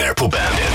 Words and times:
ner 0.00 0.14
på 0.14 0.28
Bandit. 0.28 0.69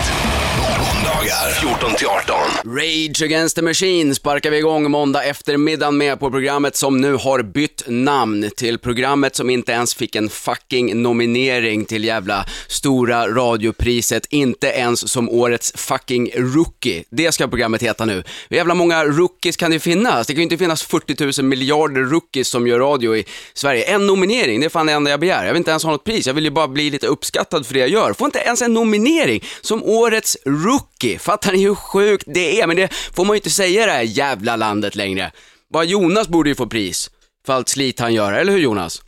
Fredagar 1.15 1.50
14 1.50 1.96
till 1.96 2.08
18. 2.08 2.36
Rage 2.66 3.21
Against 3.21 3.55
the 3.55 3.62
Machine 3.62 4.15
sparkar 4.15 4.52
vi 4.52 4.58
igång 4.58 4.92
måndag 4.92 5.23
eftermiddag 5.23 5.91
med 5.91 6.20
på 6.20 6.31
programmet 6.31 6.76
som 6.76 7.02
nu 7.02 7.13
har 7.13 7.44
bytt 7.44 7.84
namn 7.88 8.49
till 8.57 8.79
programmet 8.79 9.36
som 9.36 9.49
inte 9.49 9.71
ens 9.71 9.96
fick 9.96 10.15
en 10.15 10.29
fucking 10.29 11.01
nominering 11.01 11.86
till 11.86 12.04
jävla 12.04 12.46
stora 12.67 13.28
radiopriset, 13.28 14.26
inte 14.29 14.67
ens 14.67 15.12
som 15.12 15.29
årets 15.29 15.74
fucking 15.76 16.31
rookie. 16.36 17.04
Det 17.09 17.32
ska 17.32 17.48
programmet 17.48 17.84
heta 17.84 18.05
nu. 18.05 18.23
Hur 18.50 18.58
jävla 18.58 18.73
många 18.73 19.05
rookies 19.05 19.58
kan 19.58 19.72
det 19.72 19.80
finnas? 19.80 20.27
Det 20.27 20.34
kan 20.34 20.40
ju 20.40 20.44
inte 20.44 20.58
finnas 20.58 20.84
40 20.84 21.41
000 21.41 21.50
miljarder 21.50 22.02
rookies 22.02 22.48
som 22.48 22.68
gör 22.68 22.80
radio 22.80 23.16
i 23.16 23.26
Sverige. 23.54 23.84
En 23.84 24.08
nominering, 24.08 24.59
det 24.59 24.66
är 24.66 24.70
fan 24.70 24.86
det 24.86 24.94
enda 24.94 25.12
jag 25.12 25.20
begär. 25.20 25.45
Jag 25.45 25.54
vill 25.54 25.58
inte 25.58 25.72
ens 25.72 25.84
ha 25.84 25.91
något 25.91 26.04
pris, 26.04 26.27
jag 26.27 26.34
vill 26.34 26.44
ju 26.44 26.52
bara 26.52 26.68
bli 26.68 26.90
lite 26.90 27.08
uppskattad 27.08 27.66
för 27.66 27.73
det 27.73 27.80
jag 27.80 27.90
gör. 27.90 28.13
Får 28.13 28.26
inte 28.26 28.40
ens 28.40 28.62
en 28.62 28.73
nominering 28.73 29.44
som 29.62 29.84
årets 29.84 30.38
rookie. 30.45 31.05
Fattar 31.20 31.52
ni 31.52 31.64
hur 31.64 31.76
sjukt 31.76 32.23
det 32.27 32.62
är? 32.62 32.68
Men 32.68 32.76
det 32.77 32.94
får 33.14 33.26
man 33.26 33.34
ju 33.34 33.38
inte 33.38 33.50
säga 33.50 33.84
i 33.84 33.86
det 33.86 33.91
här 33.91 34.02
jävla 34.02 34.55
landet 34.55 34.95
längre. 34.95 35.31
Bara 35.73 35.84
Jonas 35.84 36.28
borde 36.28 36.50
ju 36.50 36.55
få 36.55 36.68
pris 36.68 37.12
för 37.45 37.54
allt 37.54 37.70
slit 37.70 38.00
han 38.00 38.14
gör, 38.14 38.34
eller 38.34 38.52
hur 38.52 38.59
Jonas? 38.59 39.02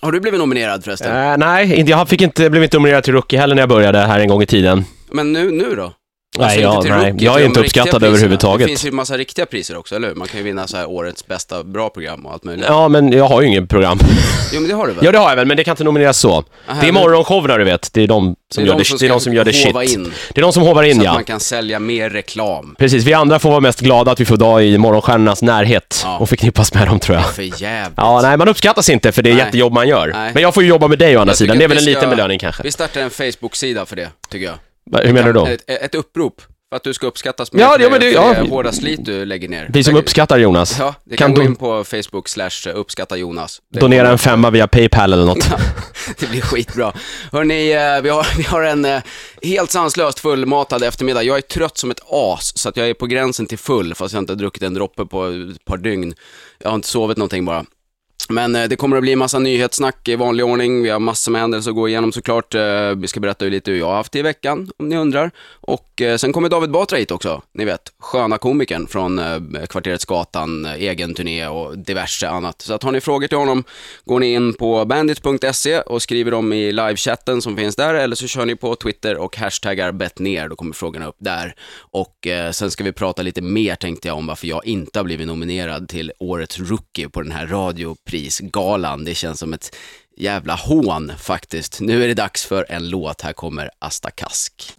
Har 0.00 0.12
du 0.12 0.20
blivit 0.20 0.40
nominerad 0.40 0.84
förresten? 0.84 1.16
Eh, 1.16 1.36
nej, 1.38 1.74
inte- 1.74 1.90
jag 1.90 2.08
fick 2.08 2.20
inte, 2.22 2.50
blev 2.50 2.62
inte 2.62 2.76
nominerad 2.76 3.04
till 3.04 3.12
Rookie 3.12 3.38
heller 3.38 3.54
när 3.54 3.62
jag 3.62 3.68
började 3.68 3.98
här 3.98 4.20
en 4.20 4.28
gång 4.28 4.42
i 4.42 4.46
tiden. 4.46 4.84
Men 5.10 5.32
nu, 5.32 5.50
nu 5.50 5.74
då? 5.74 5.92
Nej, 6.38 6.60
ja, 6.60 6.82
nej. 6.84 7.10
rookie, 7.10 7.26
Jag 7.26 7.40
är 7.40 7.44
inte 7.44 7.60
uppskattad 7.60 8.02
överhuvudtaget. 8.04 8.66
Det 8.66 8.68
finns 8.68 8.84
ju 8.84 8.90
massa 8.90 9.16
riktiga 9.16 9.46
priser 9.46 9.76
också, 9.76 9.96
eller 9.96 10.08
hur? 10.08 10.14
Man 10.14 10.28
kan 10.28 10.38
ju 10.38 10.44
vinna 10.44 10.66
så 10.66 10.76
här 10.76 10.86
årets 10.90 11.26
bästa 11.26 11.64
bra 11.64 11.88
program 11.90 12.26
och 12.26 12.32
allt 12.32 12.44
möjligt. 12.44 12.64
Ja, 12.68 12.88
men 12.88 13.12
jag 13.12 13.24
har 13.24 13.42
ju 13.42 13.48
ingen 13.48 13.66
program. 13.66 13.98
Jo, 14.52 14.60
men 14.60 14.68
det 14.70 14.74
har 14.76 14.86
du 14.86 14.92
väl? 14.92 15.04
Ja, 15.04 15.12
det 15.12 15.18
har 15.18 15.28
jag 15.28 15.36
väl, 15.36 15.46
men 15.46 15.56
det 15.56 15.64
kan 15.64 15.72
inte 15.72 15.84
nomineras 15.84 16.18
så. 16.18 16.44
Aha, 16.68 16.80
det 16.80 16.88
är 16.88 16.92
morgonshowerna 16.92 17.56
du 17.58 17.64
vet, 17.64 17.90
det 17.92 18.02
är 18.02 18.06
de 18.06 18.24
som, 18.24 18.36
Det 18.54 18.60
är 18.62 18.66
gör, 18.66 18.72
de 18.74 18.78
det, 18.78 18.84
som 18.84 18.98
det 18.98 19.04
är 19.04 19.08
ska 19.08 19.14
de 19.14 19.20
som 19.20 19.34
gör 19.34 19.44
det 19.44 19.52
shit. 19.52 19.92
in. 19.94 20.12
Det 20.34 20.40
är 20.40 20.42
de 20.42 20.52
som 20.52 20.62
hovar 20.62 20.82
in, 20.82 20.94
Så 20.94 21.00
att 21.00 21.04
ja. 21.04 21.12
man 21.14 21.24
kan 21.24 21.40
sälja 21.40 21.78
mer 21.78 22.10
reklam. 22.10 22.74
Precis, 22.78 23.04
vi 23.04 23.12
andra 23.14 23.38
får 23.38 23.50
vara 23.50 23.60
mest 23.60 23.80
glada 23.80 24.12
att 24.12 24.20
vi 24.20 24.24
får 24.24 24.36
dag 24.36 24.64
i 24.64 24.78
morgonstjärnornas 24.78 25.42
närhet 25.42 26.00
Ja. 26.04 26.18
och 26.18 26.28
förknippas 26.28 26.74
med 26.74 26.86
dem 26.88 27.00
tror 27.00 27.16
jag. 27.18 27.34
För 27.34 27.62
jävligt. 27.62 27.94
Ja, 27.96 28.20
nej, 28.22 28.36
man 28.36 28.48
uppskattas 28.48 28.88
inte 28.88 29.12
för 29.12 29.22
det 29.22 29.30
är 29.30 29.34
Nej. 29.34 29.44
jättejobb 29.44 29.72
man 29.72 29.88
gör. 29.88 30.10
Nej. 30.14 30.30
Men 30.34 30.42
jag 30.42 30.54
får 30.54 30.62
ju 30.62 30.68
jobba 30.68 30.88
med 30.88 30.98
dig 30.98 31.16
å 31.16 31.20
andra 31.20 31.34
sidan, 31.34 31.58
det 31.58 31.64
är 31.64 31.66
att 31.66 31.70
väl 31.70 31.78
en 31.78 31.84
liten 31.84 32.10
belöning 32.10 32.38
kanske. 32.38 32.62
Vi 32.62 32.72
startar 32.72 33.00
en 33.00 33.10
Facebook-sida 33.10 33.86
för 33.86 33.96
det, 33.96 34.08
tycker 34.30 34.46
jag. 34.46 34.54
Hur 34.92 35.12
menar 35.12 35.26
du 35.26 35.32
då? 35.32 35.46
Ett, 35.46 35.62
ett 35.70 35.94
upprop. 35.94 36.42
För 36.70 36.76
att 36.76 36.82
du 36.84 36.94
ska 36.94 37.06
uppskattas 37.06 37.52
mer 37.52 37.60
Ja, 37.62 37.76
ja, 37.80 37.90
men 37.90 38.00
det- 38.00 38.10
ja. 38.10 38.34
hårda 38.50 38.72
slit 38.72 39.04
du 39.04 39.24
lägger 39.24 39.48
ner. 39.48 39.70
Vi 39.72 39.84
som 39.84 39.94
Det- 39.94 40.00
uppskattar 40.00 40.38
Jonas, 40.38 40.76
Ja, 40.78 40.94
det 41.04 41.16
kan, 41.16 41.28
kan 41.28 41.34
gå 41.34 41.42
in 41.42 41.56
på 41.56 41.84
Facebook 41.84 42.28
slash 42.28 42.72
uppskatta 42.74 43.16
Jonas. 43.16 43.60
Det 43.72 43.80
donera 43.80 44.00
kommer- 44.02 44.12
en 44.12 44.18
femma 44.18 44.50
via 44.50 44.66
Paypal 44.66 45.12
eller 45.12 45.24
något. 45.24 45.48
Det 46.18 46.30
blir 46.30 46.40
skitbra. 46.40 46.92
Hörni, 47.32 47.72
eh, 47.72 48.02
vi 48.02 48.08
har, 48.08 48.26
vi 48.36 48.42
har 48.42 48.62
en 48.62 48.84
eh, 48.84 49.02
helt 49.42 49.70
sanslöst 49.70 50.18
fullmatad 50.18 50.82
eftermiddag. 50.82 51.22
Jag 51.22 51.36
är 51.36 51.40
trött 51.42 51.78
som 51.78 51.90
ett 51.90 52.00
as, 52.10 52.52
så 52.58 52.68
att 52.68 52.76
jag 52.76 52.88
är 52.88 52.94
på 52.94 53.06
gränsen 53.06 53.46
till 53.46 53.58
full, 53.58 53.94
fast 53.94 54.14
jag 54.14 54.20
inte 54.22 54.32
har 54.32 54.38
druckit 54.38 54.62
en 54.62 54.74
droppe 54.74 55.06
på 55.06 55.26
ett 55.26 55.64
par 55.64 55.76
dygn. 55.76 56.14
Jag 56.58 56.68
har 56.70 56.74
inte 56.74 56.88
sovit 56.88 57.16
någonting 57.18 57.44
bara. 57.44 57.64
Men 58.30 58.56
eh, 58.56 58.64
det 58.64 58.76
kommer 58.76 58.96
att 58.96 59.02
bli 59.02 59.16
massa 59.16 59.38
nyhetssnack 59.38 60.08
i 60.08 60.16
vanlig 60.16 60.46
ordning. 60.46 60.82
Vi 60.82 60.90
har 60.90 60.98
massor 60.98 61.32
med 61.32 61.40
händelser 61.40 61.70
att 61.70 61.76
gå 61.76 61.88
igenom 61.88 62.12
såklart. 62.12 62.54
Eh, 62.54 62.90
vi 62.96 63.08
ska 63.08 63.20
berätta 63.20 63.44
lite 63.44 63.70
hur 63.70 63.78
jag 63.78 63.86
har 63.86 63.94
haft 63.94 64.12
det 64.12 64.18
i 64.18 64.22
veckan, 64.22 64.70
om 64.78 64.88
ni 64.88 64.96
undrar. 64.96 65.30
Och 65.60 66.02
eh, 66.02 66.16
sen 66.16 66.32
kommer 66.32 66.48
David 66.48 66.70
Batra 66.70 66.98
hit 66.98 67.10
också, 67.10 67.42
ni 67.54 67.64
vet, 67.64 67.80
sköna 67.98 68.38
komikern 68.38 68.86
från 68.86 69.20
Kvarteret 69.68 70.00
Skatan, 70.00 70.64
egen 70.66 71.14
turné 71.14 71.46
och 71.46 71.78
diverse 71.78 72.28
annat. 72.28 72.62
Så 72.62 72.74
att 72.74 72.82
har 72.82 72.92
ni 72.92 73.00
frågor 73.00 73.26
till 73.26 73.38
honom, 73.38 73.64
går 74.04 74.20
ni 74.20 74.32
in 74.32 74.54
på 74.54 74.84
bandit.se 74.84 75.80
och 75.80 76.02
skriver 76.02 76.30
dem 76.30 76.52
i 76.52 76.72
livechatten 76.72 77.42
som 77.42 77.56
finns 77.56 77.76
där, 77.76 77.94
eller 77.94 78.16
så 78.16 78.26
kör 78.26 78.46
ni 78.46 78.56
på 78.56 78.76
Twitter 78.76 79.16
och 79.16 79.36
hashtaggar 79.36 79.92
bettner, 79.92 80.48
då 80.48 80.56
kommer 80.56 80.72
frågorna 80.72 81.06
upp 81.06 81.16
där. 81.18 81.54
Och 81.78 82.26
sen 82.52 82.70
ska 82.70 82.84
vi 82.84 82.92
prata 82.92 83.22
lite 83.22 83.42
mer 83.42 83.74
tänkte 83.74 84.08
jag 84.08 84.16
om 84.16 84.26
varför 84.26 84.46
jag 84.46 84.66
inte 84.66 84.98
har 84.98 85.04
blivit 85.04 85.26
nominerad 85.26 85.88
till 85.88 86.12
Årets 86.18 86.58
Rookie 86.58 87.08
på 87.08 87.22
den 87.22 87.32
här 87.32 87.46
radioprisgalan. 88.18 89.04
Det 89.04 89.14
känns 89.14 89.38
som 89.38 89.52
ett 89.52 89.76
jävla 90.16 90.54
hån 90.54 91.12
faktiskt. 91.18 91.80
Nu 91.80 92.04
är 92.04 92.08
det 92.08 92.14
dags 92.14 92.46
för 92.46 92.66
en 92.68 92.90
låt, 92.90 93.20
här 93.20 93.32
kommer 93.32 93.70
Asta 93.78 94.10
Kask. 94.10 94.74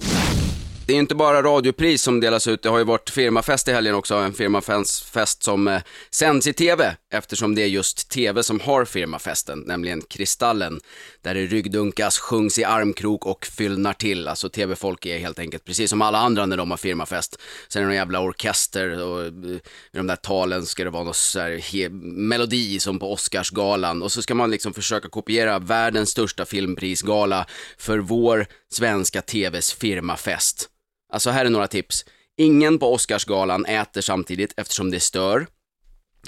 Det 0.86 0.94
är 0.94 0.98
inte 0.98 1.16
bara 1.16 1.44
radiopris 1.44 2.02
som 2.02 2.20
delas 2.20 2.48
ut, 2.48 2.64
det 2.64 2.70
har 2.70 2.78
ju 2.78 2.84
varit 2.84 3.10
firmafest 3.10 3.68
i 3.68 3.72
helgen 3.72 3.96
också, 3.96 4.16
en 4.16 4.34
firmafest 4.34 5.44
som 5.44 5.68
eh, 5.68 5.82
sänds 6.12 6.48
i 6.48 6.54
tv, 6.54 6.96
eftersom 7.12 7.56
det 7.56 7.62
är 7.62 7.68
just 7.68 8.10
tv 8.10 8.44
som 8.44 8.60
har 8.60 8.86
firmafesten, 8.86 9.60
nämligen 9.60 10.02
Kristallen, 10.02 10.80
där 11.22 11.34
det 11.34 11.46
ryggdunkas, 11.46 12.20
sjungs 12.20 12.60
i 12.60 12.64
armkrok 12.64 13.26
och 13.26 13.46
fyllnar 13.46 13.94
till. 13.94 14.28
Alltså 14.28 14.50
tv-folk 14.50 15.06
är 15.06 15.20
helt 15.20 15.40
enkelt 15.40 15.66
precis 15.66 15.90
som 15.90 16.02
alla 16.02 16.18
andra 16.18 16.46
när 16.46 16.58
de 16.58 16.72
har 16.72 16.78
firmafest. 16.78 17.38
Sen 17.68 17.80
är 17.80 17.84
det 17.84 17.88
någon 17.88 17.96
jävla 17.96 18.20
orkester 18.20 19.04
och 19.04 19.22
eh, 19.22 19.56
i 19.92 19.98
de 19.98 20.08
där 20.08 20.16
talen 20.16 20.66
ska 20.66 20.84
det 20.84 20.90
vara 20.90 21.04
någon 21.04 21.14
så 21.14 21.40
här 21.40 21.90
melodi 22.30 22.80
som 22.80 23.00
på 23.00 23.14
Oscarsgalan 23.14 24.02
och 24.02 24.12
så 24.12 24.22
ska 24.22 24.36
man 24.36 24.52
liksom 24.52 24.74
försöka 24.74 25.10
kopiera 25.10 25.60
världens 25.60 26.10
största 26.10 26.46
filmprisgala 26.46 27.46
för 27.78 27.98
vår 27.98 28.48
svenska 28.72 29.22
tvs 29.22 29.74
firmafest. 29.74 30.70
Alltså 31.14 31.30
här 31.30 31.46
är 31.46 31.50
några 31.50 31.68
tips. 31.68 32.06
Ingen 32.38 32.80
på 32.80 32.94
Oscarsgalan 32.94 33.66
äter 33.66 34.02
samtidigt 34.02 34.54
eftersom 34.58 34.92
det 34.92 35.00
stör. 35.00 35.48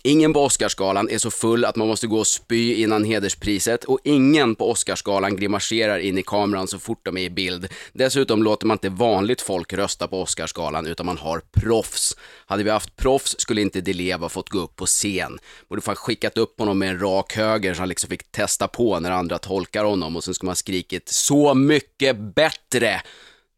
Ingen 0.03 0.33
på 0.33 0.43
Oscarsgalan 0.43 1.09
är 1.09 1.17
så 1.17 1.31
full 1.31 1.65
att 1.65 1.75
man 1.75 1.87
måste 1.87 2.07
gå 2.07 2.19
och 2.19 2.27
spy 2.27 2.73
innan 2.73 3.03
hederspriset 3.03 3.83
och 3.83 3.99
ingen 4.03 4.55
på 4.55 4.71
Oscarsgalan 4.71 5.35
grimaserar 5.35 5.99
in 5.99 6.17
i 6.17 6.23
kameran 6.23 6.67
så 6.67 6.79
fort 6.79 7.05
de 7.05 7.17
är 7.17 7.21
i 7.21 7.29
bild. 7.29 7.67
Dessutom 7.93 8.43
låter 8.43 8.67
man 8.67 8.75
inte 8.75 8.89
vanligt 8.89 9.41
folk 9.41 9.73
rösta 9.73 10.07
på 10.07 10.21
Oscarsgalan 10.21 10.87
utan 10.87 11.05
man 11.05 11.17
har 11.17 11.41
proffs. 11.51 12.17
Hade 12.45 12.63
vi 12.63 12.69
haft 12.69 12.95
proffs 12.95 13.35
skulle 13.39 13.61
inte 13.61 13.81
Di 13.81 13.93
Leva 13.93 14.29
fått 14.29 14.49
gå 14.49 14.59
upp 14.59 14.75
på 14.75 14.85
scen. 14.85 15.39
Borde 15.69 15.81
fan 15.81 15.95
skickat 15.95 16.37
upp 16.37 16.59
honom 16.59 16.79
med 16.79 16.89
en 16.89 16.99
rak 16.99 17.35
höger 17.35 17.73
så 17.73 17.81
han 17.81 17.89
liksom 17.89 18.09
fick 18.09 18.31
testa 18.31 18.67
på 18.67 18.99
när 18.99 19.11
andra 19.11 19.37
tolkar 19.37 19.83
honom 19.83 20.15
och 20.15 20.23
sen 20.23 20.33
skulle 20.33 20.47
man 20.47 20.55
skrikit 20.55 21.09
så 21.09 21.53
mycket 21.53 22.35
bättre. 22.35 23.01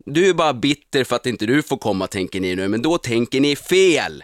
Du 0.06 0.30
är 0.30 0.34
bara 0.34 0.54
bitter 0.54 1.04
för 1.04 1.16
att 1.16 1.26
inte 1.26 1.46
du 1.46 1.64
får 1.64 1.78
komma 1.78 2.08
tänker 2.08 2.40
ni 2.40 2.56
nu, 2.56 2.68
men 2.68 2.82
då 2.82 2.98
tänker 2.98 3.42
ni 3.42 3.56
fel. 3.56 4.24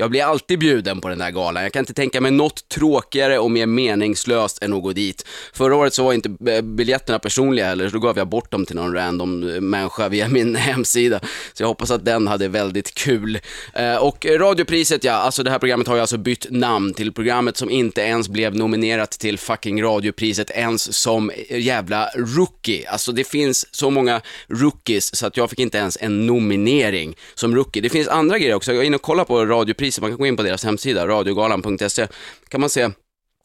Jag 0.00 0.10
blir 0.10 0.22
alltid 0.22 0.58
bjuden 0.58 1.00
på 1.00 1.08
den 1.08 1.18
där 1.18 1.30
galan. 1.30 1.62
Jag 1.62 1.72
kan 1.72 1.80
inte 1.80 1.94
tänka 1.94 2.20
mig 2.20 2.30
något 2.30 2.68
tråkigare 2.68 3.38
och 3.38 3.50
mer 3.50 3.66
meningslöst 3.66 4.62
än 4.62 4.72
att 4.72 4.82
gå 4.82 4.92
dit. 4.92 5.26
Förra 5.52 5.76
året 5.76 5.94
så 5.94 6.04
var 6.04 6.12
inte 6.12 6.28
biljetterna 6.62 7.18
personliga 7.18 7.66
heller, 7.66 7.88
så 7.88 7.92
då 7.92 7.98
gav 7.98 8.18
jag 8.18 8.28
bort 8.28 8.50
dem 8.50 8.66
till 8.66 8.76
någon 8.76 8.94
random 8.94 9.48
eh, 9.48 9.60
människa 9.60 10.08
via 10.08 10.28
min 10.38 10.56
hemsida. 10.56 11.20
Så 11.52 11.62
jag 11.62 11.68
hoppas 11.68 11.90
att 11.90 12.04
den 12.04 12.26
hade 12.26 12.48
väldigt 12.48 12.94
kul. 12.94 13.38
Eh, 13.74 13.96
och 13.96 14.26
radiopriset, 14.26 15.04
ja, 15.04 15.12
alltså 15.12 15.42
det 15.42 15.50
här 15.50 15.58
programmet 15.58 15.86
har 15.86 15.94
ju 15.94 16.00
alltså 16.00 16.18
bytt 16.18 16.46
namn 16.50 16.94
till 16.94 17.12
programmet 17.12 17.56
som 17.56 17.70
inte 17.70 18.00
ens 18.00 18.28
blev 18.28 18.54
nominerat 18.54 19.10
till 19.10 19.38
fucking 19.38 19.82
radiopriset 19.82 20.50
ens 20.50 20.96
som 20.96 21.30
eh, 21.30 21.58
jävla 21.58 22.10
rookie. 22.14 22.88
Alltså 22.88 23.12
det 23.12 23.24
finns 23.24 23.74
så 23.74 23.90
många 23.90 24.20
rookies 24.48 25.16
så 25.16 25.26
att 25.26 25.36
jag 25.36 25.50
fick 25.50 25.58
inte 25.58 25.78
ens 25.78 25.98
en 26.00 26.26
nominering 26.26 27.16
som 27.34 27.54
rookie. 27.54 27.82
Det 27.82 27.88
finns 27.88 28.08
andra 28.08 28.38
grejer 28.38 28.54
också, 28.54 28.72
jag 28.72 28.82
är 28.82 28.86
inne 28.86 28.96
och 28.96 29.02
kollar 29.02 29.24
på 29.24 29.46
radiopriset, 29.46 29.89
man 30.00 30.10
kan 30.10 30.18
gå 30.18 30.26
in 30.26 30.36
på 30.36 30.42
deras 30.42 30.64
hemsida, 30.64 31.06
radiogalan.se, 31.06 32.08
kan 32.48 32.60
man 32.60 32.70
se 32.70 32.90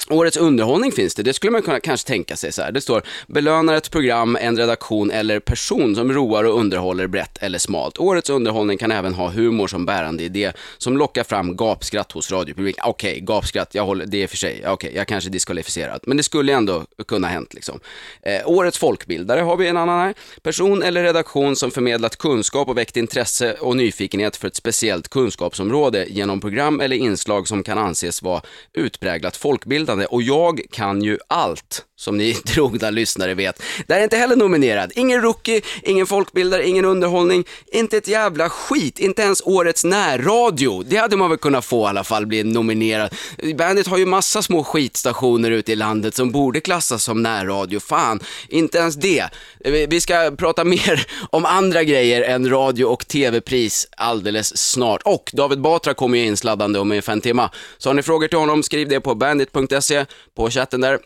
Årets 0.09 0.37
underhållning 0.37 0.91
finns 0.91 1.15
det, 1.15 1.23
det 1.23 1.33
skulle 1.33 1.51
man 1.51 1.61
kunna 1.61 1.79
kanske 1.79 2.07
tänka 2.07 2.35
sig 2.35 2.51
så 2.51 2.61
här. 2.61 2.71
Det 2.71 2.81
står 2.81 3.03
belönar 3.27 3.73
ett 3.73 3.91
program, 3.91 4.37
en 4.41 4.57
redaktion 4.57 5.11
eller 5.11 5.39
person 5.39 5.95
som 5.95 6.13
roar 6.13 6.43
och 6.43 6.59
underhåller 6.59 7.07
brett 7.07 7.37
eller 7.41 7.59
smalt. 7.59 7.99
Årets 7.99 8.29
underhållning 8.29 8.77
kan 8.77 8.91
även 8.91 9.13
ha 9.13 9.29
humor 9.29 9.67
som 9.67 9.85
bärande 9.85 10.23
idé 10.23 10.51
som 10.77 10.97
lockar 10.97 11.23
fram 11.23 11.55
gapskratt 11.55 12.11
hos 12.11 12.31
radiopubliken. 12.31 12.83
Okej, 12.87 13.19
gapskratt, 13.19 13.75
jag 13.75 13.85
håller, 13.85 14.05
det 14.05 14.23
är 14.23 14.27
för 14.27 14.37
sig, 14.37 14.67
okej, 14.67 14.91
jag 14.95 15.07
kanske 15.07 15.29
är 15.29 15.31
diskvalificerad, 15.31 15.99
men 16.03 16.17
det 16.17 16.23
skulle 16.23 16.53
ändå 16.53 16.85
kunna 17.07 17.27
hänt 17.27 17.53
liksom. 17.53 17.79
Eh, 18.21 18.41
årets 18.45 18.77
folkbildare 18.77 19.41
har 19.41 19.57
vi 19.57 19.67
en 19.67 19.77
annan 19.77 19.99
här. 19.99 20.13
Person 20.41 20.83
eller 20.83 21.03
redaktion 21.03 21.55
som 21.55 21.71
förmedlat 21.71 22.17
kunskap 22.17 22.69
och 22.69 22.77
väckt 22.77 22.97
intresse 22.97 23.53
och 23.53 23.77
nyfikenhet 23.77 24.35
för 24.35 24.47
ett 24.47 24.55
speciellt 24.55 25.07
kunskapsområde 25.07 26.05
genom 26.09 26.41
program 26.41 26.81
eller 26.81 26.95
inslag 26.95 27.47
som 27.47 27.63
kan 27.63 27.77
anses 27.77 28.21
vara 28.21 28.41
utpräglat 28.73 29.37
folkbildande. 29.37 29.84
Och 30.09 30.21
jag 30.21 30.61
kan 30.71 31.01
ju 31.01 31.17
allt, 31.27 31.85
som 31.97 32.17
ni 32.17 32.33
trogna 32.45 32.89
lyssnare 32.89 33.33
vet. 33.33 33.61
Där 33.87 33.99
är 33.99 34.03
inte 34.03 34.17
heller 34.17 34.35
nominerad. 34.35 34.91
Ingen 34.95 35.21
rookie, 35.21 35.61
ingen 35.83 36.05
folkbildare, 36.07 36.67
ingen 36.67 36.85
underhållning, 36.85 37.45
inte 37.71 37.97
ett 37.97 38.07
jävla 38.07 38.49
skit, 38.49 38.99
inte 38.99 39.21
ens 39.21 39.41
årets 39.45 39.83
närradio. 39.83 40.83
Det 40.83 40.97
hade 40.97 41.17
man 41.17 41.29
väl 41.29 41.37
kunnat 41.39 41.65
få 41.65 41.85
i 41.85 41.89
alla 41.89 42.03
fall, 42.03 42.25
bli 42.25 42.43
nominerad. 42.43 43.13
Bandit 43.57 43.87
har 43.87 43.97
ju 43.97 44.05
massa 44.05 44.41
små 44.41 44.63
skitstationer 44.63 45.51
ute 45.51 45.71
i 45.71 45.75
landet 45.75 46.15
som 46.15 46.31
borde 46.31 46.61
klassas 46.61 47.03
som 47.03 47.23
närradio. 47.23 47.79
Fan, 47.79 48.19
inte 48.49 48.77
ens 48.77 48.95
det. 48.95 49.25
Vi- 49.59 49.87
Vi 49.89 50.01
ska 50.01 50.31
prata 50.37 50.63
mer 50.63 51.07
om 51.29 51.45
andra 51.45 51.83
grejer 51.83 52.21
än 52.21 52.49
radio 52.49 52.85
och 52.85 53.07
tv-pris 53.07 53.87
alldeles 53.97 54.57
snart. 54.57 55.01
Och 55.05 55.29
David 55.33 55.61
Batra 55.61 55.93
kommer 55.93 56.17
ju 56.17 56.25
insladdande 56.25 56.79
om 56.79 56.91
ungefär 56.91 57.13
en 57.13 57.21
timme. 57.21 57.49
Så 57.77 57.89
har 57.89 57.93
ni 57.93 58.03
frågor 58.03 58.27
till 58.27 58.37
honom, 58.37 58.63
skriv 58.63 58.87
det 58.87 58.99
på 58.99 59.15
bandit.se, 59.15 60.05
på 60.35 60.49
chatten 60.49 60.81
där. 60.81 60.99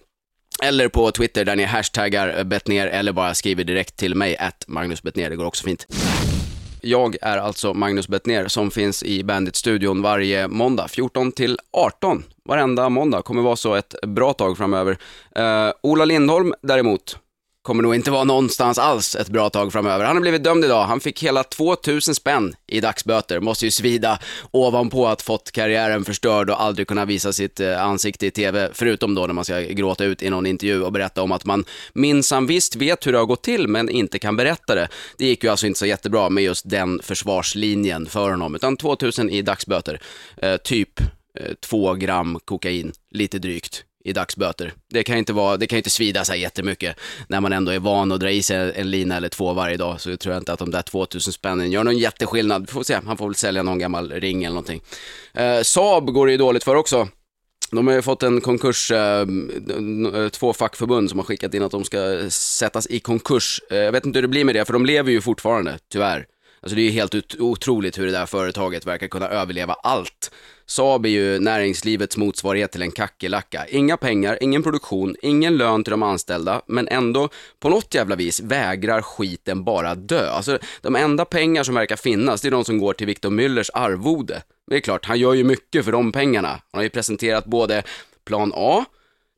Eller 0.64 0.88
på 0.88 1.12
Twitter 1.12 1.46
där 1.46 1.56
ni 1.56 1.64
hashtaggar 1.64 2.44
Bettner 2.44 2.88
eller 2.88 3.12
bara 3.12 3.34
skriver 3.34 3.64
direkt 3.64 3.98
till 3.98 4.16
mig, 4.16 4.38
att 4.38 4.66
Magnus 4.68 5.04
Bettner, 5.04 5.30
det 5.30 5.36
går 5.36 5.46
också 5.46 5.64
fint. 5.64 5.88
Jag 6.82 7.16
är 7.22 7.38
alltså 7.38 7.74
Magnus 7.74 8.08
Bettner 8.08 8.48
som 8.48 8.72
finns 8.72 9.04
i 9.04 9.24
Bandit-studion 9.24 10.02
varje 10.02 10.48
måndag 10.48 10.88
14 10.88 11.32
till 11.32 11.58
18. 11.72 12.24
Varenda 12.46 12.90
måndag 12.90 13.22
kommer 13.22 13.42
vara 13.42 13.56
så 13.56 13.76
ett 13.76 13.96
bra 14.08 14.34
tag 14.34 14.58
framöver. 14.58 14.98
Uh, 15.40 15.72
Ola 15.82 16.06
Lindholm 16.06 16.54
däremot 16.62 17.18
kommer 17.70 17.84
nog 17.84 17.96
inte 17.96 18.12
vara 18.12 18.24
någonstans 18.24 18.78
alls 18.78 19.16
ett 19.16 19.30
bra 19.30 19.50
tag 19.50 19.74
framöver. 19.74 20.06
Han 20.06 20.16
har 20.16 20.22
blivit 20.22 20.44
dömd 20.44 20.66
idag. 20.66 20.84
Han 20.84 21.00
fick 21.00 21.24
hela 21.24 21.44
2000 21.44 22.16
spänn 22.16 22.54
i 22.68 22.82
dagsböter. 22.82 23.40
Måste 23.40 23.66
ju 23.66 23.72
svida 23.72 24.20
ovanpå 24.52 25.08
att 25.08 25.22
fått 25.22 25.52
karriären 25.52 26.06
förstörd 26.06 26.50
och 26.50 26.62
aldrig 26.62 26.88
kunna 26.88 27.06
visa 27.06 27.34
sitt 27.34 27.60
eh, 27.60 27.84
ansikte 27.84 28.26
i 28.26 28.32
TV, 28.32 28.70
förutom 28.74 29.16
då 29.16 29.28
när 29.28 29.34
man 29.34 29.46
ska 29.46 29.60
gråta 29.60 30.06
ut 30.06 30.24
i 30.24 30.30
någon 30.30 30.46
intervju 30.46 30.84
och 30.84 30.92
berätta 30.92 31.22
om 31.22 31.32
att 31.32 31.46
man 31.46 31.66
minsann 31.94 32.48
visst 32.48 32.76
vet 32.76 33.08
hur 33.08 33.12
det 33.12 33.18
har 33.18 33.26
gått 33.26 33.44
till, 33.44 33.68
men 33.68 33.90
inte 33.90 34.20
kan 34.20 34.36
berätta 34.36 34.76
det. 34.76 34.88
Det 35.18 35.26
gick 35.26 35.44
ju 35.44 35.50
alltså 35.50 35.68
inte 35.68 35.80
så 35.80 35.86
jättebra 35.86 36.30
med 36.30 36.44
just 36.44 36.70
den 36.70 37.00
försvarslinjen 37.04 38.06
för 38.06 38.32
honom, 38.32 38.56
utan 38.56 38.78
2000 38.78 39.30
i 39.30 39.42
dagsböter. 39.42 40.02
Eh, 40.38 40.58
typ 40.58 41.00
eh, 41.40 41.96
gram 41.96 42.40
kokain, 42.46 42.92
lite 43.12 43.40
drygt 43.40 43.86
i 44.10 44.14
dagsböter. 44.14 44.74
Det 44.90 45.04
kan 45.04 45.18
inte, 45.18 45.34
vara, 45.34 45.58
det 45.58 45.68
kan 45.68 45.78
inte 45.78 45.90
svida 45.90 46.26
så 46.26 46.32
här 46.32 46.40
jättemycket 46.40 47.00
när 47.28 47.42
man 47.42 47.54
ändå 47.54 47.72
är 47.72 47.80
van 47.80 48.12
att 48.12 48.20
dra 48.20 48.32
i 48.32 48.44
sig 48.44 48.74
en 48.76 48.92
lina 48.92 49.18
eller 49.18 49.30
två 49.30 49.54
varje 49.54 49.78
dag. 49.78 50.02
Så 50.02 50.10
jag 50.10 50.20
tror 50.20 50.38
inte 50.38 50.54
att 50.54 50.60
de 50.60 50.72
där 50.72 50.82
2000 50.82 51.34
spännen 51.34 51.72
gör 51.72 51.84
någon 51.84 51.98
jätteskillnad. 51.98 52.62
Vi 52.62 52.68
får 52.68 52.84
se, 52.84 53.00
han 53.06 53.18
får 53.18 53.26
väl 53.26 53.36
sälja 53.36 53.64
någon 53.64 53.80
gammal 53.80 54.12
ring 54.12 54.44
eller 54.44 54.54
någonting. 54.54 54.82
Eh, 55.34 55.62
Saab 55.62 56.06
går 56.06 56.26
det 56.26 56.32
ju 56.32 56.38
dåligt 56.38 56.64
för 56.64 56.76
också. 56.76 57.08
De 57.72 57.88
har 57.88 57.94
ju 57.94 58.02
fått 58.02 58.24
en 58.24 58.42
konkurs, 58.42 58.92
eh, 58.92 59.26
två 60.32 60.54
fackförbund 60.54 61.10
som 61.10 61.20
har 61.20 61.26
skickat 61.26 61.54
in 61.54 61.64
att 61.64 61.72
de 61.72 61.84
ska 61.84 62.30
sättas 62.30 62.88
i 62.88 63.00
konkurs. 63.00 63.62
Eh, 63.70 63.78
jag 63.78 63.92
vet 63.92 64.06
inte 64.06 64.18
hur 64.18 64.22
det 64.22 64.28
blir 64.28 64.46
med 64.46 64.56
det, 64.56 64.66
för 64.66 64.74
de 64.74 64.86
lever 64.86 65.12
ju 65.12 65.22
fortfarande, 65.22 65.80
tyvärr. 65.92 66.26
Alltså 66.62 66.76
det 66.76 66.82
är 66.82 66.84
ju 66.84 66.92
helt 66.92 67.36
otroligt 67.40 67.98
hur 67.98 68.06
det 68.06 68.12
där 68.12 68.26
företaget 68.26 68.86
verkar 68.86 69.08
kunna 69.08 69.28
överleva 69.28 69.74
allt. 69.74 70.32
Saab 70.66 71.06
är 71.06 71.10
ju 71.10 71.40
näringslivets 71.40 72.18
motsvarighet 72.18 72.72
till 72.72 72.82
en 72.82 72.92
kackerlacka. 72.92 73.66
Inga 73.68 73.98
pengar, 73.98 74.38
ingen 74.42 74.64
produktion, 74.64 75.16
ingen 75.22 75.58
lön 75.58 75.84
till 75.84 75.92
de 75.92 76.04
anställda, 76.04 76.62
men 76.68 76.88
ändå 76.88 77.30
på 77.60 77.70
något 77.70 77.96
jävla 77.96 78.16
vis 78.16 78.40
vägrar 78.40 79.02
skiten 79.02 79.64
bara 79.64 79.96
dö. 79.96 80.30
Alltså 80.30 80.60
de 80.82 80.96
enda 80.96 81.26
pengar 81.26 81.64
som 81.64 81.76
verkar 81.76 81.96
finnas, 81.96 82.42
det 82.42 82.48
är 82.50 82.52
de 82.52 82.66
som 82.66 82.78
går 82.78 82.94
till 82.94 83.08
Victor 83.08 83.30
Müllers 83.30 83.70
arvode. 83.74 84.42
Det 84.68 84.76
är 84.76 84.80
klart, 84.80 85.06
han 85.06 85.20
gör 85.20 85.34
ju 85.34 85.44
mycket 85.44 85.86
för 85.86 85.92
de 85.92 86.12
pengarna. 86.12 86.50
Han 86.50 86.60
har 86.72 86.84
ju 86.84 86.90
presenterat 86.90 87.46
både 87.46 87.84
plan 88.26 88.52
A, 88.56 88.86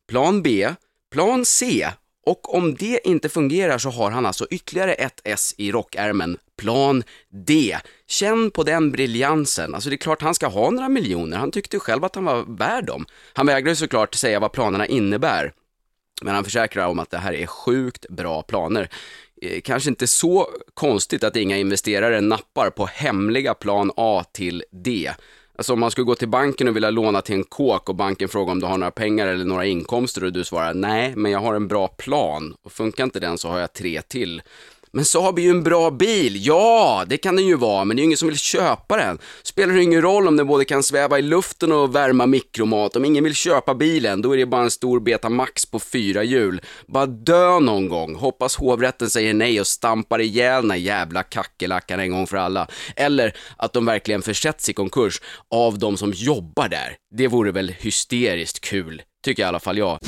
plan 0.09 0.41
B, 0.41 0.69
plan 1.11 1.45
C 1.45 1.87
och 2.25 2.55
om 2.55 2.75
det 2.75 2.99
inte 3.03 3.29
fungerar 3.29 3.77
så 3.77 3.89
har 3.89 4.11
han 4.11 4.25
alltså 4.25 4.47
ytterligare 4.49 4.93
ett 4.93 5.21
S 5.23 5.55
i 5.57 5.71
rockärmen, 5.71 6.37
plan 6.57 7.03
D. 7.29 7.77
Känn 8.07 8.51
på 8.51 8.63
den 8.63 8.91
briljansen. 8.91 9.75
Alltså 9.75 9.89
det 9.89 9.95
är 9.95 9.97
klart 9.97 10.21
han 10.21 10.35
ska 10.35 10.47
ha 10.47 10.69
några 10.69 10.89
miljoner, 10.89 11.37
han 11.37 11.51
tyckte 11.51 11.79
själv 11.79 12.03
att 12.03 12.15
han 12.15 12.25
var 12.25 12.43
värd 12.57 12.85
dem. 12.85 13.05
Han 13.33 13.45
vägrar 13.45 13.73
såklart 13.73 14.15
säga 14.15 14.39
vad 14.39 14.51
planerna 14.51 14.87
innebär, 14.87 15.53
men 16.21 16.35
han 16.35 16.43
försäkrar 16.43 16.87
om 16.87 16.99
att 16.99 17.09
det 17.09 17.17
här 17.17 17.33
är 17.33 17.45
sjukt 17.45 18.05
bra 18.09 18.41
planer. 18.41 18.89
Eh, 19.41 19.61
kanske 19.61 19.89
inte 19.89 20.07
så 20.07 20.47
konstigt 20.73 21.23
att 21.23 21.35
inga 21.35 21.57
investerare 21.57 22.21
nappar 22.21 22.69
på 22.69 22.85
hemliga 22.85 23.53
plan 23.53 23.91
A 23.95 24.23
till 24.33 24.63
D. 24.71 25.11
Alltså 25.61 25.73
om 25.73 25.79
man 25.79 25.91
skulle 25.91 26.05
gå 26.05 26.15
till 26.15 26.27
banken 26.27 26.67
och 26.67 26.75
vilja 26.75 26.89
låna 26.89 27.21
till 27.21 27.35
en 27.35 27.43
kåk 27.43 27.89
och 27.89 27.95
banken 27.95 28.29
frågar 28.29 28.51
om 28.51 28.59
du 28.59 28.65
har 28.65 28.77
några 28.77 28.91
pengar 28.91 29.27
eller 29.27 29.45
några 29.45 29.65
inkomster 29.65 30.23
och 30.23 30.33
du 30.33 30.43
svarar 30.43 30.73
nej, 30.73 31.13
men 31.15 31.31
jag 31.31 31.39
har 31.39 31.55
en 31.55 31.67
bra 31.67 31.87
plan 31.87 32.55
och 32.63 32.71
funkar 32.71 33.03
inte 33.03 33.19
den 33.19 33.37
så 33.37 33.49
har 33.49 33.59
jag 33.59 33.73
tre 33.73 34.01
till. 34.01 34.41
Men 34.93 35.05
Saab 35.05 35.39
är 35.39 35.43
ju 35.43 35.49
en 35.49 35.63
bra 35.63 35.91
bil. 35.91 36.45
Ja, 36.45 37.03
det 37.07 37.17
kan 37.17 37.35
den 37.35 37.45
ju 37.45 37.55
vara, 37.55 37.85
men 37.85 37.97
det 37.97 37.99
är 37.99 38.03
ju 38.03 38.05
ingen 38.05 38.17
som 38.17 38.27
vill 38.27 38.37
köpa 38.37 38.97
den. 38.97 39.19
Spelar 39.43 39.73
det 39.73 39.83
ingen 39.83 40.01
roll 40.01 40.27
om 40.27 40.37
den 40.37 40.47
både 40.47 40.65
kan 40.65 40.83
sväva 40.83 41.19
i 41.19 41.21
luften 41.21 41.71
och 41.71 41.95
värma 41.95 42.25
mikromat. 42.25 42.95
Om 42.95 43.05
ingen 43.05 43.23
vill 43.23 43.35
köpa 43.35 43.75
bilen, 43.75 44.21
då 44.21 44.33
är 44.33 44.37
det 44.37 44.45
bara 44.45 44.63
en 44.63 44.71
stor 44.71 44.99
Beta 44.99 45.29
Max 45.29 45.65
på 45.65 45.79
fyra 45.79 46.23
hjul. 46.23 46.61
Bara 46.87 47.05
dö 47.05 47.59
någon 47.59 47.89
gång. 47.89 48.15
Hoppas 48.15 48.55
hovrätten 48.55 49.09
säger 49.09 49.33
nej 49.33 49.59
och 49.59 49.67
stampar 49.67 50.21
ihjäl 50.21 50.67
den 50.67 50.81
jävla 50.81 51.23
kackerlackan 51.23 51.99
en 51.99 52.11
gång 52.11 52.27
för 52.27 52.37
alla. 52.37 52.67
Eller 52.95 53.37
att 53.57 53.73
de 53.73 53.85
verkligen 53.85 54.21
försätts 54.21 54.69
i 54.69 54.73
konkurs 54.73 55.21
av 55.51 55.79
de 55.79 55.97
som 55.97 56.11
jobbar 56.15 56.69
där. 56.69 56.95
Det 57.15 57.27
vore 57.27 57.51
väl 57.51 57.69
hysteriskt 57.79 58.59
kul, 58.59 59.01
tycker 59.25 59.43
i 59.43 59.45
alla 59.45 59.59
fall 59.59 59.77
jag. 59.77 59.99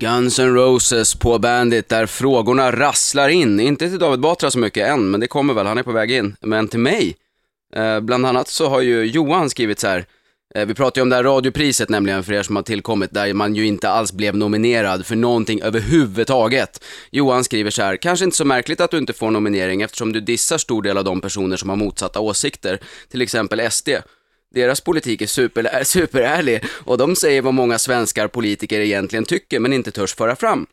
Guns 0.00 0.38
N' 0.38 0.54
Roses 0.54 1.14
på 1.14 1.38
Bandit 1.38 1.88
där 1.88 2.06
frågorna 2.06 2.72
rasslar 2.72 3.28
in. 3.28 3.60
Inte 3.60 3.88
till 3.88 3.98
David 3.98 4.20
Batra 4.20 4.50
så 4.50 4.58
mycket 4.58 4.88
än, 4.88 5.10
men 5.10 5.20
det 5.20 5.26
kommer 5.26 5.54
väl, 5.54 5.66
han 5.66 5.78
är 5.78 5.82
på 5.82 5.92
väg 5.92 6.10
in. 6.10 6.36
Men 6.40 6.68
till 6.68 6.80
mig. 6.80 7.16
Eh, 7.76 8.00
bland 8.00 8.26
annat 8.26 8.48
så 8.48 8.68
har 8.68 8.80
ju 8.80 9.04
Johan 9.04 9.50
skrivit 9.50 9.78
så 9.78 9.86
här. 9.86 10.04
Eh, 10.54 10.66
vi 10.66 10.74
pratade 10.74 11.00
ju 11.00 11.02
om 11.02 11.08
det 11.08 11.16
här 11.16 11.22
radiopriset 11.22 11.88
nämligen 11.88 12.24
för 12.24 12.32
er 12.32 12.42
som 12.42 12.56
har 12.56 12.62
tillkommit, 12.62 13.14
där 13.14 13.32
man 13.32 13.54
ju 13.54 13.66
inte 13.66 13.90
alls 13.90 14.12
blev 14.12 14.36
nominerad 14.36 15.06
för 15.06 15.16
någonting 15.16 15.62
överhuvudtaget. 15.62 16.84
Johan 17.10 17.44
skriver 17.44 17.70
så 17.70 17.82
här, 17.82 17.96
kanske 17.96 18.24
inte 18.24 18.36
så 18.36 18.44
märkligt 18.44 18.80
att 18.80 18.90
du 18.90 18.98
inte 18.98 19.12
får 19.12 19.30
nominering 19.30 19.82
eftersom 19.82 20.12
du 20.12 20.20
dissar 20.20 20.58
stor 20.58 20.82
del 20.82 20.98
av 20.98 21.04
de 21.04 21.20
personer 21.20 21.56
som 21.56 21.68
har 21.68 21.76
motsatta 21.76 22.20
åsikter, 22.20 22.78
till 23.08 23.22
exempel 23.22 23.70
SD. 23.70 23.88
Deras 24.54 24.80
politik 24.80 25.22
är 25.22 25.26
super, 25.26 25.84
superärlig 25.84 26.64
och 26.84 26.98
de 26.98 27.16
säger 27.16 27.42
vad 27.42 27.54
många 27.54 27.78
svenskar 27.78 28.28
politiker 28.28 28.80
egentligen 28.80 29.24
tycker 29.24 29.60
men 29.60 29.72
inte 29.72 29.90
törs 29.90 30.14
föra 30.14 30.36
fram. 30.36 30.66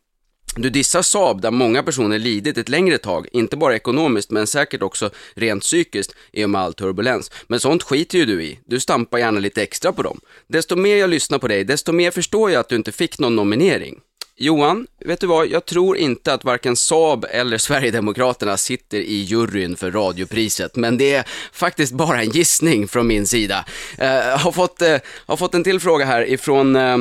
Du 0.56 0.69
dissar 0.69 1.01
Saab 1.01 1.41
där 1.41 1.51
många 1.51 1.83
personer 1.83 2.19
lidit 2.19 2.57
ett 2.57 2.69
längre 2.69 2.97
tag, 2.97 3.27
inte 3.31 3.57
bara 3.57 3.75
ekonomiskt 3.75 4.31
men 4.31 4.47
säkert 4.47 4.81
också 4.81 5.09
rent 5.35 5.63
psykiskt 5.63 6.15
i 6.31 6.45
och 6.45 6.50
med 6.50 6.62
all 6.62 6.74
turbulens. 6.74 7.31
Men 7.47 7.59
sånt 7.59 7.83
skiter 7.83 8.18
ju 8.18 8.25
du 8.25 8.44
i. 8.44 8.59
Du 8.65 8.79
stampar 8.79 9.18
gärna 9.18 9.39
lite 9.39 9.63
extra 9.63 9.94
på 9.94 10.01
dem. 10.03 10.19
Desto 10.47 10.75
mer 10.75 10.95
jag 10.95 11.09
lyssnar 11.09 11.39
på 11.39 11.47
dig, 11.47 11.63
desto 11.63 11.91
mer 11.91 12.12
förstår 12.12 12.51
jag 12.51 12.59
att 12.59 12.69
du 12.69 12.75
inte 12.75 12.91
fick 12.91 13.19
någon 13.19 13.35
nominering. 13.35 14.00
Johan, 14.39 14.88
vet 15.06 15.19
du 15.19 15.28
vad? 15.28 15.48
Jag 15.48 15.66
tror 15.66 15.98
inte 15.98 16.34
att 16.34 16.44
varken 16.44 16.75
Saab 16.75 17.25
eller 17.30 17.57
Sverigedemokraterna 17.57 18.57
sitter 18.57 18.98
i 18.98 19.22
juryn 19.22 19.75
för 19.75 19.92
radiopriset, 19.92 20.75
men 20.75 20.98
det 20.98 21.13
är 21.13 21.28
faktiskt 21.51 21.94
bara 21.94 22.22
en 22.22 22.30
gissning 22.30 22.88
från 22.88 23.07
min 23.07 23.28
sida. 23.28 23.66
Uh, 24.01 24.38
har, 24.38 24.51
fått, 24.51 24.81
uh, 24.81 24.98
har 25.25 25.38
fått 25.38 25.56
en 25.56 25.63
till 25.63 25.80
fråga 25.80 26.06
här 26.06 26.30
ifrån 26.30 26.75
uh, 26.75 26.98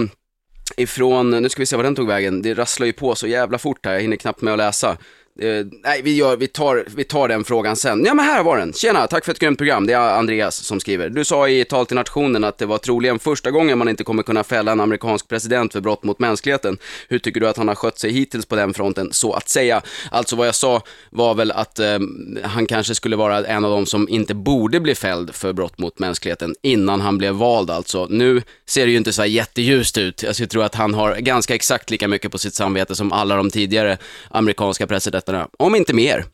ifrån, 0.77 1.31
nu 1.31 1.49
ska 1.49 1.63
vi 1.63 1.67
se 1.67 1.77
vad 1.77 1.85
den 1.85 1.95
tog 1.95 2.09
vägen, 2.09 2.43
det 2.43 2.55
rasslar 2.55 2.87
ju 2.87 2.93
på 2.93 3.15
så 3.15 3.27
jävla 3.27 3.59
fort 3.59 3.87
här, 3.87 3.93
jag 3.93 4.01
hinner 4.01 4.17
knappt 4.17 4.41
med 4.41 4.53
att 4.53 4.59
läsa. 4.59 4.97
Uh, 5.43 5.67
nej, 5.85 6.03
vi, 6.03 6.17
gör, 6.17 6.37
vi, 6.37 6.47
tar, 6.47 6.85
vi 6.97 7.05
tar 7.05 7.29
den 7.29 7.45
frågan 7.45 7.77
sen. 7.77 8.05
Ja, 8.05 8.15
men 8.15 8.25
här 8.25 8.43
var 8.43 8.59
den. 8.59 8.73
Tjena, 8.73 9.07
tack 9.07 9.25
för 9.25 9.33
ett 9.33 9.39
grymt 9.39 9.59
program. 9.59 9.87
Det 9.87 9.93
är 9.93 9.99
Andreas 9.99 10.57
som 10.57 10.81
skriver. 10.81 11.09
Du 11.09 11.25
sa 11.25 11.49
i 11.49 11.65
tal 11.65 11.87
till 11.87 11.95
nationen 11.95 12.45
att 12.45 12.59
det 12.59 12.67
var 12.67 12.79
troligen 12.79 13.19
första 13.19 13.51
gången 13.51 13.79
man 13.79 13.89
inte 13.89 14.05
kommer 14.05 14.23
kunna 14.23 14.45
fälla 14.45 14.73
en 14.73 14.81
amerikansk 14.81 15.29
president 15.29 15.73
för 15.73 15.81
brott 15.81 16.05
mot 16.05 16.19
mänskligheten. 16.19 16.79
Hur 17.09 17.19
tycker 17.19 17.41
du 17.41 17.49
att 17.49 17.57
han 17.57 17.69
har 17.69 17.75
skött 17.75 17.99
sig 17.99 18.13
hittills 18.13 18.47
på 18.47 18.57
den 18.57 18.75
fronten, 18.75 19.13
så 19.13 19.33
att 19.33 19.49
säga? 19.49 19.83
Alltså 20.11 20.37
vad 20.37 20.47
jag 20.47 20.55
sa 20.55 20.83
var 21.11 21.35
väl 21.35 21.53
att 21.53 21.81
uh, 21.81 21.87
han 22.43 22.67
kanske 22.67 22.95
skulle 22.95 23.17
vara 23.17 23.47
en 23.47 23.65
av 23.65 23.71
de 23.71 23.87
som 23.87 24.09
inte 24.09 24.35
borde 24.35 24.81
bli 24.81 24.95
fälld 24.95 25.35
för 25.35 25.53
brott 25.53 25.79
mot 25.79 25.99
mänskligheten 25.99 26.55
innan 26.63 27.01
han 27.01 27.19
blev 27.19 27.35
vald 27.35 27.71
alltså. 27.71 28.07
Nu 28.11 28.43
ser 28.67 28.87
det 28.87 28.91
ju 28.91 28.99
inte 28.99 29.13
så 29.13 29.23
här 29.23 29.29
jätteljust 29.29 29.99
ut. 29.99 30.25
Alltså, 30.25 30.43
jag 30.43 30.51
tror 30.51 30.65
att 30.65 30.75
han 30.75 30.95
har 30.95 31.17
ganska 31.17 31.55
exakt 31.55 31.91
lika 31.91 32.09
mycket 32.09 32.33
på 32.33 32.39
sitt 32.39 32.55
samvete 32.55 32.95
som 32.95 33.13
alla 33.13 33.37
de 33.37 33.51
tidigare 33.51 33.99
amerikanska 34.31 34.87
presidenterna 34.87 35.26
rättigheterna, 35.27 35.49
om 35.59 35.75
inte 35.75 35.95
mer. 35.95 36.25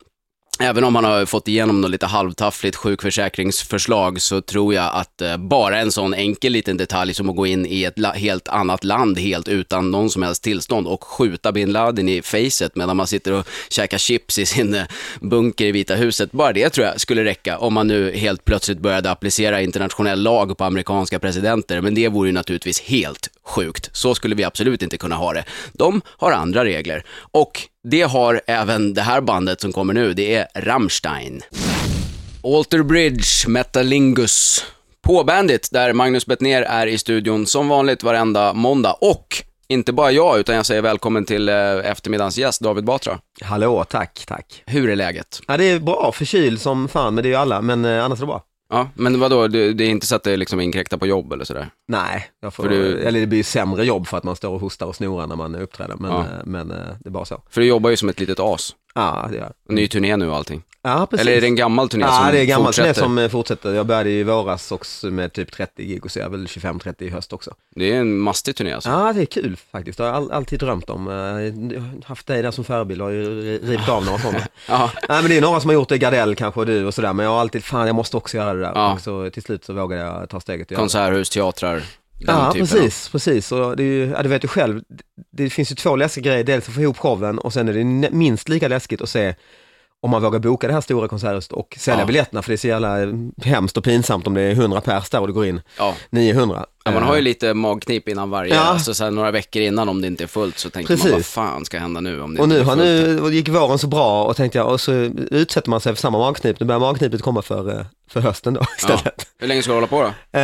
Även 0.59 0.83
om 0.83 0.95
han 0.95 1.03
har 1.03 1.25
fått 1.25 1.47
igenom 1.47 1.81
något 1.81 1.91
lite 1.91 2.05
halvtaffligt 2.05 2.75
sjukförsäkringsförslag 2.75 4.21
så 4.21 4.41
tror 4.41 4.73
jag 4.73 4.89
att 4.93 5.21
eh, 5.21 5.37
bara 5.37 5.79
en 5.79 5.91
sån 5.91 6.13
enkel 6.13 6.51
liten 6.51 6.77
detalj 6.77 7.13
som 7.13 7.29
att 7.29 7.35
gå 7.35 7.45
in 7.45 7.65
i 7.65 7.83
ett 7.83 7.95
helt 8.15 8.47
annat 8.47 8.83
land 8.83 9.17
helt 9.17 9.47
utan 9.47 9.91
någon 9.91 10.09
som 10.09 10.23
helst 10.23 10.43
tillstånd 10.43 10.87
och 10.87 11.03
skjuta 11.03 11.51
bin 11.51 11.71
Laden 11.71 12.09
i 12.09 12.21
facet 12.21 12.75
medan 12.75 12.97
man 12.97 13.07
sitter 13.07 13.33
och 13.33 13.47
käkar 13.69 13.97
chips 13.97 14.39
i 14.39 14.45
sin 14.45 14.75
eh, 14.75 14.83
bunker 15.21 15.65
i 15.65 15.71
Vita 15.71 15.95
huset. 15.95 16.31
Bara 16.31 16.53
det 16.53 16.69
tror 16.69 16.87
jag 16.87 17.01
skulle 17.01 17.23
räcka 17.23 17.57
om 17.57 17.73
man 17.73 17.87
nu 17.87 18.11
helt 18.15 18.45
plötsligt 18.45 18.79
började 18.79 19.11
applicera 19.11 19.61
internationell 19.61 20.21
lag 20.21 20.57
på 20.57 20.63
amerikanska 20.63 21.19
presidenter. 21.19 21.81
Men 21.81 21.95
det 21.95 22.07
vore 22.07 22.29
ju 22.29 22.33
naturligtvis 22.33 22.81
helt 22.81 23.29
sjukt. 23.45 23.89
Så 23.93 24.15
skulle 24.15 24.35
vi 24.35 24.43
absolut 24.43 24.81
inte 24.81 24.97
kunna 24.97 25.15
ha 25.15 25.33
det. 25.33 25.43
De 25.73 26.01
har 26.07 26.31
andra 26.31 26.65
regler 26.65 27.05
och 27.31 27.61
det 27.83 28.01
har 28.01 28.41
även 28.47 28.93
det 28.93 29.01
här 29.01 29.21
bandet 29.21 29.61
som 29.61 29.73
kommer 29.73 29.93
nu, 29.93 30.13
det 30.13 30.35
är 30.35 30.47
Rammstein. 30.55 31.41
Alter 32.43 32.83
Bridge, 32.83 33.47
Metalingus. 33.47 34.65
På 35.01 35.23
Bandit, 35.23 35.69
där 35.71 35.93
Magnus 35.93 36.25
Bettner 36.25 36.61
är 36.61 36.87
i 36.87 36.97
studion 36.97 37.45
som 37.45 37.67
vanligt 37.67 38.03
varenda 38.03 38.53
måndag. 38.53 38.93
Och 39.01 39.43
inte 39.67 39.93
bara 39.93 40.11
jag, 40.11 40.39
utan 40.39 40.55
jag 40.55 40.65
säger 40.65 40.81
välkommen 40.81 41.25
till 41.25 41.49
eh, 41.49 41.55
eftermiddagens 41.85 42.37
gäst, 42.37 42.61
David 42.61 42.83
Batra. 42.83 43.19
Hallå, 43.41 43.83
tack, 43.83 44.23
tack. 44.27 44.63
Hur 44.65 44.89
är 44.89 44.95
läget? 44.95 45.41
Ja, 45.47 45.57
det 45.57 45.63
är 45.63 45.79
bra, 45.79 46.11
förkyld 46.15 46.61
som 46.61 46.87
fan, 46.87 47.15
men 47.15 47.23
det 47.23 47.27
är 47.27 47.31
ju 47.31 47.35
alla, 47.35 47.61
men 47.61 47.85
eh, 47.85 48.05
annars 48.05 48.19
är 48.19 48.21
det 48.21 48.27
bra. 48.27 48.43
Ja, 48.73 48.89
men 48.93 49.19
vadå, 49.19 49.47
det, 49.47 49.73
det 49.73 49.83
är 49.83 49.89
inte 49.89 50.05
så 50.05 50.15
att 50.15 50.23
det 50.23 50.37
liksom 50.37 50.59
inkräktar 50.61 50.97
på 50.97 51.07
jobb 51.07 51.33
eller 51.33 51.45
sådär? 51.45 51.69
Nej, 51.87 52.27
får, 52.51 52.69
du- 52.69 52.99
eller 52.99 53.19
det 53.19 53.27
blir 53.27 53.43
sämre 53.43 53.85
jobb 53.85 54.07
för 54.07 54.17
att 54.17 54.23
man 54.23 54.35
står 54.35 54.49
och 54.53 54.59
hostar 54.61 54.85
och 54.85 54.95
snorar 54.95 55.27
när 55.27 55.35
man 55.35 55.55
uppträder, 55.55 55.95
men, 55.99 56.11
Ja. 56.11 56.19
eh, 56.19 56.25
men 56.45 56.71
eh, 56.71 56.77
det 56.99 57.09
är 57.09 57.11
bara 57.11 57.25
så. 57.25 57.41
För 57.49 57.61
du 57.61 57.67
jobbar 57.67 57.89
ju 57.89 57.97
som 57.97 58.09
ett 58.09 58.19
litet 58.19 58.39
as. 58.39 58.75
Ja, 58.95 59.27
det 59.31 59.35
gör 59.37 59.43
jag. 59.67 59.75
Ny 59.75 59.87
turné 59.87 60.17
nu 60.17 60.29
och 60.29 60.35
allting. 60.35 60.63
Ja, 60.85 61.07
precis. 61.09 61.21
Eller 61.27 61.37
är 61.37 61.41
det 61.41 61.47
en 61.47 61.55
gammal 61.55 61.89
turné 61.89 62.05
som 62.05 62.25
Ja, 62.25 62.31
det 62.31 62.39
är 62.39 62.45
gammal 62.45 62.73
turné 62.73 62.87
fortsätter? 62.87 63.01
som 63.07 63.17
eh, 63.17 63.29
fortsätter. 63.29 63.73
Jag 63.73 63.85
började 63.85 64.09
i 64.09 64.23
våras 64.23 64.71
också 64.71 65.07
med 65.07 65.33
typ 65.33 65.51
30 65.51 65.83
gig 65.85 66.05
och 66.05 66.11
så 66.11 66.19
är 66.19 66.23
jag 66.23 66.29
väl 66.29 66.45
25-30 66.45 67.03
i 67.03 67.09
höst 67.09 67.33
också. 67.33 67.53
Det 67.75 67.93
är 67.93 67.99
en 67.99 68.17
mastig 68.17 68.55
turné 68.55 68.73
alltså. 68.73 68.89
Ja, 68.89 69.13
det 69.13 69.21
är 69.21 69.25
kul 69.25 69.57
faktiskt. 69.71 69.97
Det 69.97 70.03
har 70.03 70.09
jag 70.09 70.17
all, 70.17 70.31
alltid 70.31 70.59
drömt 70.59 70.89
om. 70.89 71.07
Eh, 71.07 71.13
Jag 71.75 71.81
har 71.81 72.07
haft 72.07 72.27
dig 72.27 72.41
där 72.41 72.51
som 72.51 72.63
förebild 72.63 73.01
och 73.01 73.07
har 73.07 73.13
ju 73.13 73.23
ri- 73.25 73.59
rivit 73.69 73.89
av 73.89 74.05
några 74.05 74.19
sådana. 74.19 74.39
Ja, 74.67 74.91
Nej 75.09 75.21
men 75.21 75.29
det 75.31 75.37
är 75.37 75.41
några 75.41 75.59
som 75.59 75.69
har 75.69 75.73
gjort 75.75 75.89
det, 75.89 75.97
Gardell 75.97 76.35
kanske 76.35 76.59
och 76.59 76.65
du 76.65 76.85
och 76.85 76.93
sådär, 76.93 77.13
men 77.13 77.23
jag 77.25 77.31
har 77.33 77.39
alltid, 77.41 77.63
fan 77.63 77.87
jag 77.87 77.95
måste 77.95 78.17
också 78.17 78.37
göra 78.37 78.53
det 78.53 78.59
där. 78.61 78.71
Ja. 78.75 78.93
Och 78.93 79.01
så 79.01 79.29
till 79.29 79.43
slut 79.43 79.65
så 79.65 79.73
vågade 79.73 80.01
jag 80.01 80.29
ta 80.29 80.39
steget 80.39 80.71
och 80.71 80.77
konserthus, 80.77 81.29
teatrar, 81.29 81.73
den 81.75 81.83
Ja, 82.35 82.51
typen 82.53 82.67
precis, 82.67 83.09
precis. 83.09 83.51
Och 83.51 83.77
det 83.77 83.83
är 83.83 83.87
ju, 83.87 84.05
ja, 84.15 84.23
du 84.23 84.29
vet 84.29 84.43
ju 84.43 84.47
själv, 84.47 84.81
det, 85.31 85.49
finns 85.49 85.71
ju 85.71 85.75
två 85.75 85.95
läskiga 85.95 86.23
grejer. 86.31 86.43
Dels 86.43 86.67
att 86.67 86.73
få 86.75 86.81
ihop 86.81 86.97
showen 86.97 87.39
och 87.39 87.53
sen 87.53 87.69
är 87.69 87.73
det 87.73 88.09
minst 88.11 88.49
lika 88.49 88.67
läskigt 88.67 89.01
att 89.01 89.09
se 89.09 89.35
om 90.03 90.09
man 90.11 90.21
vågar 90.21 90.39
boka 90.39 90.67
det 90.67 90.73
här 90.73 90.81
stora 90.81 91.07
konserthuset 91.07 91.51
och 91.51 91.75
sälja 91.79 91.99
Ja. 92.01 92.05
biljetterna, 92.05 92.41
för 92.41 92.49
det 92.49 92.55
är 92.55 92.57
så 92.57 92.67
jävla 92.67 92.97
hemskt 93.43 93.77
och 93.77 93.83
pinsamt 93.83 94.27
om 94.27 94.33
det 94.33 94.41
är 94.41 94.51
100 94.51 94.81
pers 94.81 95.09
där 95.09 95.19
och 95.21 95.27
det 95.27 95.33
går 95.33 95.45
in. 95.45 95.61
Ja. 95.77 95.93
900. 96.09 96.65
Ja, 96.85 96.91
man 96.91 97.03
har 97.03 97.13
ju 97.13 97.19
Eh, 97.19 97.23
lite 97.23 97.53
magknip 97.53 98.07
innan 98.09 98.29
varje, 98.29 98.55
Ja. 98.55 98.61
alltså 98.61 98.93
så 98.93 99.03
här, 99.03 99.11
några 99.11 99.31
veckor 99.31 99.61
innan 99.61 99.89
om 99.89 100.01
det 100.01 100.07
inte 100.07 100.23
är 100.23 100.27
fullt 100.27 100.57
så 100.59 100.69
tänker 100.69 100.91
man 100.93 100.97
Precis. 100.97 101.13
vad 101.13 101.25
fan 101.25 101.65
ska 101.65 101.79
hända 101.79 102.01
nu 102.01 102.21
om 102.21 102.33
det 102.35 102.39
och 102.41 102.45
inte 102.45 102.55
nu 102.55 102.61
är 102.61 102.65
fullt? 102.65 102.77
nu, 102.77 103.21
och 103.21 103.33
gick 103.33 103.49
våren 103.49 103.77
så 103.79 103.87
bra 103.87 104.23
och 104.25 104.35
tänkte 104.35 104.57
jag, 104.57 104.67
och 104.71 104.81
så 104.81 104.91
utsätter 105.31 105.69
man 105.69 105.81
sig 105.81 105.93
för 105.95 106.01
samma 106.01 106.17
magknip. 106.19 106.59
Nu 106.59 106.65
börjar 106.65 106.79
magknipet 106.79 107.21
komma 107.21 107.41
för, 107.41 107.79
eh, 107.79 107.85
för 108.09 108.19
hösten 108.21 108.53
då 108.53 108.61
istället. 108.77 109.03
Ja. 109.17 109.23
Hur 109.39 109.47
länge 109.47 109.61
ska 109.61 109.71
du 109.71 109.75
hålla 109.75 109.87
på 109.87 110.01
då? 110.31 110.39
Eh, 110.39 110.43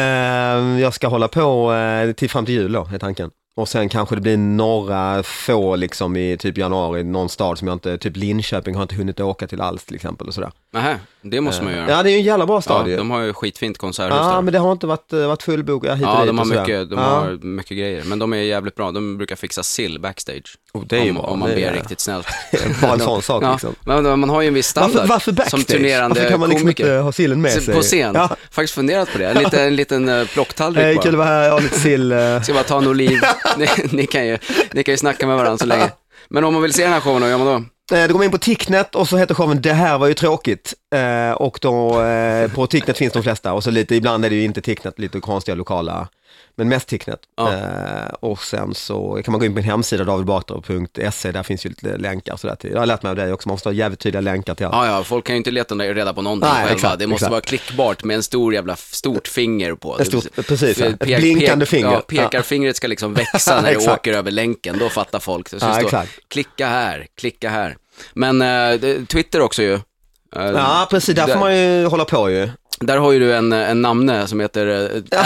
jag 0.82 0.94
ska 0.94 1.08
hålla 1.08 1.28
på 1.28 1.74
eh, 1.74 2.12
till 2.12 2.30
fram 2.30 2.46
till 2.46 2.54
jul 2.56 2.72
då, 2.72 2.89
är 2.94 3.00
tanken. 3.00 3.30
Och 3.60 3.70
sen 3.70 3.89
kanske 3.89 4.16
det 4.16 4.22
blir 4.22 4.38
några 4.38 5.24
få 5.24 5.75
liksom 5.75 6.18
i 6.18 6.38
typ 6.38 6.58
januari, 6.58 7.04
någon 7.04 7.30
stad 7.30 7.58
som 7.58 7.68
jag 7.68 7.75
inte, 7.75 7.98
typ 7.98 8.18
Linköping 8.18 8.75
har 8.75 8.82
jag 8.82 8.86
inte 8.86 8.96
hunnit 8.96 9.20
åka 9.20 9.48
till 9.48 9.62
alls 9.62 9.86
till 9.86 9.96
exempel 9.96 10.28
och 10.28 10.34
sådär. 10.34 10.51
Nähä, 10.74 11.00
det 11.22 11.42
måste 11.42 11.64
man 11.64 11.74
göra. 11.74 11.90
Ja, 11.92 12.04
det 12.04 12.10
är 12.10 12.12
ju 12.12 12.18
en 12.18 12.24
jävla 12.24 12.46
bra 12.46 12.56
Ja, 12.58 12.62
stad 12.62 12.88
ju. 12.88 12.98
de 12.98 13.12
har 13.12 13.22
ju 13.22 13.34
skitfint 13.34 13.78
konserthus 13.78 14.18
Ja, 14.22 14.28
där. 14.34 14.42
men 14.42 14.54
det 14.54 14.60
har 14.60 14.72
inte 14.72 14.88
varit, 14.88 15.14
eh, 15.14 15.28
varit 15.28 15.44
fullbokat 15.44 15.98
hit 15.98 16.06
och 16.06 16.12
Ja, 16.14 16.20
dit 16.20 16.28
de 16.28 16.38
har, 16.38 16.44
och 16.46 16.48
sådär. 16.48 16.62
mycket, 16.62 16.90
de 16.90 17.00
ja. 17.00 17.06
har 17.06 17.46
mycket 17.46 17.78
grejer. 17.78 18.04
Men 18.06 18.20
de 18.20 18.34
är 18.34 18.38
jävligt 18.38 18.76
bra. 18.76 18.92
De 18.92 19.18
brukar 19.18 19.36
fixa 19.36 19.64
sill 19.64 20.00
backstage. 20.00 20.58
Och 20.74 20.88
det 20.88 20.98
är 20.98 21.04
ju 21.04 21.10
om, 21.10 21.16
bra. 21.16 21.24
om 21.26 21.40
man 21.40 21.50
det 21.50 21.56
ber 21.56 21.62
är, 21.62 21.74
riktigt 21.74 22.00
snällt. 22.00 22.28
Bara 22.82 22.94
en 22.94 23.00
sån 23.00 23.22
sak 23.22 23.44
Ja, 23.46 23.52
liksom. 23.52 23.76
men 23.86 24.20
man 24.20 24.30
har 24.30 24.42
ju 24.42 24.48
en 24.48 24.54
viss 24.54 24.68
standard. 24.68 24.96
Varför, 24.96 25.08
varför 25.14 25.32
backstage? 25.32 25.66
Som 25.68 25.74
turnerande 25.76 26.16
varför 26.16 26.30
kan 26.32 26.40
man 26.40 26.50
liksom 26.50 26.64
komiker. 26.64 26.84
inte 26.84 26.96
ha 27.04 27.12
sillen 27.12 27.42
med 27.42 27.52
sig? 27.64 27.74
På 27.76 27.82
scen. 27.82 28.16
Ja. 28.16 28.30
Faktiskt 28.52 28.74
funderat 28.74 29.12
på 29.12 29.18
det. 29.18 29.28
En 29.30 29.38
liten, 29.44 29.60
en 29.68 29.76
liten 29.76 30.10
uh, 30.10 30.28
plocktallrik 30.28 30.84
Hej, 30.84 30.96
bara. 30.96 31.04
kul 31.04 31.14
att 31.14 31.18
vara 31.18 31.28
här, 31.28 31.50
ha 31.52 31.60
lite 31.60 31.80
sill. 31.80 32.12
eh. 32.12 32.42
Ska 32.44 32.54
bara 32.54 32.64
ta 32.64 32.78
en 32.78 32.88
oliv. 32.88 33.20
ni, 33.58 33.68
ni, 33.92 34.08
kan 34.08 34.28
ju, 34.28 34.38
ni 34.74 34.84
kan 34.84 34.94
ju 34.94 34.98
snacka 34.98 35.28
med 35.28 35.38
varandra 35.38 35.58
så 35.58 35.66
länge. 35.66 35.92
Men 36.30 36.44
om 36.44 36.54
man 36.54 36.62
vill 36.64 36.74
se 36.74 36.84
den 36.84 36.94
här 36.94 37.00
showen, 37.00 37.22
vad 37.22 37.30
gör 37.30 37.38
man 37.38 37.48
då? 37.48 37.64
Då 37.89 37.96
går 38.08 38.13
man 38.13 38.24
in 38.24 38.31
på 38.31 38.38
Ticknet 38.38 38.96
och 38.96 39.08
så 39.08 39.17
heter 39.17 39.36
showen 39.36 39.62
Det 39.62 39.74
här 39.74 39.98
var 39.98 40.08
ju 40.08 40.13
tråkigt. 40.13 40.74
Eh, 40.96 41.31
och 41.31 41.60
då 41.62 42.01
eh, 42.01 42.51
på 42.51 42.67
Ticknet 42.67 42.98
finns 42.98 43.13
de 43.13 43.24
flesta 43.24 43.53
och 43.53 43.63
så 43.63 43.72
lite, 43.72 43.96
ibland 43.96 44.25
är 44.25 44.29
det 44.29 44.36
ju 44.36 44.43
inte 44.43 44.62
Ticknet, 44.62 45.00
lite 45.00 45.19
konstiga 45.19 45.55
lokala, 45.55 46.08
men 46.60 46.70
mest 46.70 46.88
Ticknet. 46.88 47.20
Ja. 47.38 47.54
Eh, 47.54 48.13
och 48.20 48.39
sen 48.44 48.74
så 48.75 49.22
kan 49.25 49.32
man 49.32 49.39
gå 49.39 49.46
in 49.46 49.51
på 49.51 49.56
min 49.56 49.63
hemsida 49.63 50.04
davidbatra.se, 50.04 51.32
där 51.32 51.44
finns 51.44 51.66
ju 51.66 51.70
lite 51.70 51.98
länkar 51.98 52.34
och 52.34 52.39
sådär 52.39 52.56
till. 52.56 52.72
Jag 52.72 52.80
har 52.80 52.86
lärt 52.86 53.04
mig 53.04 53.10
av 53.10 53.16
dig 53.16 53.34
också, 53.34 53.50
man 53.50 53.54
måste 53.54 53.70
ha 53.70 53.74
jävligt 53.74 54.00
tydliga 54.00 54.22
länkar 54.22 54.56
till 54.56 54.66
allt. 54.66 54.75
Ja, 54.75 54.86
ja, 54.98 55.04
folk 55.04 55.25
kan 55.25 55.36
ju 55.36 55.38
inte 55.38 55.51
leta 55.51 55.75
reda 55.75 56.13
på 56.13 56.22
någonting 56.22 56.50
Nej, 56.50 56.58
själva. 56.58 56.75
exakt, 56.75 57.00
det 57.00 57.08
måste 57.08 57.16
exakt. 57.25 57.32
vara 57.32 57.42
klickbart 57.42 58.04
med 58.04 58.16
en 58.16 58.24
stor 58.24 58.54
jävla, 58.54 58.75
stort 58.75 59.28
finger 59.28 59.74
på. 59.75 60.00
Ett 60.00 60.08
stort- 60.08 60.48
precis, 60.48 60.78
ja. 60.80 60.86
Ett 60.86 61.00
blinkande 61.00 61.66
finger. 61.66 61.92
Ja, 61.92 62.01
pekarfingret 62.08 62.75
ska 62.75 62.88
liksom 62.88 63.13
växa 63.13 63.62
när 63.62 63.72
det 63.75 63.92
åker 63.92 64.13
över 64.13 64.32
länken, 64.32 64.78
då 64.80 64.89
fattar 64.89 65.20
folk. 65.20 65.48
Ska 65.48 65.58
Ja, 65.62 65.74
stå, 65.74 65.86
exakt. 65.86 66.12
klicka 66.28 66.68
här, 66.68 67.08
klicka 67.18 67.50
här. 67.50 67.78
Men 68.13 68.42
eh, 68.42 68.80
Twitter 69.08 69.42
också 69.42 69.63
ju. 69.63 69.74
Eh, 69.74 69.82
Ja, 70.46 70.88
precis, 70.89 71.16
där- 71.16 71.28
får 71.28 71.39
man 71.39 71.58
ju 71.58 71.86
hålla 71.86 72.06
på 72.06 72.30
ju. 72.30 72.50
Där 72.82 72.98
har 72.98 73.12
ju 73.12 73.20
du 73.20 73.36
en, 73.36 73.54
en 73.54 73.82
namne 73.82 74.28
som 74.28 74.40
heter, 74.40 74.68
eh, 75.12 75.20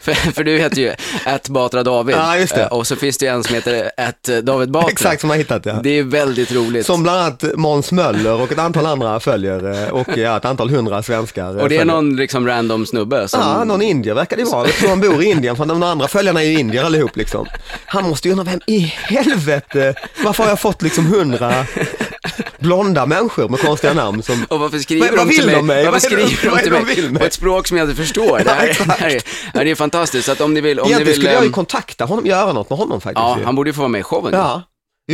för, 0.00 0.14
för 0.14 0.44
du 0.44 0.58
heter 0.58 0.76
ju 0.80 0.92
att 1.24 1.48
Batra 1.48 1.82
David. 1.82 2.16
Ja, 2.16 2.36
just 2.38 2.54
det. 2.54 2.62
Eh, 2.62 2.72
Och 2.72 2.86
så 2.86 2.96
finns 2.96 3.18
det 3.18 3.26
ju 3.26 3.32
en 3.32 3.44
som 3.44 3.54
heter 3.54 3.90
att 3.96 4.22
David 4.42 4.70
Batra. 4.70 4.90
Exakt 4.90 5.20
som 5.20 5.30
jag 5.30 5.34
har 5.34 5.38
hittat 5.38 5.66
ja. 5.66 5.72
Det 5.82 5.90
är 5.98 6.02
väldigt 6.02 6.52
roligt. 6.52 6.86
Som 6.86 7.02
bland 7.02 7.18
annat 7.20 7.44
Måns 7.56 7.92
Möller 7.92 8.40
och 8.40 8.52
ett 8.52 8.58
antal 8.58 8.86
andra 8.86 9.20
följer 9.20 9.84
eh, 9.84 9.88
och 9.88 10.08
ja, 10.18 10.36
ett 10.36 10.44
antal 10.44 10.70
hundra 10.70 11.02
svenskar. 11.02 11.56
eh, 11.56 11.62
och 11.62 11.68
det 11.68 11.74
är 11.74 11.78
följer. 11.78 11.84
någon 11.84 12.16
liksom 12.16 12.46
random 12.46 12.86
snubbe 12.86 13.28
som... 13.28 13.40
Ja, 13.40 13.64
någon 13.64 13.82
indier 13.82 14.14
verkar 14.14 14.36
det 14.36 14.44
vara. 14.44 14.66
Jag 14.66 14.74
tror 14.74 14.88
han 14.88 15.00
bor 15.00 15.22
i 15.22 15.26
Indien, 15.26 15.56
för 15.56 15.64
de 15.66 15.82
andra 15.82 16.08
följarna 16.08 16.42
är 16.42 16.46
ju 16.46 16.58
indier 16.58 16.84
allihop 16.84 17.16
liksom. 17.16 17.46
Han 17.86 18.08
måste 18.08 18.28
ju 18.28 18.32
undra, 18.32 18.44
vem 18.44 18.60
i 18.66 18.78
helvete, 19.02 19.94
varför 20.24 20.42
har 20.42 20.50
jag 20.50 20.60
fått 20.60 20.82
liksom 20.82 21.06
hundra 21.06 21.54
blonda 22.60 23.06
människor 23.06 23.48
med 23.48 23.60
konstiga 23.60 23.92
namn 23.94 24.22
som... 24.22 24.46
Och 24.48 24.60
varför 24.60 24.78
skriver 24.78 25.16
Vad- 25.16 25.26
de 25.28 25.34
till 25.36 25.46
mig? 25.46 25.62
mig? 25.62 25.76
Varför 25.76 25.90
Vad 25.92 26.02
skriver 26.02 26.22
de 26.22 26.28
till 26.62 26.70
det 26.72 26.78
de 26.78 26.84
mig 26.84 27.10
mig? 27.10 27.18
på 27.20 27.24
ett 27.26 27.32
språk 27.32 27.68
som 27.68 27.76
jag 27.76 27.90
inte 27.90 28.02
förstår? 28.02 28.38
Det 28.44 28.50
här, 28.50 28.66
Ja, 28.78 28.84
det 28.84 28.92
här, 28.92 29.10
är, 29.60 29.64
det 29.64 29.70
är 29.70 29.74
fantastiskt. 29.74 30.26
Så 30.26 30.32
att 30.32 30.40
om 30.40 30.54
ni 30.54 30.60
vill... 30.60 30.80
Om 30.80 30.84
ni 30.84 30.88
Egentligen 30.90 31.06
vill 31.06 31.16
skulle 31.16 31.32
jag 31.32 31.42
ju 31.42 31.46
ehm, 31.46 31.52
kontakta 31.52 32.04
honom, 32.04 32.26
göra 32.26 32.52
något 32.52 32.70
med 32.70 32.78
honom 32.78 33.00
faktiskt. 33.00 33.20
ja, 33.22 33.38
han 33.44 33.54
borde 33.54 33.70
ju 33.70 33.74
få 33.74 33.80
vara 33.80 33.88
med 33.88 33.98
i 34.00 34.02
showen. 34.02 34.32
ja, 34.34 34.62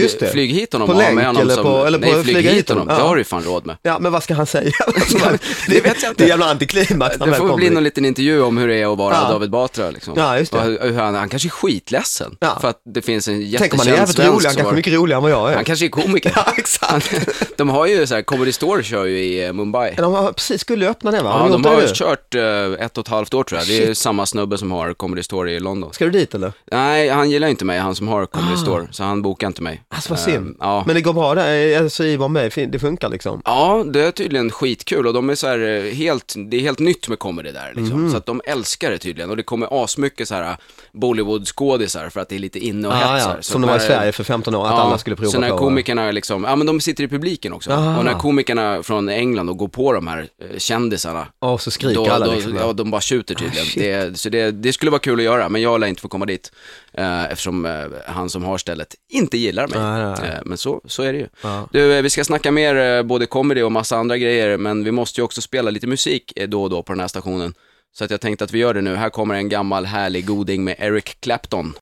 just 0.01 0.19
det. 0.21 0.27
Flyg 0.31 0.51
hit 0.53 0.73
honom 0.73 0.89
På 0.89 0.95
och 0.95 1.03
ha 1.03 1.13
med 1.13 1.27
honom 1.27 1.43
eller 1.43 1.55
som... 1.55 1.65
på- 1.65 1.85
eller 1.87 1.99
på- 1.99 2.05
Nej, 2.05 2.23
flyg 2.25 2.37
flyga 2.37 2.51
hit 2.51 2.69
honom. 2.69 2.81
honom. 2.81 2.97
Det 2.97 3.03
Ja. 3.03 3.09
har 3.09 3.15
du 3.15 3.21
ju 3.21 3.25
fan 3.25 3.43
råd 3.43 3.67
med. 3.67 3.77
Ja, 3.83 3.99
men 3.99 4.13
vad 4.13 4.23
ska 4.23 4.35
han 4.35 4.47
säga? 4.47 4.71
det 5.69 5.81
vet 5.81 6.03
jag 6.03 6.11
inte. 6.11 6.15
Det 6.17 6.25
är 6.25 6.29
jävla 6.29 6.51
antiklimax 6.51 7.17
Det 7.17 7.25
han 7.25 7.35
får 7.49 7.57
bli 7.57 7.71
någon 7.71 7.85
liten 7.85 8.05
intervju 8.05 8.43
om 8.43 8.59
hur 8.59 8.69
det 8.69 8.75
är 8.77 8.93
att 8.93 8.99
vara 8.99 9.15
Ja. 9.15 9.29
David 9.29 9.51
Batra 9.51 9.91
liksom. 9.91 10.15
Ja, 10.17 10.39
just 10.39 10.53
det. 10.53 10.61
Hur, 10.61 10.81
hur 10.81 10.93
han, 10.99 11.15
han 11.15 11.29
kanske 11.29 11.49
är 11.49 11.51
skitledsen 11.51 12.37
Ja. 12.41 12.59
för 12.61 12.69
att 12.69 12.81
det 12.95 13.03
finns 13.03 13.29
en 13.29 13.35
Tänk 13.59 13.73
om 13.73 13.79
han 13.79 13.89
är 13.89 13.93
jättekänd 13.93 14.19
jävligt 14.19 14.19
rolig, 14.19 14.47
han 14.47 14.55
kanske 14.57 14.73
är 14.73 14.77
mycket 14.77 14.93
roligare 14.93 15.19
än 15.19 15.23
vad 15.23 15.33
jag 15.33 15.51
är. 15.51 15.55
Han 15.55 15.65
kanske 15.65 15.85
är 15.87 15.89
komiker. 15.91 16.33
Ja, 16.37 16.53
exakt. 16.57 17.15
De 17.57 17.69
har 17.69 17.87
ju 17.87 18.07
så 18.07 18.15
här, 18.15 18.23
Comedy 18.23 18.53
Store 18.53 18.83
kör 18.83 19.05
ju 19.05 19.19
i 19.19 19.45
eh, 19.47 19.53
Mumbai. 19.53 19.95
De 19.97 20.13
har 20.13 20.33
precis 20.33 20.61
skulle 20.61 20.89
öppna 20.89 21.11
det 21.11 21.23
va? 21.23 21.31
Har 21.31 21.47
Ja, 21.47 21.53
de 21.53 21.65
har 21.65 21.77
nu? 21.77 21.87
kört 21.95 22.35
eh, 22.35 22.85
ett 22.87 22.99
och 22.99 23.05
ett 23.05 23.09
halvt 23.09 23.35
år 23.35 23.45
tror 23.45 23.61
jag. 23.61 23.69
Det 23.69 23.83
är 23.83 23.87
Shit. 23.87 23.99
samma 23.99 24.27
snubbe 24.27 24.59
som 24.59 24.71
har 24.73 24.95
Comedy 24.95 25.23
Store 25.23 25.53
i 25.53 25.61
London. 25.61 25.93
Ska 25.93 26.05
du 26.05 26.11
dit 26.11 26.35
eller? 26.35 26.53
Nej, 26.73 27.09
han 27.09 27.31
gillar 27.31 27.49
inte 27.49 27.65
mig, 27.65 27.79
han 27.79 27.95
som 27.95 28.09
har 28.09 28.27
Comedy 28.27 28.57
Store, 28.57 28.87
så 28.91 29.05
han 29.05 29.23
bokar 29.23 29.47
inte 29.47 29.63
mig. 29.63 29.83
Alltså 29.89 30.11
vad 30.11 30.19
Eh, 30.19 30.25
synd. 30.25 30.57
ja. 30.61 30.83
Men 30.87 30.95
det 30.95 31.01
går 31.01 31.13
bra 31.13 31.35
där, 31.35 31.79
alltså 31.83 32.05
i 32.05 32.19
fin- 32.51 32.71
det 32.71 32.79
funkar 32.79 33.09
liksom. 33.09 33.43
Ja, 33.45 33.85
det 33.93 34.01
är 34.07 34.11
tydligen 34.11 34.51
skitkul 34.51 35.07
och 35.07 35.13
de 35.15 35.31
är 35.31 35.35
så 35.35 35.47
här 35.47 35.59
eh, 35.59 35.93
helt, 35.95 36.35
det 36.51 36.57
är 36.57 36.61
helt 36.61 36.79
nytt 36.79 37.09
med 37.09 37.19
comedy 37.19 37.53
där 37.53 37.73
liksom. 37.77 38.01
Mhm. 38.03 38.11
Så 38.11 38.17
att 38.17 38.27
de 38.27 38.41
älskar 38.45 38.91
det 38.91 38.99
tydligen 38.99 39.31
och 39.31 39.37
det 39.37 39.43
kommer 39.43 39.85
asmycket 39.85 40.29
så 40.29 40.35
här 40.35 40.43
eh, 40.43 40.57
Bollywood-skådisar 40.93 42.09
för 42.11 42.21
att 42.21 42.29
det 42.29 42.35
är 42.35 42.39
lite 42.39 42.59
inne 42.59 42.89
och 42.89 42.95
Ah, 42.95 42.97
hett 42.97 43.23
så 43.23 43.29
ja. 43.31 43.37
Som 43.43 43.61
de 43.63 43.71
var 43.71 43.77
i 43.77 43.81
Sverige 43.81 44.13
för 44.13 44.25
15 44.25 44.55
år, 44.55 44.67
att 44.67 44.73
alla 44.73 44.99
skulle 44.99 45.17
prova 45.17 45.31
så 45.31 45.41
när 45.41 45.51
på. 45.51 45.59
komikerna 45.59 46.11
liksom, 46.11 46.45
ja 46.45 46.57
men 46.57 46.67
de 46.67 46.81
sitter 46.81 47.05
i 47.05 47.09
publiken 47.09 47.53
också. 47.53 47.73
Ah. 47.73 47.99
Och 47.99 48.05
när 48.05 48.15
komikerna 48.15 48.83
från 48.83 49.09
England 49.09 49.51
och 49.51 49.57
går 49.57 49.69
på 49.69 49.93
de 49.93 50.07
här 50.07 50.19
eh, 50.51 50.59
kändisarna, 50.59 51.27
Och 51.39 51.61
så 51.61 51.71
skriker 51.71 51.95
då, 52.05 52.11
alla 52.11 52.27
då, 52.27 52.33
liksom. 52.33 52.57
ja, 52.57 52.73
de 52.73 52.91
bara 52.91 53.01
tjuter 53.01 53.35
tydligen. 53.35 53.67
Ah, 53.67 54.07
det, 54.09 54.19
så 54.19 54.29
det, 54.29 54.51
det 54.51 54.73
skulle 54.73 54.91
vara 54.91 54.99
kul 55.01 55.19
att 55.19 55.25
göra, 55.25 55.49
men 55.49 55.63
jag 55.63 55.81
lär 55.81 55.87
inte 55.87 56.03
få 56.03 56.09
komma 56.09 56.27
dit. 56.27 56.53
Eh, 56.93 57.25
eftersom 57.25 57.67
eh, 57.67 57.73
han 58.07 58.31
som 58.31 58.45
har 58.45 58.59
stället 58.59 58.95
inte 59.13 59.39
gillar 59.39 59.69
mig. 59.69 59.76
Nej, 59.79 60.15
nej. 60.21 60.31
Eh, 60.31 60.41
men 60.45 60.59
så, 60.59 60.81
så 60.85 61.03
är 61.03 61.13
det 61.13 61.19
ju. 61.19 61.29
Ja. 61.43 61.69
Du, 61.73 61.97
eh, 61.97 62.03
vi 62.03 62.11
ska 62.11 62.25
snacka 62.25 62.51
mer 62.51 62.77
eh, 62.77 63.03
både 63.03 63.27
comedy 63.27 63.63
och 63.63 63.73
massa 63.73 63.97
andra 63.97 64.19
grejer, 64.19 64.57
men 64.57 64.85
vi 64.85 64.91
måste 64.91 65.21
ju 65.21 65.25
också 65.25 65.41
spela 65.41 65.71
lite 65.71 65.87
musik 65.87 66.33
då 66.49 66.63
och 66.63 66.71
då 66.71 66.83
på 66.83 66.93
den 66.93 67.01
här 67.01 67.09
stationen. 67.09 67.55
Så 67.93 68.05
att 68.05 68.11
jag 68.11 68.21
tänkte 68.21 68.45
att 68.45 68.53
vi 68.53 68.59
gör 68.59 68.75
det 68.75 68.81
nu. 68.81 68.95
Här 68.95 69.11
kommer 69.11 69.35
en 69.35 69.49
gammal 69.49 69.85
härlig 69.85 70.27
goding 70.27 70.65
med 70.65 70.77
Eric 70.79 71.21
Clapton. 71.21 71.73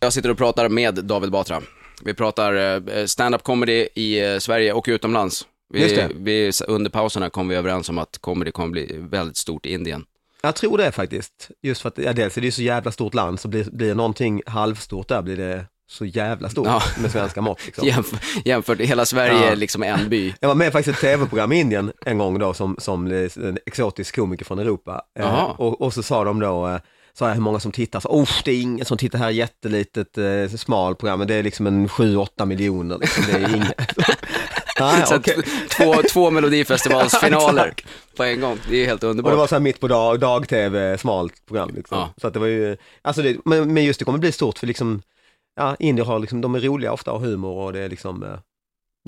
Jag 0.00 0.12
sitter 0.12 0.30
och 0.30 0.38
pratar 0.38 0.68
med 0.68 0.94
David 0.94 1.30
Batra. 1.30 1.62
Vi 2.02 2.14
pratar 2.14 3.06
stand-up 3.06 3.42
comedy 3.42 3.88
i 3.94 4.38
Sverige 4.40 4.72
och 4.72 4.84
utomlands. 4.88 5.46
Just 5.74 5.92
Vi, 5.92 5.96
det. 5.96 6.08
vi, 6.16 6.52
under 6.68 6.90
pausen 6.90 7.22
här 7.22 7.30
kom 7.30 7.48
vi 7.48 7.56
överens 7.56 7.88
om 7.88 7.98
att 7.98 8.18
comedy 8.18 8.50
kommer 8.50 8.70
bli 8.70 8.96
väldigt 8.98 9.36
stort 9.36 9.66
i 9.66 9.72
Indien. 9.72 10.04
Jag 10.42 10.54
tror 10.54 10.78
det 10.78 10.92
faktiskt. 10.92 11.50
Just 11.62 11.80
för 11.80 11.88
att, 11.88 11.98
ja, 11.98 12.12
dels 12.12 12.36
är 12.36 12.40
det 12.40 12.46
ju 12.46 12.52
så 12.52 12.62
jävla 12.62 12.92
stort 12.92 13.14
land, 13.14 13.40
så 13.40 13.48
blir, 13.48 13.64
blir 13.72 13.94
någonting 13.94 14.42
halvstort 14.46 15.08
där 15.08 15.22
blir 15.22 15.36
det 15.36 15.64
så 15.90 16.04
jävla 16.04 16.48
stort 16.48 16.66
Ja. 16.66 16.82
med 17.02 17.10
svenska 17.10 17.40
mått. 17.40 17.66
Liksom. 17.66 17.86
Jämför, 17.88 18.18
jämfört, 18.44 18.80
hela 18.80 19.06
Sverige 19.06 19.32
Ja. 19.32 19.44
är 19.52 19.56
liksom 19.56 19.82
en 19.82 20.08
by. 20.08 20.34
Jag 20.40 20.48
var 20.48 20.54
med 20.54 20.72
faktiskt 20.72 20.88
i 20.88 21.06
ett 21.06 21.12
tv-program 21.12 21.52
i 21.52 21.60
Indien 21.60 21.92
en 22.06 22.18
gång 22.18 22.38
då 22.38 22.54
som, 22.54 22.76
som 22.78 23.06
en 23.36 23.58
exotisk 23.66 24.16
komiker 24.16 24.44
från 24.44 24.58
Europa. 24.58 25.02
Eh, 25.18 25.42
och, 25.44 25.80
och 25.80 25.94
så 25.94 26.02
sa 26.02 26.24
de 26.24 26.40
då, 26.40 26.66
eh, 26.68 26.76
sa 27.18 27.26
jag 27.28 27.34
hur 27.34 27.40
många 27.42 27.60
som 27.60 27.72
tittar, 27.72 28.00
så, 28.00 28.08
oh, 28.08 28.28
det 28.44 28.50
är 28.50 28.60
ingen 28.60 28.86
som 28.86 28.98
tittar 28.98 29.18
här, 29.18 29.30
jättelitet, 29.30 30.18
eh, 30.18 30.56
smal 30.56 30.94
program, 30.96 31.18
men 31.18 31.28
det 31.28 31.34
är 31.34 31.42
liksom 31.42 31.66
en 31.66 31.88
7-8 31.88 32.44
miljoner, 32.46 32.98
liksom. 32.98 33.24
det 33.26 33.32
är 33.32 33.56
inget. 33.56 33.98
ah, 34.80 35.04
Så 35.06 35.16
okej. 35.16 35.36
två, 35.76 35.94
två 36.12 36.30
melodifestivalsfinaler 36.30 37.74
på 38.16 38.24
en 38.24 38.40
gång. 38.40 38.58
Det 38.70 38.76
är 38.76 38.86
helt 38.86 39.02
Och 39.04 39.10
underbart. 39.10 39.32
det 39.32 39.36
var 39.36 39.46
så 39.46 39.54
här 39.54 39.60
mitt 39.60 39.80
på 39.80 39.88
dag, 39.88 40.20
dag-tv, 40.20 40.98
smalt 40.98 41.46
program 41.46 41.70
liksom. 41.74 41.98
Ja. 41.98 42.14
Så 42.20 42.26
att 42.26 42.32
det 42.34 42.40
var 42.40 42.46
ju, 42.46 42.76
alltså 43.02 43.22
det, 43.22 43.36
men, 43.44 43.74
men 43.74 43.84
just 43.84 43.98
det 43.98 44.04
kommer 44.04 44.18
bli 44.18 44.32
stort 44.32 44.58
för 44.58 44.66
liksom, 44.66 45.02
ja, 45.58 45.76
indier 45.78 46.04
har 46.04 46.18
liksom, 46.18 46.40
de 46.40 46.54
är 46.54 46.60
roliga 46.60 46.92
ofta 46.92 47.12
och 47.12 47.20
humor 47.20 47.64
och 47.64 47.72
det 47.72 47.80
är 47.80 47.88
liksom 47.88 48.22
eh, 48.22 48.38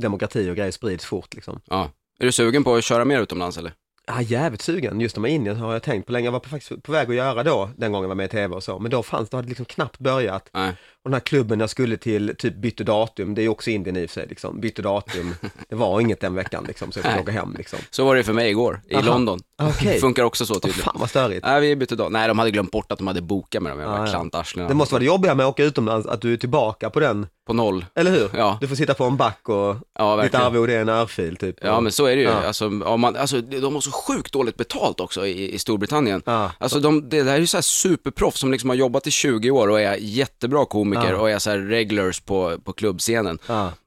demokrati 0.00 0.50
och 0.50 0.56
grejer 0.56 0.70
sprids 0.70 1.04
fort 1.04 1.34
liksom. 1.34 1.60
Ja. 1.64 1.90
Är 2.18 2.26
du 2.26 2.32
sugen 2.32 2.64
på 2.64 2.74
att 2.74 2.84
köra 2.84 3.04
mer 3.04 3.20
utomlands 3.20 3.58
eller? 3.58 3.72
Ja, 4.06 4.22
jävligt 4.22 4.62
sugen. 4.62 5.00
Just 5.00 5.14
de 5.14 5.24
här 5.24 5.30
Indien 5.30 5.56
har 5.56 5.72
jag 5.72 5.82
tänkt 5.82 6.06
på 6.06 6.12
länge. 6.12 6.26
Jag 6.26 6.32
var 6.32 6.40
på, 6.40 6.48
faktiskt 6.48 6.82
på 6.82 6.92
väg 6.92 7.10
att 7.10 7.14
göra 7.14 7.42
då, 7.42 7.70
den 7.76 7.92
gången 7.92 8.04
jag 8.04 8.08
var 8.08 8.14
med 8.14 8.26
i 8.26 8.28
tv 8.28 8.54
och 8.54 8.62
så. 8.62 8.78
Men 8.78 8.90
då 8.90 9.02
fanns 9.02 9.30
det, 9.30 9.36
hade 9.36 9.48
liksom 9.48 9.64
knappt 9.64 9.98
börjat. 9.98 10.50
Nej. 10.52 10.76
Och 11.04 11.10
den 11.10 11.12
här 11.12 11.20
klubben 11.20 11.60
jag 11.60 11.70
skulle 11.70 11.96
till, 11.96 12.34
typ 12.38 12.54
bytte 12.54 12.84
datum, 12.84 13.34
det 13.34 13.40
är 13.40 13.42
ju 13.42 13.48
också 13.48 13.70
Indien 13.70 13.96
i 13.96 14.06
och 14.06 14.10
för 14.10 14.20
sig, 14.20 14.26
liksom. 14.28 14.60
bytte 14.60 14.82
datum. 14.82 15.34
Det 15.68 15.74
var 15.74 16.00
inget 16.00 16.20
den 16.20 16.34
veckan 16.34 16.64
liksom, 16.68 16.92
så 16.92 16.98
jag 16.98 17.12
fick 17.12 17.22
åka 17.22 17.32
hem 17.32 17.54
liksom. 17.58 17.78
Så 17.90 18.04
var 18.04 18.16
det 18.16 18.24
för 18.24 18.32
mig 18.32 18.50
igår, 18.50 18.80
i 18.88 18.94
Aha. 18.94 19.04
London. 19.04 19.40
Okej. 19.62 20.00
Funkar 20.00 20.22
också 20.24 20.46
så 20.46 20.54
tydligen. 20.54 20.84
fan 20.84 20.96
vad 20.98 21.10
störigt. 21.10 21.46
Nej, 21.46 21.60
vi 21.60 21.76
bytte 21.76 21.96
dag. 21.96 22.12
Nej, 22.12 22.28
de 22.28 22.38
hade 22.38 22.50
glömt 22.50 22.70
bort 22.70 22.92
att 22.92 22.98
de 22.98 23.06
hade 23.06 23.22
bokat 23.22 23.62
med 23.62 23.72
de 23.72 23.80
jävla 23.80 23.98
ja. 23.98 24.06
klantarslena. 24.06 24.68
Det 24.68 24.74
måste 24.74 24.94
vara 24.94 25.00
det 25.00 25.06
jobbiga 25.06 25.34
med 25.34 25.46
att 25.46 25.50
åka 25.50 25.64
utomlands, 25.64 26.06
att 26.06 26.20
du 26.20 26.32
är 26.32 26.36
tillbaka 26.36 26.90
på 26.90 27.00
den, 27.00 27.26
På 27.46 27.52
noll. 27.52 27.84
eller 27.94 28.10
hur? 28.10 28.30
Ja. 28.36 28.58
Du 28.60 28.68
får 28.68 28.76
sitta 28.76 28.94
på 28.94 29.04
en 29.04 29.16
back 29.16 29.48
och 29.48 29.76
Ja, 29.98 30.22
ditt 30.22 30.34
arvode 30.34 30.74
är 30.74 30.80
en 30.80 30.88
örfil 30.88 31.36
typ. 31.36 31.56
Ja 31.62 31.80
men 31.80 31.92
så 31.92 32.06
är 32.06 32.16
det 32.16 32.22
ju. 32.22 32.28
Ja. 32.28 32.46
Alltså, 32.46 32.70
man, 32.70 33.16
alltså, 33.16 33.40
de 33.40 33.74
har 33.74 33.80
så 33.80 33.92
sjukt 33.92 34.32
dåligt 34.32 34.56
betalt 34.56 35.00
också 35.00 35.26
i, 35.26 35.54
i 35.54 35.58
Storbritannien. 35.58 36.22
Ja. 36.24 36.50
Alltså 36.58 36.80
de, 36.80 37.08
det 37.08 37.22
där 37.22 37.34
är 37.34 37.38
ju 37.38 37.46
så 37.46 37.56
här 37.56 37.62
superproffs 37.62 38.40
som 38.40 38.52
liksom 38.52 38.70
har 38.70 38.76
jobbat 38.76 39.06
i 39.06 39.10
20 39.10 39.50
år 39.50 39.68
och 39.68 39.80
är 39.80 39.96
jättebra 40.00 40.64
komiker 40.64 40.89
Ja. 40.92 41.16
och 41.16 41.30
är 41.30 41.38
så 41.38 41.50
regulars 41.50 42.20
på, 42.20 42.58
på 42.64 42.72
klubbscenen. 42.72 43.38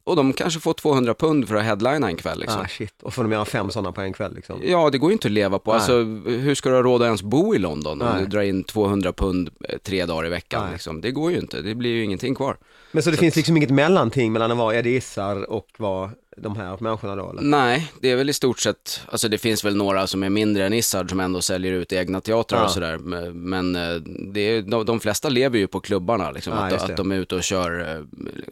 Och 0.05 0.15
de 0.15 0.33
kanske 0.33 0.60
får 0.60 0.74
200 0.74 1.13
pund 1.13 1.48
för 1.48 1.55
att 1.55 1.63
headlina 1.63 2.07
en 2.07 2.15
kväll 2.15 2.39
liksom. 2.39 2.62
Ah, 2.62 2.67
shit, 2.67 2.93
och 3.01 3.13
får 3.13 3.24
de 3.24 3.31
göra 3.31 3.45
fem 3.45 3.72
sådana 3.72 3.91
på 3.91 4.01
en 4.01 4.13
kväll 4.13 4.36
liksom. 4.36 4.62
Ja, 4.63 4.89
det 4.89 4.98
går 4.98 5.10
ju 5.10 5.13
inte 5.13 5.27
att 5.27 5.31
leva 5.31 5.60
på. 5.60 5.72
Nej. 5.72 5.75
Alltså, 5.75 5.93
hur 6.29 6.55
ska 6.55 6.69
du 6.69 6.75
ha 6.75 6.83
råd 6.83 7.01
att 7.01 7.05
ens 7.05 7.24
bo 7.24 7.55
i 7.55 7.57
London 7.57 8.01
om 8.01 8.07
Nej. 8.07 8.24
du 8.24 8.27
drar 8.29 8.41
in 8.41 8.63
200 8.63 9.13
pund 9.13 9.50
eh, 9.69 9.77
tre 9.77 10.05
dagar 10.05 10.25
i 10.25 10.29
veckan? 10.29 10.72
Liksom? 10.72 11.01
Det 11.01 11.12
går 11.12 11.31
ju 11.31 11.38
inte, 11.38 11.62
det 11.62 11.75
blir 11.75 11.89
ju 11.89 12.03
ingenting 12.03 12.36
kvar. 12.36 12.57
Men 12.91 13.03
så 13.03 13.12
det 13.12 13.17
finns 13.17 13.36
liksom 13.36 13.57
inget 13.57 13.69
mellanting 13.69 14.33
mellan 14.33 14.51
att 14.51 14.57
vara 14.57 14.75
Eddie 14.75 14.95
Izzard 14.95 15.43
och 15.43 15.67
vara 15.77 16.10
de 16.38 16.56
här 16.56 16.78
människorna 16.80 17.16
då 17.16 17.30
eller? 17.30 17.42
Nej, 17.42 17.92
det 18.02 18.12
är 18.12 18.16
väl 18.16 18.30
i 18.30 18.34
stort 18.34 18.60
sett, 18.60 19.02
alltså 19.10 19.28
det 19.30 19.38
finns 19.38 19.66
väl 19.66 19.75
några 19.75 20.08
som 20.08 20.24
är 20.24 20.30
mindre 20.30 20.66
än 20.66 20.74
Issard 20.74 21.10
som 21.10 21.20
ändå 21.20 21.42
säljer 21.42 21.74
ut 21.74 21.94
egna 21.94 22.22
teatrar 22.22 22.60
Ja. 22.60 22.66
och 22.66 22.72
sådär. 22.72 22.98
Men 23.34 23.75
eh, 23.75 23.96
det 24.34 24.40
är, 24.40 24.62
de, 24.62 24.86
de 24.86 25.00
flesta 25.00 25.30
lever 25.30 25.58
ju 25.60 25.68
på 25.68 25.80
klubbarna, 25.80 26.32
liksom, 26.32 26.54
Ja, 26.54 26.60
att, 26.75 26.90
att 26.90 26.98
de 26.98 27.12
är 27.12 27.16
ute 27.16 27.36
och 27.36 27.44
kör 27.44 27.96
eh, 27.96 28.02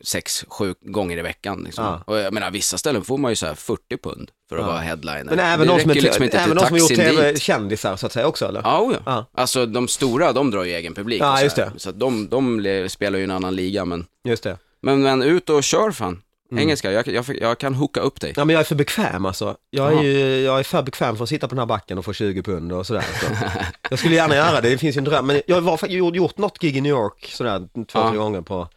sex, 0.02 0.46
sju 0.48 0.74
gånger 0.82 1.18
i 1.18 1.22
veckan. 1.22 1.64
Liksom. 1.64 1.86
Ja. 1.86 2.02
Och 2.06 2.18
jag 2.18 2.34
menar, 2.34 2.52
vissa 2.52 2.78
ställen 2.78 3.02
får 3.02 3.18
man 3.18 3.32
ju 3.32 3.36
så 3.36 3.46
här 3.46 3.56
40 3.56 3.98
pund 3.98 4.32
för 4.50 4.58
att 4.58 4.66
vara 4.66 4.80
headliner. 4.80 5.24
Men 5.24 5.40
även 5.40 5.68
de 5.68 5.80
som, 5.80 5.92
är, 5.92 5.96
liksom 5.96 6.24
inte 6.24 6.38
även 6.38 6.50
till 6.50 6.58
de 6.58 6.68
som 6.68 6.78
gjort 6.78 6.96
tv-kändisar 6.96 7.96
så 7.96 8.06
att 8.06 8.12
säga 8.12 8.28
också 8.28 8.46
eller? 8.46 8.62
Ja, 8.62 8.94
ja. 9.06 9.26
Alltså 9.34 9.66
de 9.66 9.88
stora, 9.88 10.34
de 10.34 10.52
drar 10.52 10.64
ju 10.64 10.72
egen 10.72 10.94
publik. 10.94 11.22
Ja, 11.22 11.42
just 11.42 11.56
det. 11.56 11.72
Så 11.78 11.92
de, 11.92 12.30
de 12.30 12.90
spelar 12.90 13.18
ju 13.18 13.24
en 13.24 13.32
annan 13.32 13.56
liga, 13.56 13.86
men, 13.86 14.06
Just 14.24 14.44
det. 14.44 14.58
men, 14.82 15.02
men 15.02 15.22
ut 15.24 15.50
och 15.50 15.64
kör 15.64 15.92
fan. 15.92 16.22
Mm. 16.51 16.63
Engelska, 16.63 16.91
jag, 16.91 17.08
jag, 17.08 17.25
jag 17.41 17.58
kan 17.58 17.75
hooka 17.75 18.00
upp 18.00 18.22
dig. 18.22 18.34
Ja 18.36 18.46
men 18.46 18.53
jag 18.53 18.60
är 18.60 18.65
för 18.65 18.75
bekväm 18.75 19.25
alltså. 19.25 19.55
Jag 19.70 19.93
är, 19.93 20.03
ju, 20.03 20.39
jag 20.39 20.60
är 20.60 20.63
för 20.63 20.81
bekväm 20.84 21.17
för 21.17 21.24
att 21.24 21.29
sitta 21.29 21.48
på 21.48 21.55
den 21.55 21.60
här 21.60 21.65
backen 21.65 21.98
och 21.98 22.05
få 22.05 22.13
20 22.13 22.43
pund 22.43 22.72
och 22.72 22.88
sådär. 22.88 23.05
Så. 23.22 23.25
jag 23.89 24.00
skulle 24.00 24.15
gärna 24.15 24.36
göra 24.36 24.62
det, 24.62 24.70
det 24.70 24.77
finns 24.77 24.96
ju 24.96 24.98
en 24.98 25.03
dröm. 25.03 25.27
Men 25.27 25.41
jag 25.48 25.62
har 25.62 25.88
gjort, 25.88 26.15
gjort 26.15 26.38
något 26.38 26.60
gig 26.60 26.77
i 26.77 26.81
New 26.81 26.89
York 26.89 27.31
sådär 27.34 27.60
två, 27.60 27.86
Ja. 27.93 28.10
tre 28.10 28.17
gånger 28.17 28.41
på 28.41 28.67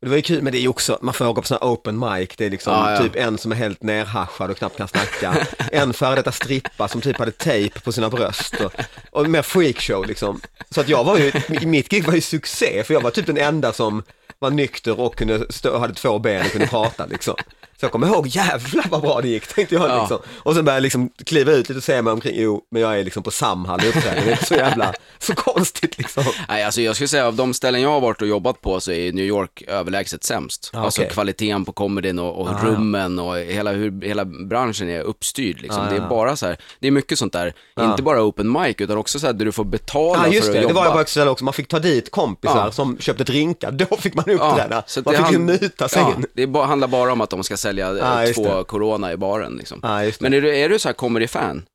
det 0.00 0.08
var 0.08 0.16
ju 0.16 0.22
kul, 0.22 0.42
men 0.42 0.52
det 0.52 0.58
är 0.58 0.60
ju 0.60 0.68
också, 0.68 0.98
man 1.02 1.14
får 1.14 1.28
åka 1.28 1.40
på 1.40 1.46
sådana 1.46 1.72
open 1.72 1.98
mic, 1.98 2.28
det 2.36 2.46
är 2.46 2.50
liksom 2.50 2.72
Ja, 2.72 2.92
ja. 2.92 3.02
typ 3.02 3.16
en 3.16 3.38
som 3.38 3.52
är 3.52 3.56
helt 3.56 3.82
nerhaschad 3.82 4.50
och 4.50 4.56
knappt 4.56 4.76
kan 4.76 4.88
snacka. 4.88 5.46
en 5.72 5.92
före 5.92 6.14
detta 6.14 6.32
strippa 6.32 6.88
som 6.88 7.00
typ 7.00 7.18
hade 7.18 7.30
tejp 7.30 7.80
på 7.80 7.92
sina 7.92 8.10
bröst 8.10 8.54
och, 8.60 8.72
och 9.10 9.30
mer 9.30 9.42
freakshow 9.42 10.06
liksom. 10.06 10.40
Så 10.70 10.80
att 10.80 10.88
jag 10.88 11.04
var 11.04 11.18
ju, 11.18 11.32
mitt 11.66 11.88
gig 11.88 12.04
var 12.04 12.14
ju 12.14 12.20
succé, 12.20 12.84
för 12.84 12.94
jag 12.94 13.00
var 13.00 13.10
typ 13.10 13.26
den 13.26 13.38
enda 13.38 13.72
som 13.72 14.02
var 14.38 14.50
nykter 14.50 15.00
och 15.00 15.16
kunde 15.16 15.52
stå, 15.52 15.78
hade 15.78 15.94
två 15.94 16.18
ben 16.18 16.46
och 16.46 16.52
kunde 16.52 16.66
prata 16.66 17.06
liksom. 17.06 17.34
Så 17.80 17.84
jag 17.84 17.92
kommer 17.92 18.06
ihåg, 18.06 18.26
jävlar 18.26 18.84
vad 18.90 19.00
bra 19.02 19.20
det 19.20 19.28
gick, 19.28 19.46
tänkte 19.54 19.74
jag 19.74 19.90
Ja. 19.90 20.00
liksom. 20.00 20.18
Och 20.38 20.54
sen 20.54 20.64
började 20.64 20.76
jag 20.76 20.82
liksom 20.82 21.10
kliva 21.26 21.52
ut 21.52 21.68
lite 21.68 21.76
och 21.78 21.84
se 21.84 22.02
mig 22.02 22.12
omkring, 22.12 22.34
jo, 22.36 22.60
men 22.70 22.82
jag 22.82 22.98
är 23.00 23.04
liksom 23.04 23.22
på 23.22 23.30
Samhall 23.30 23.80
och 23.80 23.86
uppträder, 23.96 24.24
det 24.24 24.32
är 24.32 24.44
så 24.44 24.54
jävla, 24.54 24.92
så 25.18 25.34
konstigt 25.34 25.98
liksom. 25.98 26.24
Nej, 26.48 26.64
alltså 26.64 26.80
jag 26.80 26.94
skulle 26.94 27.08
säga 27.08 27.26
av 27.26 27.34
de 27.34 27.54
ställen 27.54 27.80
jag 27.82 27.90
har 27.90 28.00
varit 28.00 28.22
och 28.22 28.28
jobbat 28.28 28.60
på 28.60 28.80
så 28.80 28.92
är 28.92 29.12
New 29.12 29.24
York 29.24 29.62
överlägset 29.66 30.24
sämst. 30.24 30.70
Ja, 30.72 30.78
Alltså 30.80 31.00
okej. 31.02 31.12
kvaliteten 31.12 31.64
på 31.64 31.72
komedin 31.72 32.18
och, 32.18 32.40
och 32.40 32.48
Ah, 32.48 32.58
rummen 32.64 33.18
och 33.18 33.36
hela, 33.38 33.72
hur 33.72 34.02
hela 34.04 34.24
branschen 34.24 34.88
är 34.88 35.00
uppstyrd 35.00 35.60
liksom. 35.62 35.82
Ah, 35.82 35.90
Det 35.90 35.96
ja. 35.96 36.04
är 36.04 36.08
bara 36.08 36.36
så 36.36 36.46
här, 36.46 36.56
det 36.80 36.86
är 36.86 36.90
mycket 36.90 37.18
sånt 37.18 37.32
där, 37.32 37.54
Ja. 37.76 37.90
inte 37.90 38.02
bara 38.02 38.22
open 38.22 38.52
mic 38.52 38.74
utan 38.78 38.96
också 38.98 39.18
så 39.20 39.26
här 39.26 39.32
där 39.32 39.44
du 39.44 39.52
får 39.52 39.64
betala 39.64 40.18
Ja 40.18 40.22
för 40.24 40.30
det, 40.30 40.38
att 40.38 40.52
det 40.52 40.60
jobba. 40.62 40.74
var 40.74 40.84
jag 40.84 40.92
på 40.94 41.00
ett 41.00 41.08
ställe 41.08 41.30
också, 41.30 41.44
man 41.44 41.54
fick 41.54 41.68
ta 41.68 41.78
dit 41.78 42.10
kompisar 42.10 42.64
Ja. 42.64 42.72
som 42.72 42.98
köpte 42.98 43.24
drinkar, 43.24 43.70
då 43.70 43.96
fick 43.96 44.14
man 44.14 44.24
uppträda. 44.30 44.82
så 44.86 45.00
att 45.00 45.06
man 45.06 45.14
det 45.14 45.22
fick 45.22 45.32
ju 45.32 45.38
muta 45.38 45.88
sig 45.88 46.02
ja, 46.02 46.14
in. 46.16 46.26
Det 46.34 46.46
bara, 46.46 46.66
handlar 46.66 46.88
bara 46.88 47.12
om 47.12 47.20
att 47.20 47.30
de 47.30 47.44
ska 47.44 47.56
sälja 47.68 48.20
eh, 48.20 48.26
just 48.28 48.34
två 48.34 48.58
det. 48.58 48.64
corona 48.64 49.12
i 49.12 49.16
baren 49.16 49.56
liksom. 49.56 49.80
Det. 49.80 50.20
Men 50.20 50.34
är 50.34 50.40
du, 50.40 50.56
är 50.56 50.68
du 50.68 50.78
så 50.78 50.88
här 50.88 50.94
comedy-fan? 50.94 51.66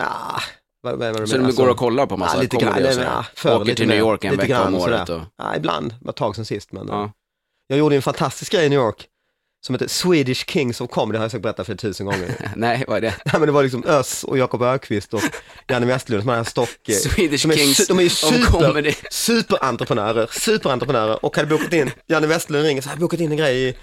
Ja, 0.00 0.40
vad, 0.82 0.98
vad, 0.98 1.18
vad 1.18 1.28
Så 1.28 1.36
du 1.38 1.52
går 1.52 1.68
och 1.68 1.76
kollar 1.76 2.06
på 2.06 2.16
massa 2.16 2.36
ja, 2.36 2.42
lite 2.42 2.56
grann, 2.56 2.72
comedy 2.72 2.88
och 2.88 2.92
eller, 2.92 3.02
så 3.04 3.08
här? 3.10 3.16
ja, 3.16 3.24
förr 3.34 3.60
Åker 3.60 3.74
till 3.74 3.88
New. 3.88 3.98
York 3.98 4.24
en 4.24 4.36
vecka 4.36 4.62
om 4.62 4.72
grann 4.72 4.82
året 4.82 5.06
sådär. 5.06 5.20
och... 5.20 5.26
Ja, 5.36 5.56
ibland, 5.56 5.90
det 5.90 6.04
var 6.04 6.10
ett 6.10 6.16
tag 6.16 6.36
sedan 6.36 6.44
sist 6.44 6.72
men 6.72 6.88
Ja. 6.88 7.10
jag 7.66 7.78
gjorde 7.78 7.96
en 7.96 8.02
fantastisk 8.02 8.52
grej 8.52 8.66
i 8.66 8.68
New 8.68 8.78
York 8.78 9.08
som 9.66 9.74
heter 9.74 9.88
Swedish 9.88 10.44
Kings 10.50 10.80
of 10.80 10.90
Comedy, 10.90 11.12
det 11.12 11.18
har 11.18 11.24
jag 11.24 11.30
säkert 11.30 11.42
berättat 11.42 11.66
för 11.66 11.74
tusen 11.74 12.06
gånger. 12.06 12.50
Nej, 12.56 12.84
vad 12.88 12.96
är 12.96 13.00
det? 13.00 13.14
Nej 13.24 13.32
men 13.32 13.46
det 13.46 13.52
var 13.52 13.62
liksom 13.62 13.84
Öss 13.84 14.24
och 14.24 14.38
Jakob 14.38 14.62
Ökvist 14.62 15.14
och 15.14 15.22
Janne 15.68 15.86
Westlund 15.86 16.22
som 16.22 16.28
hade 16.28 16.38
en 16.38 16.44
stock. 16.44 16.68
Swedish 16.88 17.46
de 17.46 17.52
är, 17.52 17.56
Kings 17.56 17.86
de 17.86 17.98
är 17.98 18.02
ju 18.02 18.08
super, 18.08 18.94
superentreprenörer, 19.10 20.28
superentreprenörer 20.30 21.24
och 21.24 21.36
hade 21.36 21.48
bokat 21.48 21.72
in, 21.72 21.90
Janne 22.06 22.26
Westlund 22.26 22.64
ringer 22.64 22.82
så 22.82 22.88
här, 22.88 22.96
bokat 22.96 23.20
in 23.20 23.30
en 23.30 23.36
grej 23.36 23.68
i, 23.68 23.74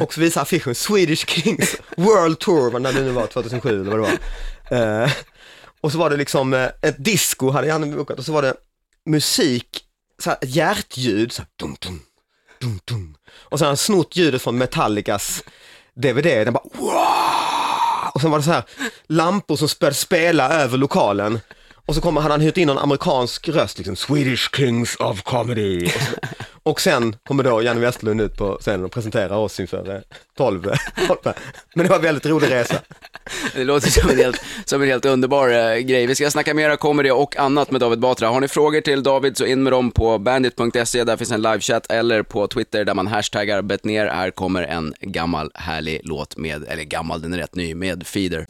och 0.00 0.14
så 0.14 0.20
visar 0.20 0.42
affischen 0.42 0.74
Swedish 0.74 1.26
Kings 1.28 1.76
World 1.96 2.38
Tour, 2.38 2.78
när 2.78 2.92
det 2.92 3.00
nu 3.00 3.10
var, 3.10 3.26
2007 3.26 3.80
eller 3.80 3.90
vad 3.90 4.00
det 4.00 4.18
var. 4.70 5.02
Eh, 5.02 5.10
och 5.80 5.92
så 5.92 5.98
var 5.98 6.10
det 6.10 6.16
liksom 6.16 6.54
eh, 6.54 6.68
ett 6.82 7.04
disco 7.04 7.50
hade 7.50 7.66
Janne 7.66 7.96
bokat 7.96 8.18
och 8.18 8.24
så 8.24 8.32
var 8.32 8.42
det 8.42 8.54
musik, 9.06 9.84
så 10.22 10.30
här, 10.30 10.38
ett 10.42 10.54
hjärtljud, 10.54 11.32
så 11.32 11.42
här, 11.42 11.48
dum, 11.56 11.76
dum, 11.80 12.00
dum, 12.60 12.80
dum. 12.84 13.16
Och 13.34 13.58
så 13.58 13.64
hade 13.64 13.70
han 13.70 13.76
snott 13.76 14.16
ljudet 14.16 14.42
från 14.42 14.58
Metallicas 14.58 15.42
DVD, 15.94 16.24
den 16.24 16.52
bara 16.52 16.64
wow! 16.72 18.10
Och 18.14 18.20
sen 18.20 18.30
var 18.30 18.38
det 18.38 18.44
så 18.44 18.50
här 18.50 18.64
lampor 19.06 19.56
som 19.56 19.68
började 19.80 19.96
spela 19.96 20.48
över 20.48 20.78
lokalen. 20.78 21.40
Och 21.86 21.94
så 21.94 22.00
kommer, 22.00 22.20
hade 22.20 22.34
han 22.34 22.40
hyrt 22.40 22.56
in 22.56 22.68
en 22.68 22.78
amerikansk 22.78 23.48
röst, 23.48 23.78
liksom 23.78 23.96
Swedish 23.96 24.56
Kings 24.56 24.96
of 24.96 25.22
Comedy. 25.22 25.86
Och, 25.86 25.90
så, 25.90 26.12
och 26.66 26.80
sen 26.80 27.16
kommer 27.22 27.44
då 27.44 27.62
Janne 27.62 27.80
Westerlund 27.80 28.20
ut 28.20 28.36
på 28.36 28.58
scenen 28.60 28.84
och 28.84 28.92
presenterar 28.92 29.36
oss 29.36 29.60
inför 29.60 29.94
eh, 29.94 30.00
12. 30.36 30.62
12. 31.06 31.18
Eh, 31.24 31.32
Men 31.74 31.84
det 31.84 31.90
var 31.90 31.96
en 31.96 32.02
väldigt 32.02 32.26
rolig 32.26 32.50
resa. 32.50 32.80
Det 33.54 33.64
låter 33.64 33.90
som 33.90 34.10
en 34.10 34.16
helt, 34.16 34.40
som 34.64 34.82
en 34.82 34.88
helt 34.88 35.04
underbar 35.04 35.48
eh, 35.48 35.78
grej. 35.78 36.06
Vi 36.06 36.14
ska 36.14 36.30
snacka 36.30 36.54
mera 36.54 36.76
comedy 36.76 37.10
och 37.10 37.36
annat 37.36 37.70
med 37.70 37.80
David 37.80 37.98
Batra. 37.98 38.28
Har 38.28 38.40
ni 38.40 38.48
frågor 38.48 38.80
till 38.80 39.02
David 39.02 39.36
så 39.36 39.44
in 39.44 39.62
med 39.62 39.72
dem 39.72 39.90
på 39.90 40.18
bandit.se, 40.18 41.04
där 41.04 41.16
finns 41.16 41.32
en 41.32 41.42
livechatt, 41.42 41.90
eller 41.90 42.22
på 42.22 42.46
Twitter 42.46 42.84
där 42.84 42.94
man 42.94 43.06
hashtaggar 43.06 43.62
bet 43.62 43.84
ner. 43.84 44.06
Här 44.06 44.30
kommer 44.30 44.62
en 44.62 44.94
gammal 45.00 45.50
härlig 45.54 46.00
låt 46.04 46.36
med, 46.36 46.64
eller 46.68 46.82
gammal, 46.82 47.22
den 47.22 47.32
är 47.32 47.38
rätt 47.38 47.54
ny, 47.54 47.74
med 47.74 48.06
Feeder. 48.06 48.46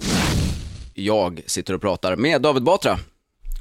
Jag 0.95 1.43
sitter 1.47 1.75
och 1.75 1.81
pratar 1.81 2.17
med 2.17 2.43
David 2.43 2.63
Batra. 2.63 2.99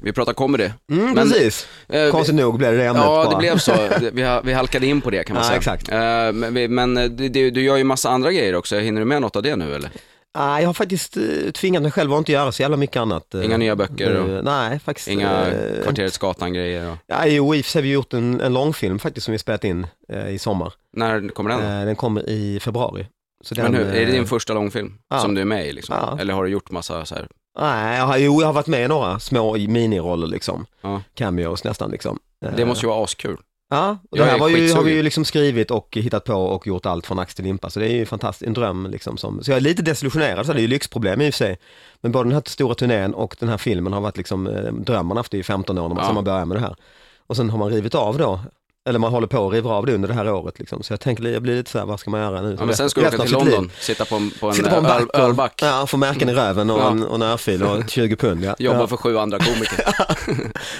Vi 0.00 0.12
pratar 0.12 0.32
comedy. 0.32 0.70
Mm, 0.90 1.04
Men, 1.04 1.14
precis. 1.14 1.68
eh, 1.88 2.10
Konstigt 2.10 2.34
nog 2.34 2.58
blev 2.58 2.72
det 2.72 2.78
det 2.78 2.84
ämnet 2.86 3.02
Ja, 3.04 3.24
bara. 3.24 3.30
det 3.30 3.36
blev 3.36 3.58
så. 3.58 3.72
Vi, 4.12 4.40
vi 4.44 4.52
halkade 4.52 4.86
in 4.86 5.00
på 5.00 5.10
det 5.10 5.24
kan 5.24 5.34
man 5.34 5.42
Ja, 5.42 5.48
säga. 5.48 5.58
exakt. 5.58 5.88
Eh, 5.88 5.96
Men, 6.32 6.54
vi- 6.54 6.68
men 6.68 6.96
eh, 6.96 7.04
du, 7.04 7.50
du, 7.50 7.62
gör 7.62 7.76
ju 7.76 7.84
massa 7.84 8.08
andra 8.10 8.32
grejer 8.32 8.54
också. 8.54 8.76
Hinner 8.78 9.00
du 9.00 9.04
med 9.04 9.22
något 9.22 9.36
av 9.36 9.42
det 9.42 9.56
nu 9.56 9.74
eller? 9.74 9.90
Nej, 10.38 10.62
jag 10.62 10.68
har 10.68 10.74
faktiskt 10.74 11.16
eh, 11.16 11.22
tvingat 11.54 11.82
mig 11.82 11.90
själv 11.92 12.12
att 12.12 12.18
inte 12.18 12.32
göra 12.32 12.52
så 12.52 12.62
jävla 12.62 12.76
mycket 12.76 12.96
annat. 12.96 13.34
eh, 13.34 13.44
Inga 13.44 13.56
nya 13.56 13.76
böcker 13.76 14.16
och- 14.16 14.44
Nej, 14.44 14.78
faktiskt. 14.78 15.08
Inga 15.08 15.46
eh, 15.46 15.82
Kvarterets 15.82 16.18
Gatan-grejer? 16.18 16.90
Och... 16.90 16.96
Jo, 17.26 17.54
i 17.54 17.60
och 17.60 17.64
för 17.64 17.70
sig 17.70 17.80
har 17.80 17.84
vi 17.84 17.92
gjort 17.92 18.12
en, 18.12 18.40
en 18.40 18.52
långfilm 18.52 18.98
faktiskt 18.98 19.24
som 19.24 19.32
vi 19.32 19.38
spelat 19.38 19.64
in 19.64 19.86
eh, 20.12 20.28
i 20.28 20.38
sommar. 20.38 20.72
När 20.96 21.28
kommer 21.28 21.50
den? 21.50 21.80
Eh, 21.80 21.86
den 21.86 21.96
kommer 21.96 22.28
i 22.28 22.60
februari. 22.60 23.06
Så 23.44 23.54
Men 23.54 23.72
den, 23.72 23.74
hur, 23.86 23.94
är 23.94 24.06
det 24.06 24.12
din 24.12 24.26
första 24.26 24.54
långfilm 24.54 24.92
ja. 25.10 25.18
som 25.20 25.34
du 25.34 25.40
är 25.40 25.44
med 25.44 25.66
i 25.66 25.72
liksom? 25.72 25.96
Ja. 26.00 26.18
Eller 26.20 26.34
har 26.34 26.44
du 26.44 26.50
gjort 26.50 26.70
massa 26.70 27.04
så 27.04 27.14
här? 27.14 27.28
Nej, 27.58 27.98
jag 27.98 28.06
har, 28.06 28.16
jo, 28.16 28.40
jag 28.40 28.46
har 28.48 28.52
varit 28.52 28.66
med 28.66 28.84
i 28.84 28.88
några 28.88 29.18
små 29.18 29.52
miniroller 29.56 30.26
liksom. 30.26 30.66
Ja. 30.80 31.02
Cameos 31.14 31.64
nästan 31.64 31.90
liksom. 31.90 32.18
Det 32.56 32.64
måste 32.66 32.86
ju 32.86 32.90
vara 32.90 33.04
askul. 33.04 33.36
Ja, 33.70 33.98
och 34.10 34.18
det 34.18 34.24
här 34.24 34.34
är 34.34 34.38
var 34.38 34.48
ju, 34.48 34.72
har 34.72 34.82
vi 34.82 34.92
ju 34.92 35.02
liksom 35.02 35.24
skrivit 35.24 35.70
och 35.70 35.88
hittat 35.96 36.24
på 36.24 36.34
och 36.34 36.66
gjort 36.66 36.86
allt 36.86 37.06
från 37.06 37.18
ax 37.18 37.34
till 37.34 37.44
limpa. 37.44 37.70
Så 37.70 37.80
det 37.80 37.86
är 37.86 37.92
ju 37.96 38.06
fantastiskt, 38.06 38.46
en 38.46 38.52
dröm 38.54 38.86
liksom. 38.90 39.16
Som, 39.16 39.42
så 39.42 39.50
jag 39.50 39.56
är 39.56 39.60
lite 39.60 39.82
desillusionerad, 39.82 40.46
så 40.46 40.52
det 40.52 40.58
är 40.58 40.62
ju 40.62 40.68
lyxproblem 40.68 41.20
i 41.20 41.30
och 41.30 41.34
för 41.34 41.38
sig. 41.38 41.58
Men 42.00 42.12
både 42.12 42.28
den 42.28 42.34
här 42.34 42.42
stora 42.46 42.74
turnén 42.74 43.14
och 43.14 43.36
den 43.40 43.48
här 43.48 43.58
filmen 43.58 43.92
har 43.92 44.00
varit 44.00 44.16
liksom 44.16 44.46
eh, 44.46 44.72
drömmen 44.72 45.16
haft 45.16 45.34
i 45.34 45.42
15 45.42 45.78
år 45.78 45.88
när 45.88 45.94
man, 45.94 46.04
Ja. 46.06 46.12
man 46.12 46.24
började 46.24 46.46
med 46.46 46.56
det 46.56 46.60
här. 46.60 46.76
Och 47.26 47.36
sen 47.36 47.50
har 47.50 47.58
man 47.58 47.70
rivit 47.70 47.94
av 47.94 48.18
då, 48.18 48.40
eller 48.88 48.98
man 48.98 49.12
håller 49.12 49.26
på 49.26 49.46
att 49.46 49.52
riva 49.52 49.70
av 49.70 49.86
det 49.86 49.94
under 49.94 50.08
det 50.08 50.14
här 50.14 50.30
året 50.32 50.58
liksom. 50.58 50.82
Så 50.82 50.92
jag 50.92 51.00
tänker, 51.00 51.24
jag 51.24 51.42
blir 51.42 51.56
lite 51.56 51.70
så 51.70 51.78
här, 51.78 51.86
vad 51.86 52.00
ska 52.00 52.10
man 52.10 52.20
göra 52.20 52.42
nu? 52.42 52.56
Ja, 52.60 52.64
men 52.66 52.76
sen 52.76 52.90
ska 52.90 53.00
du 53.00 53.06
åka 53.06 53.18
till. 53.18 53.32
London, 53.32 53.70
sitta 53.80 54.04
på 54.04 54.14
en, 54.16 54.30
på 54.40 54.48
en, 54.48 54.54
Sitta 54.54 54.70
på 54.70 54.76
en 54.76 54.84
öl, 54.86 54.90
back 55.00 55.08
och, 55.14 55.18
ölback, 55.20 55.62
Ja, 55.62 55.86
få 55.86 55.96
märken 55.96 56.28
i 56.28 56.34
röven 56.34 56.70
och, 56.70 56.80
Ja. 56.80 56.90
en, 56.90 57.02
och 57.02 57.14
en 57.14 57.22
örfil 57.22 57.62
och 57.62 57.82
20 57.90 58.16
pund. 58.16 58.44
Ja. 58.44 58.54
jobba 58.58 58.78
ja. 58.80 58.86
för 58.86 58.96
sju 58.96 59.18
andra 59.18 59.38
komiker. 59.38 59.84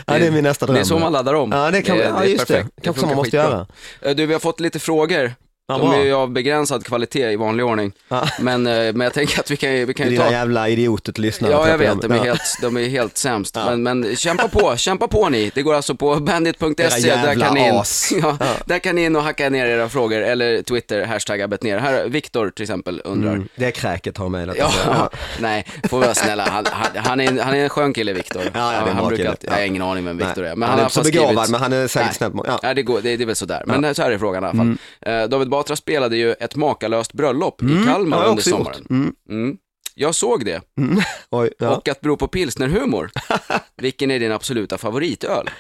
ja, 0.07 0.19
det 0.19 0.27
är 0.27 0.31
min 0.31 0.45
nästa 0.45 0.67
dröm. 0.67 0.75
Det 0.75 0.81
är 0.81 0.85
så 0.85 0.99
man 0.99 1.13
laddar 1.13 1.35
om. 1.35 1.53
Ja, 1.53 1.71
det 1.71 1.83
kan, 1.83 1.97
Det- 1.97 2.05
ja 2.05 2.25
just 2.25 2.49
det. 2.49 2.55
Det 2.77 2.83
Kanske 2.83 3.01
så 3.01 3.07
man 3.07 3.17
måste 3.17 3.31
skitbra. 3.37 3.51
göra. 3.51 3.67
Eh, 4.11 4.17
Du, 4.17 4.27
vi 4.27 4.33
har 4.33 4.41
fått 4.41 4.61
lite 4.61 4.79
frågor 4.79 5.33
De 5.69 5.93
är 5.93 6.05
ju 6.05 6.13
av 6.13 6.31
begränsad 6.31 6.85
kvalitet 6.87 7.31
i 7.33 7.37
vanlig 7.37 7.67
ordning. 7.67 7.93
Ja. 8.09 8.29
Men, 8.41 8.67
eh, 8.67 8.73
men 8.73 9.01
jag 9.01 9.13
tänker 9.15 9.41
att 9.41 9.51
vi 9.51 9.57
kan, 9.57 9.71
vi 9.71 9.95
kan 9.95 10.07
ju 10.07 10.13
Dina 10.13 10.25
ta... 10.25 10.31
jävla 10.31 10.69
idioter 10.69 11.13
till 11.13 11.23
lyssnare. 11.23 11.53
Ja, 11.53 11.69
jag 11.69 11.79
vet, 11.79 12.01
de 12.03 12.13
är 12.13 12.17
Ja. 12.17 12.23
helt, 12.23 12.59
de 12.63 12.77
är 12.77 12.89
helt 12.89 13.17
sämst. 13.17 13.55
Men, 13.55 13.83
men 13.83 14.17
kämpa 14.17 14.49
på, 14.49 14.77
kämpa 14.77 15.09
på 15.09 15.29
ni. 15.29 15.51
Det 15.55 15.63
går 15.63 15.75
alltså 15.75 15.95
på 15.95 16.17
bandit.se, 16.17 16.75
där 16.77 16.99
jävla 16.99 17.47
kan, 17.47 17.55
ni 17.55 17.69
in, 17.69 17.75
ja, 17.75 18.37
Ja. 18.41 18.47
där 18.67 18.79
kan 18.79 18.95
ni 18.95 19.05
in 19.05 19.17
och 19.17 19.23
hacka 19.23 19.51
ner 19.51 19.67
era 19.67 19.89
frågor, 19.89 20.21
eller 20.23 20.63
Twitter, 20.63 21.05
hashtag 21.07 21.41
abbet 21.41 21.63
ner. 21.63 21.79
Här, 21.79 22.05
Viktor 22.09 22.51
till 22.51 22.63
exempel 22.63 23.01
undrar. 23.05 23.33
Mm, 23.33 23.49
det 23.57 23.65
är 23.67 23.71
kräket 23.71 24.17
har 24.17 24.29
mejlat. 24.29 24.57
Ja, 24.59 24.71
Ja. 24.87 25.11
nej, 25.39 25.67
får 25.91 25.99
vara 26.01 26.15
snälla. 26.15 26.43
Han, 26.51 26.65
han, 26.71 26.87
han, 27.05 27.21
är, 27.21 27.43
han 27.43 27.55
är 27.55 27.63
en 27.63 27.69
skön 27.69 27.93
kille, 27.93 28.13
Viktor. 28.13 28.43
Ja, 28.55 28.73
ja, 28.73 28.93
han 28.95 29.09
brukar 29.09 29.31
alltid, 29.31 29.51
jag 29.51 29.57
har 29.57 29.63
ingen 29.63 29.83
aning 29.83 30.05
vem 30.05 30.17
Viktor 30.19 30.45
är. 30.47 30.57
Men 30.57 30.69
han, 30.69 30.79
har 30.79 30.79
är 30.79 30.83
inte 30.83 30.95
så 30.95 31.03
begåvad, 31.03 31.51
men 31.51 31.61
han 31.61 31.73
är 31.73 31.89
säkert 31.89 32.15
snäll. 32.15 32.33
Ja. 32.47 32.61
Ja, 32.63 32.75
det, 32.75 32.83
går, 32.83 33.01
det, 33.01 33.17
det 33.17 33.25
är 33.25 33.27
väl 33.27 33.37
sådär. 33.37 33.63
Men 33.67 33.95
så 33.95 34.03
här 34.03 34.11
är 34.11 34.19
frågan 34.19 34.45
i 34.45 34.47
alla 34.47 34.57
fall. 34.57 34.77
Mm. 35.07 35.23
Eh, 35.23 35.29
David 35.29 35.49
Batra 35.55 35.77
spelade 35.77 36.17
ju 36.17 36.33
ett 36.33 36.57
makalöst 36.57 37.13
bröllop 37.13 37.63
i 37.63 37.67
har 37.67 37.85
Kalmar 37.87 38.25
under 38.27 38.43
sommaren. 38.43 38.87
Mm. 38.91 39.15
Mm. 39.31 39.57
Jag 39.95 40.15
såg 40.15 40.45
det, 40.45 40.61
Oj, 41.31 41.51
ja. 41.59 41.77
och 41.77 41.89
att 41.89 42.01
bero 42.01 42.17
på 42.17 42.29
pilsnerhumor. 42.29 43.11
Vilken 43.77 44.11
är 44.11 44.19
din 44.21 44.33
absoluta 44.33 44.79
favoritöl? 44.79 45.51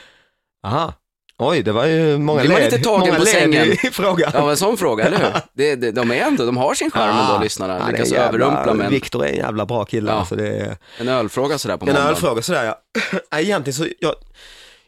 Aha. 0.67 0.93
Oj, 1.39 1.63
det 1.63 1.73
var 1.73 1.87
ju 1.87 2.19
många 2.19 2.43
led, 2.43 2.73
lite 2.73 2.79
tagen 2.85 3.01
många 3.01 3.19
på 3.19 3.27
sängen? 3.27 3.73
i 3.73 3.77
frågan. 3.93 4.31
Ja, 4.35 4.51
en 4.51 4.57
sån 4.57 4.77
fråga, 4.77 5.05
eller 5.05 5.19
hur? 5.19 5.33
Det, 5.53 5.75
det, 5.77 5.91
de 5.91 6.11
är 6.11 6.15
ändå, 6.17 6.47
de 6.47 6.57
har 6.57 6.75
sin 6.75 6.91
charm 6.91 7.17
ändå, 7.19 7.43
lyssnarna. 7.43 7.79
Ja, 7.79 7.91
Lyckas 7.91 8.13
en 8.13 8.19
överrumpla 8.19 8.75
med 8.75 8.87
en, 8.87 8.93
Viktor 8.93 9.25
är 9.25 9.29
en 9.29 9.37
jävla 9.37 9.67
bra 9.67 9.85
kille. 9.85 10.11
Ja. 10.11 10.17
Alltså 10.19 10.37
det 10.37 10.49
är... 10.49 10.77
en 10.99 11.09
ölfråga 11.09 11.59
sådär 11.59 11.77
på 11.77 11.87
En 11.87 11.93
måndag. 11.95 12.09
ölfråga 12.11 12.43
sådär. 12.43 12.65
Ja, 12.65 12.79
Egentligen 13.39 13.75
så, 13.75 13.85
jag, 13.85 14.15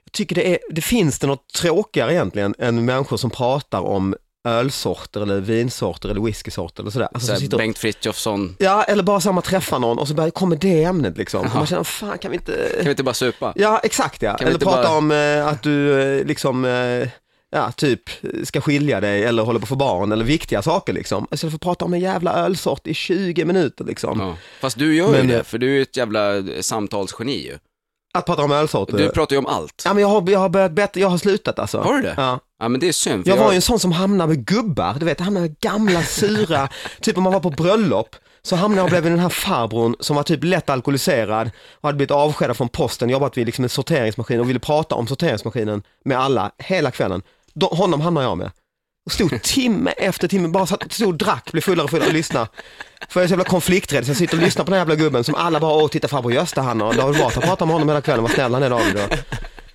jag 0.04 0.12
tycker 0.12 0.34
det 0.34 0.52
är, 0.54 0.58
det 0.70 0.80
finns 0.80 1.18
det 1.18 1.26
något 1.26 1.48
tråkigare 1.52 2.12
egentligen 2.12 2.54
än 2.58 2.84
människor 2.84 3.16
som 3.16 3.30
pratar 3.30 3.80
om 3.80 4.14
ölsorter 4.46 5.20
eller 5.20 5.40
vinsorter 5.40 6.08
eller 6.08 6.20
whiskysorter 6.20 6.82
eller 6.82 6.90
sådär. 6.90 7.08
Alltså, 7.14 7.34
Så 7.34 7.40
sitter 7.40 7.56
Bengt 7.58 7.78
Frithiofsson, 7.78 8.56
ja, 8.58 8.82
eller 8.82 9.02
bara 9.02 9.20
samma 9.20 9.40
träffa 9.42 9.78
någon 9.78 9.98
och 9.98 10.08
så 10.08 10.14
bara 10.14 10.30
kommer 10.30 10.56
det 10.56 10.84
ämnet 10.84 11.16
liksom. 11.18 11.40
Och 11.46 11.54
man 11.54 11.66
känner, 11.66 11.84
fan 11.84 12.18
kan 12.18 12.30
vi 12.30 12.36
inte... 12.36 12.68
kan 12.76 12.84
vi 12.84 12.90
inte 12.90 13.02
bara 13.02 13.14
supa? 13.14 13.52
Ja, 13.56 13.80
exakt 13.82 14.22
ja. 14.22 14.36
Kan 14.36 14.48
Eller 14.48 14.58
prata 14.58 14.82
bara- 14.82 14.96
om 14.98 15.10
eh, 15.10 15.46
att 15.46 15.62
du 15.62 16.00
eh, 16.18 16.24
liksom, 16.26 16.64
eh, 16.64 17.08
ja, 17.50 17.72
typ 17.76 18.02
ska 18.44 18.60
skilja 18.60 19.00
dig 19.00 19.24
eller 19.24 19.42
håller 19.42 19.60
på 19.60 19.64
att 19.64 19.68
få 19.68 19.76
barn 19.76 20.12
eller 20.12 20.24
viktiga 20.24 20.62
saker 20.62 20.92
liksom. 20.92 21.26
Istället 21.30 21.52
för 21.52 21.56
att 21.56 21.60
prata 21.62 21.84
om 21.84 21.94
en 21.94 22.00
jävla 22.00 22.34
ölsort 22.34 22.86
i 22.86 22.94
20 22.94 23.44
minuter 23.44 23.84
liksom. 23.84 24.20
Ja. 24.20 24.36
Fast 24.60 24.78
du 24.78 24.96
gör 24.96 25.08
Men, 25.10 25.28
ju 25.28 25.32
eh, 25.32 25.38
det, 25.38 25.44
för 25.44 25.58
du 25.58 25.66
är 25.68 25.74
ju 25.74 25.82
ett 25.82 25.96
jävla 25.96 26.36
eh, 26.36 26.42
samtalsgeni 26.60 27.46
ju. 27.46 27.58
Att 28.14 28.26
prata 28.26 28.42
om 28.42 28.52
ölsorter. 28.52 28.98
Du 28.98 29.08
pratar 29.08 29.34
ju 29.36 29.38
om 29.38 29.46
allt. 29.46 29.82
Ja 29.84 29.94
men 29.94 30.00
jag 30.02 30.08
har, 30.08 30.30
jag 30.30 30.38
har 30.38 30.48
börjat 30.48 30.72
bättre, 30.72 31.00
jag 31.00 31.08
har 31.08 31.18
slutat 31.18 31.58
alltså. 31.58 31.78
Har 31.78 31.94
du 31.94 32.02
det? 32.02 32.14
Ja. 32.16 32.40
Ja 32.58 32.68
men 32.68 32.80
det 32.80 32.88
är 32.88 32.92
synd. 32.92 33.24
för 33.24 33.30
Jag 33.30 33.36
var 33.36 33.50
ju 33.50 33.56
en 33.56 33.62
sån 33.62 33.80
som 33.80 33.92
hamnade 33.92 34.28
med 34.28 34.46
gubbar, 34.46 34.96
du 35.00 35.06
vet, 35.06 35.20
hamnade 35.20 35.48
med 35.48 35.60
gamla 35.60 36.02
sura, 36.02 36.68
typ 37.00 37.16
om 37.16 37.22
man 37.22 37.32
var 37.32 37.40
på 37.40 37.50
bröllop 37.50 38.16
så 38.42 38.56
hamnade 38.56 38.82
jag 38.82 38.90
bredvid 38.90 39.12
den 39.12 39.18
här 39.18 39.28
farbrorn 39.28 39.96
som 40.00 40.16
var 40.16 40.22
typ 40.22 40.44
lätt 40.44 40.70
alkoholiserad 40.70 41.50
och 41.74 41.88
hade 41.88 41.96
blivit 41.96 42.10
avskedad 42.10 42.56
från 42.56 42.68
posten, 42.68 43.10
jobbat 43.10 43.36
vid 43.36 43.46
liksom 43.46 43.64
en 43.64 43.68
sorteringsmaskin 43.68 44.40
och 44.40 44.48
ville 44.48 44.58
prata 44.58 44.94
om 44.94 45.06
sorteringsmaskinen 45.06 45.82
med 46.04 46.18
alla 46.18 46.50
hela 46.58 46.90
kvällen. 46.90 47.22
De, 47.54 47.76
honom 47.76 48.00
hamnade 48.00 48.26
jag 48.26 48.38
med. 48.38 48.50
Och 49.06 49.12
stod 49.12 49.42
timme 49.42 49.90
efter 49.90 50.28
timme, 50.28 50.48
bara 50.48 50.66
satt, 50.66 50.92
stod 50.92 51.08
och 51.08 51.14
drack, 51.14 51.52
blev 51.52 51.62
fullare 51.62 51.84
och 51.84 51.90
fullare 51.90 52.08
och 52.08 52.14
lyssnade. 52.14 52.48
För 53.08 53.20
jag 53.20 53.24
är 53.24 53.28
så 53.28 53.32
jävla 53.32 53.44
konflikträdd 53.44 54.04
så 54.04 54.10
jag 54.10 54.16
sitter 54.16 54.36
och 54.36 54.42
lyssnar 54.42 54.64
på 54.64 54.70
den 54.70 54.78
här 54.78 54.86
jävla 54.86 55.04
gubben 55.04 55.24
som 55.24 55.34
alla 55.34 55.60
bara, 55.60 55.72
åh 55.72 55.88
titta 55.88 56.08
farbror 56.08 56.32
Gösta 56.32 56.62
han 56.62 56.82
och 56.82 56.94
David 56.94 57.20
Batra 57.20 57.40
pratar 57.40 57.66
med 57.66 57.72
honom 57.72 57.88
hela 57.88 58.00
kvällen, 58.00 58.22
vad 58.22 58.32
snäll 58.32 58.54
han 58.54 58.62
är 58.62 58.70
David. 58.70 58.98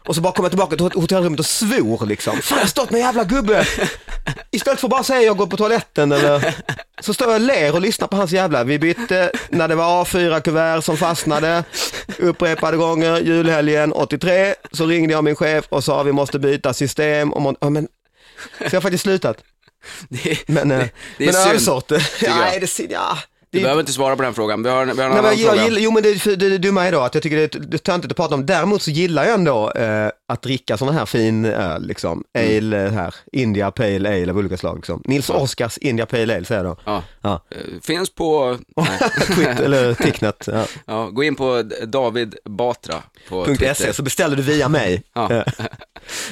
Och, 0.08 0.16
så 0.16 0.22
bara 0.22 0.34
kommer 0.34 0.46
jag 0.46 0.52
tillbaka 0.52 0.76
till 0.76 1.02
hotellrummet 1.02 1.40
och 1.40 1.46
svor 1.46 2.06
liksom. 2.06 2.42
Fan 2.42 2.58
jag 2.58 2.64
har 2.64 2.70
stått 2.70 2.90
med 2.92 3.00
en 3.00 3.06
jävla 3.06 3.24
gubbe. 3.24 3.66
Istället 4.52 4.80
för 4.80 4.88
att 4.88 4.92
bara 4.92 5.04
säga 5.04 5.22
jag 5.22 5.38
går 5.38 5.48
på 5.48 5.58
toaletten 5.58 6.12
eller 6.12 6.56
så 7.02 7.14
står 7.14 7.28
jag 7.28 7.36
och 7.36 7.48
ler 7.48 7.74
och 7.76 7.82
lyssnar 7.82 8.08
på 8.08 8.18
hans 8.18 8.32
jävla, 8.32 8.64
vi 8.64 8.80
bytte 8.80 9.32
när 9.50 9.68
det 9.68 9.76
var 9.76 10.06
A4-kuvert 10.06 10.82
som 10.82 10.98
fastnade 10.98 11.64
upprepade 12.20 12.78
gånger, 12.78 13.20
julhelgen 13.20 13.94
83, 13.94 14.56
så 14.72 14.86
ringde 14.86 15.14
jag 15.14 15.24
min 15.24 15.36
chef 15.36 15.66
och 15.70 15.84
sa 15.84 16.04
vi 16.04 16.12
måste 16.12 16.40
byta 16.40 16.74
system. 16.74 17.34
Och 17.34 17.56
ja, 17.60 17.70
men, 17.70 17.88
så 18.58 18.64
jag 18.66 18.72
har 18.72 18.82
faktiskt 18.82 19.04
slutat. 19.04 19.38
Det, 20.10 20.48
Men, 20.50 20.72
eh, 20.72 20.86
det 21.18 21.24
är 21.28 21.34
men 21.34 21.44
synd, 21.44 21.56
ölsorter, 21.56 22.08
nej 22.22 22.60
det, 22.60 22.68
ser- 22.68 22.88
ja, 22.92 23.18
det 23.18 23.31
Du 23.52 23.62
behöver 23.62 23.80
inte 23.80 23.92
svara 23.94 24.16
på 24.16 24.22
den 24.24 24.34
frågan. 24.34 24.64
Vi 24.64 24.70
har, 24.70 24.86
vi 24.86 24.92
har 24.92 24.98
en 25.04 25.10
Nej, 25.12 25.20
annan 25.20 25.38
jag, 25.38 25.50
fråga. 25.50 25.64
gillar, 25.64 25.80
jo 25.80 25.92
men 25.92 26.04
det, 26.04 26.24
det, 26.24 26.36
det 26.50 26.58
dumma 26.58 26.86
är 26.88 26.92
då 26.92 27.00
att 27.00 27.14
jag 27.14 27.24
tycker 27.24 27.38
det 27.38 27.56
är, 27.56 27.60
det 27.60 27.76
är 27.76 27.78
töntigt 27.78 28.12
att 28.12 28.18
prata 28.18 28.36
om. 28.36 28.46
Däremot 28.46 28.82
så 28.82 28.92
gillar 28.92 29.24
jag 29.24 29.34
ändå 29.34 29.72
eh, 29.72 30.10
att 30.28 30.42
dricka 30.42 30.78
sådana 30.78 30.98
här 30.98 31.06
fin 31.06 31.46
öl, 31.46 31.88
liksom. 31.88 32.24
Mm. 32.38 32.58
Ale 32.58 32.86
eh, 32.86 32.92
här, 32.92 33.16
India 33.32 33.72
Pale 33.72 34.10
Ale 34.10 34.32
av 34.32 34.38
olika 34.38 34.58
slag. 34.58 34.76
Liksom. 34.76 35.02
Nils 35.06 35.30
Oskars 35.30 35.78
India 35.78 36.06
Pale 36.06 36.36
Ale 36.36 36.46
säger 36.46 36.64
jag 36.64 36.78
då. 36.78 36.82
Ja. 36.86 37.04
Ja. 37.22 37.42
Eh, 37.52 37.58
Finns 37.84 38.10
på, 38.10 38.58
Twitter 39.36 39.64
eller 39.64 39.94
Ticknet. 39.94 40.48
Ja. 40.52 40.66
ja, 40.86 41.06
gå 41.12 41.24
in 41.24 41.36
på 41.36 41.64
David 41.88 42.36
Batra 42.50 42.96
på 43.30 43.46
.se 43.46 43.56
Twitter. 43.56 43.92
så 43.94 44.04
beställer 44.04 44.36
du 44.36 44.42
via 44.44 44.70
mig. 44.70 45.04
Ja. 45.14 45.44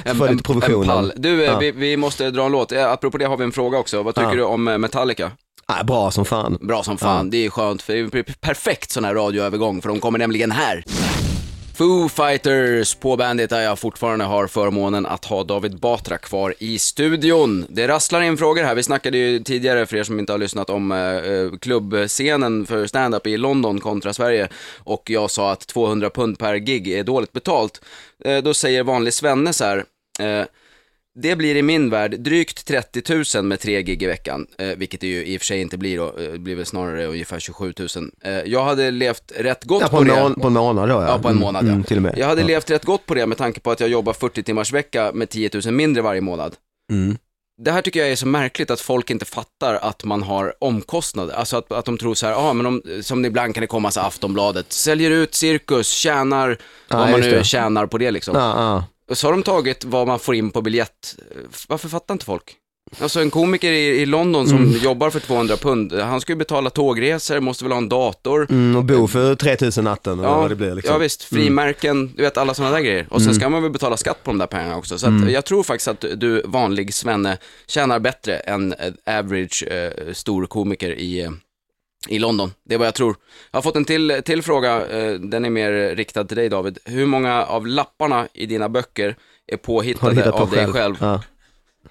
En, 0.04 0.16
Får 0.16 0.28
en, 0.28 0.32
en 0.72 0.86
pall. 0.86 1.12
Du, 1.16 1.44
eh, 1.44 1.46
Ja. 1.50 1.58
vi, 1.58 1.70
vi 1.70 1.96
måste 1.96 2.30
dra 2.30 2.44
en 2.46 2.52
låt. 2.52 2.72
Apropå 2.72 3.18
det 3.18 3.24
har 3.24 3.36
vi 3.36 3.44
en 3.44 3.52
fråga 3.52 3.78
också. 3.78 4.02
Vad 4.02 4.14
tycker 4.14 4.28
Ja. 4.28 4.34
du 4.34 4.42
om 4.42 4.64
Metallica? 4.64 5.30
Ah, 5.70 5.84
bra 5.84 6.10
som 6.10 6.24
fan. 6.24 6.58
Bra 6.60 6.82
som 6.82 6.98
fan, 6.98 7.30
det 7.30 7.46
är 7.46 7.50
skönt, 7.50 7.82
för 7.82 7.92
det 7.92 7.98
är 7.98 8.16
en 8.16 8.24
perfekt 8.40 8.90
sån 8.90 9.04
här 9.04 9.14
radioövergång, 9.14 9.82
för 9.82 9.88
de 9.88 10.00
kommer 10.00 10.18
nämligen 10.18 10.50
här. 10.50 10.84
Foo 11.80 12.08
Fighters 12.08 12.94
på 12.94 13.16
Bandit 13.16 13.50
där 13.50 13.60
jag 13.60 13.78
fortfarande 13.78 14.24
har 14.24 14.46
förmånen 14.46 15.06
att 15.06 15.24
ha 15.24 15.44
David 15.44 15.78
Batra 15.78 16.18
kvar 16.18 16.54
i 16.58 16.78
studion. 16.78 17.66
Det 17.68 17.88
rasslar 17.88 18.20
in 18.20 18.36
frågor 18.36 18.62
här, 18.62 18.74
vi 18.74 18.82
snackade 18.82 19.18
ju 19.18 19.38
tidigare, 19.38 19.86
för 19.86 19.96
er 19.96 20.02
som 20.02 20.18
inte 20.18 20.32
har 20.32 20.38
lyssnat, 20.38 20.70
om 20.70 20.92
eh, 20.92 21.58
klubbscenen 21.58 22.66
för 22.66 22.86
stand-up 22.86 23.26
i 23.26 23.36
London 23.36 23.80
kontra 23.80 24.12
Sverige. 24.12 24.48
Och 24.78 25.10
jag 25.10 25.30
sa 25.30 25.52
att 25.52 25.66
200 25.66 26.10
pund 26.10 26.38
per 26.38 26.54
gig 26.54 26.88
är 26.88 27.04
dåligt 27.04 27.32
betalt. 27.32 27.80
Eh, 28.24 28.38
då 28.38 28.54
säger 28.54 28.82
vanlig 28.82 29.14
Svenne 29.14 29.52
så 29.52 29.64
här, 29.64 29.84
eh, 30.20 30.44
det 31.14 31.36
blir 31.36 31.56
i 31.56 31.62
min 31.62 31.90
värld 31.90 32.20
drygt 32.20 32.66
30 32.66 33.36
000 33.36 33.44
med 33.44 33.60
tre 33.60 33.82
gig 33.82 34.02
i 34.02 34.06
veckan, 34.06 34.46
eh, 34.58 34.68
vilket 34.68 35.00
det 35.00 35.06
ju 35.06 35.24
i 35.24 35.36
och 35.36 35.40
för 35.40 35.46
sig 35.46 35.60
inte 35.60 35.78
blir 35.78 35.96
då, 35.98 36.06
eh, 36.06 36.32
det 36.32 36.38
blir 36.38 36.56
väl 36.56 36.66
snarare 36.66 37.06
ungefär 37.06 37.40
27 37.40 37.74
000. 37.78 37.88
Eh, 38.22 38.32
jag 38.32 38.64
hade 38.64 38.90
levt 38.90 39.32
rätt 39.36 39.64
gott 39.64 39.82
Ja, 39.82 39.88
på, 39.88 39.96
på, 39.96 40.04
det. 40.04 40.22
mån, 40.22 40.34
på 40.34 40.46
en 40.46 40.52
månad 40.52 40.88
då 40.88 40.94
ja. 40.94 41.08
Ja, 41.08 41.18
på 41.18 41.28
en 41.28 41.38
månad 41.38 41.62
mm, 41.62 41.68
ja. 41.68 41.74
mm, 41.74 41.84
Till 41.84 41.96
och 41.96 42.02
med. 42.02 42.14
Jag 42.18 42.26
hade 42.26 42.40
ja. 42.40 42.46
levt 42.46 42.70
rätt 42.70 42.84
gott 42.84 43.06
på 43.06 43.14
det 43.14 43.26
med 43.26 43.38
tanke 43.38 43.60
på 43.60 43.70
att 43.70 43.80
jag 43.80 43.88
jobbar 43.88 44.12
40 44.12 44.42
timmars 44.42 44.72
vecka 44.72 45.10
med 45.14 45.28
10 45.28 45.50
000 45.64 45.74
mindre 45.74 46.02
varje 46.02 46.20
månad. 46.20 46.56
Mm. 46.92 47.18
Det 47.62 47.72
här 47.72 47.82
tycker 47.82 48.00
jag 48.00 48.08
är 48.10 48.16
så 48.16 48.26
märkligt 48.26 48.70
att 48.70 48.80
folk 48.80 49.10
inte 49.10 49.24
fattar 49.24 49.74
att 49.74 50.04
man 50.04 50.22
har 50.22 50.54
omkostnader. 50.60 51.34
Alltså 51.34 51.56
att, 51.56 51.72
att 51.72 51.84
de 51.84 51.98
tror 51.98 52.14
så 52.14 52.26
här, 52.26 52.32
ja 52.32 52.52
men 52.52 52.66
om, 52.66 52.82
som 53.02 53.24
ibland 53.24 53.54
kan 53.54 53.60
det 53.60 53.66
komma 53.66 53.90
så 53.90 54.00
Aftonbladet, 54.00 54.72
säljer 54.72 55.10
ut 55.10 55.34
cirkus, 55.34 55.88
tjänar, 55.88 56.58
vad 56.90 57.10
man 57.10 57.20
nu 57.20 57.30
det. 57.30 57.44
tjänar 57.44 57.86
på 57.86 57.98
det 57.98 58.10
liksom. 58.10 58.36
Ja, 58.36 58.42
ja. 58.56 58.84
Och 59.10 59.18
så 59.18 59.26
har 59.26 59.32
de 59.32 59.42
tagit 59.42 59.84
vad 59.84 60.06
man 60.06 60.18
får 60.18 60.34
in 60.34 60.50
på 60.50 60.62
biljett. 60.62 61.16
Varför 61.68 61.88
fattar 61.88 62.14
inte 62.14 62.24
folk? 62.24 62.56
Alltså 63.00 63.20
en 63.20 63.30
komiker 63.30 63.72
i, 63.72 63.86
i 63.86 64.06
London 64.06 64.48
som 64.48 64.56
Mm. 64.58 64.78
jobbar 64.80 65.10
för 65.10 65.20
200 65.20 65.56
pund, 65.56 65.92
han 65.92 66.20
ska 66.20 66.32
ju 66.32 66.36
betala 66.36 66.70
tågresor, 66.70 67.40
måste 67.40 67.64
väl 67.64 67.72
ha 67.72 67.78
en 67.78 67.88
dator. 67.88 68.46
Mm, 68.50 68.76
och 68.76 68.84
bo 68.84 69.06
för 69.06 69.34
3000 69.34 69.84
natten 69.84 70.18
eller 70.18 70.28
vad 70.28 70.50
det 70.50 70.56
blir 70.56 70.74
liksom. 70.74 70.92
ja 70.92 70.98
visst, 70.98 71.22
frimärken, 71.22 72.12
du 72.16 72.22
vet 72.22 72.36
alla 72.36 72.54
sådana 72.54 72.74
där 72.76 72.82
grejer. 72.82 73.06
Och 73.10 73.22
sen 73.22 73.34
ska 73.34 73.48
man 73.48 73.62
väl 73.62 73.72
betala 73.72 73.96
skatt 73.96 74.24
på 74.24 74.30
de 74.30 74.38
där 74.38 74.46
pengarna 74.46 74.76
också. 74.76 74.98
Så 74.98 75.06
att 75.06 75.30
jag 75.32 75.44
tror 75.44 75.62
faktiskt 75.62 75.88
att 75.88 76.04
du, 76.16 76.42
vanlig 76.44 76.94
svenne, 76.94 77.38
tjänar 77.66 77.98
bättre 77.98 78.36
än 78.36 78.74
average 79.06 79.64
eh, 79.66 80.12
stor 80.12 80.46
komiker 80.46 80.90
i, 80.90 81.20
eh, 81.20 81.30
i 82.08 82.18
London. 82.18 82.52
Det 82.64 82.74
är 82.74 82.78
vad 82.78 82.86
jag 82.86 82.94
tror. 82.94 83.16
Jag 83.50 83.56
har 83.56 83.62
fått 83.62 83.76
en 83.76 83.84
till, 83.84 84.22
till 84.24 84.42
fråga, 84.42 84.86
eh, 84.86 85.12
den 85.12 85.44
är 85.44 85.50
mer 85.50 85.96
riktad 85.96 86.24
till 86.24 86.36
dig 86.36 86.48
David. 86.48 86.78
Hur 86.84 87.06
många 87.06 87.44
av 87.44 87.66
lapparna 87.66 88.28
i 88.32 88.46
dina 88.46 88.68
böcker 88.68 89.16
är 89.46 89.56
påhittade 89.56 90.22
på 90.22 90.38
av 90.38 90.50
dig 90.50 90.66
själv? 90.66 90.96
Ja. 91.00 91.22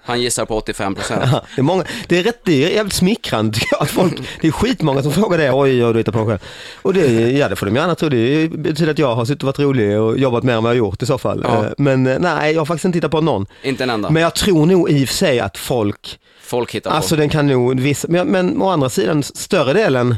Han 0.02 0.20
gissar 0.20 0.44
på 0.46 0.56
85 0.56 0.94
procent. 0.94 1.24
Det 1.54 1.60
är, 1.60 1.62
många, 1.62 1.84
det 2.08 2.18
är 2.18 2.22
rätt, 2.22 2.40
det 2.44 2.64
är 2.64 2.70
jävligt 2.70 2.94
smickrande 2.94 3.52
tycker 3.54 3.68
jag, 3.70 3.82
att 3.82 3.90
folk, 3.90 4.20
det 4.40 4.46
är 4.48 4.52
skitmånga 4.52 5.02
som 5.02 5.12
frågar 5.12 5.38
det, 5.38 5.52
oj, 5.52 5.80
har 5.80 5.92
du 5.92 5.98
hittat 6.00 6.14
på 6.14 6.26
själv? 6.26 6.38
Och 6.82 6.94
det, 6.94 7.30
ja 7.30 7.48
det 7.48 7.56
får 7.56 7.66
de 7.66 7.76
gärna 7.76 7.94
tro, 7.94 8.08
det 8.08 8.48
betyder 8.50 8.90
att 8.92 8.98
jag 8.98 9.14
har 9.14 9.24
suttit 9.24 9.42
och 9.42 9.46
varit 9.46 9.58
rolig 9.58 10.00
och 10.00 10.18
jobbat 10.18 10.42
mer 10.44 10.54
än 10.54 10.62
vad 10.62 10.72
jag 10.72 10.78
gjort 10.78 11.02
i 11.02 11.06
så 11.06 11.18
fall. 11.18 11.40
Ja. 11.44 11.64
Eh, 11.64 11.70
Men 11.78 12.06
eh, 12.06 12.18
nej, 12.18 12.52
jag 12.52 12.60
har 12.60 12.66
faktiskt 12.66 12.84
inte 12.84 12.96
hittat 12.98 13.10
på 13.10 13.20
någon. 13.20 13.46
Inte 13.62 13.82
en 13.84 13.90
enda. 13.90 14.10
Men 14.10 14.22
jag 14.22 14.34
tror 14.34 14.66
nog 14.66 14.90
i 14.90 15.04
och 15.04 15.08
för 15.08 15.14
sig 15.16 15.40
att 15.40 15.58
folk, 15.58 16.18
Folk 16.42 16.74
hittar 16.74 16.90
på. 16.90 16.96
alltså 16.96 17.16
den 17.16 17.28
kan 17.28 17.46
nog, 17.46 17.80
viss, 17.80 18.06
men, 18.08 18.26
men 18.28 18.62
å 18.62 18.68
andra 18.68 18.88
sidan, 18.88 19.22
större 19.22 19.72
delen, 19.72 20.16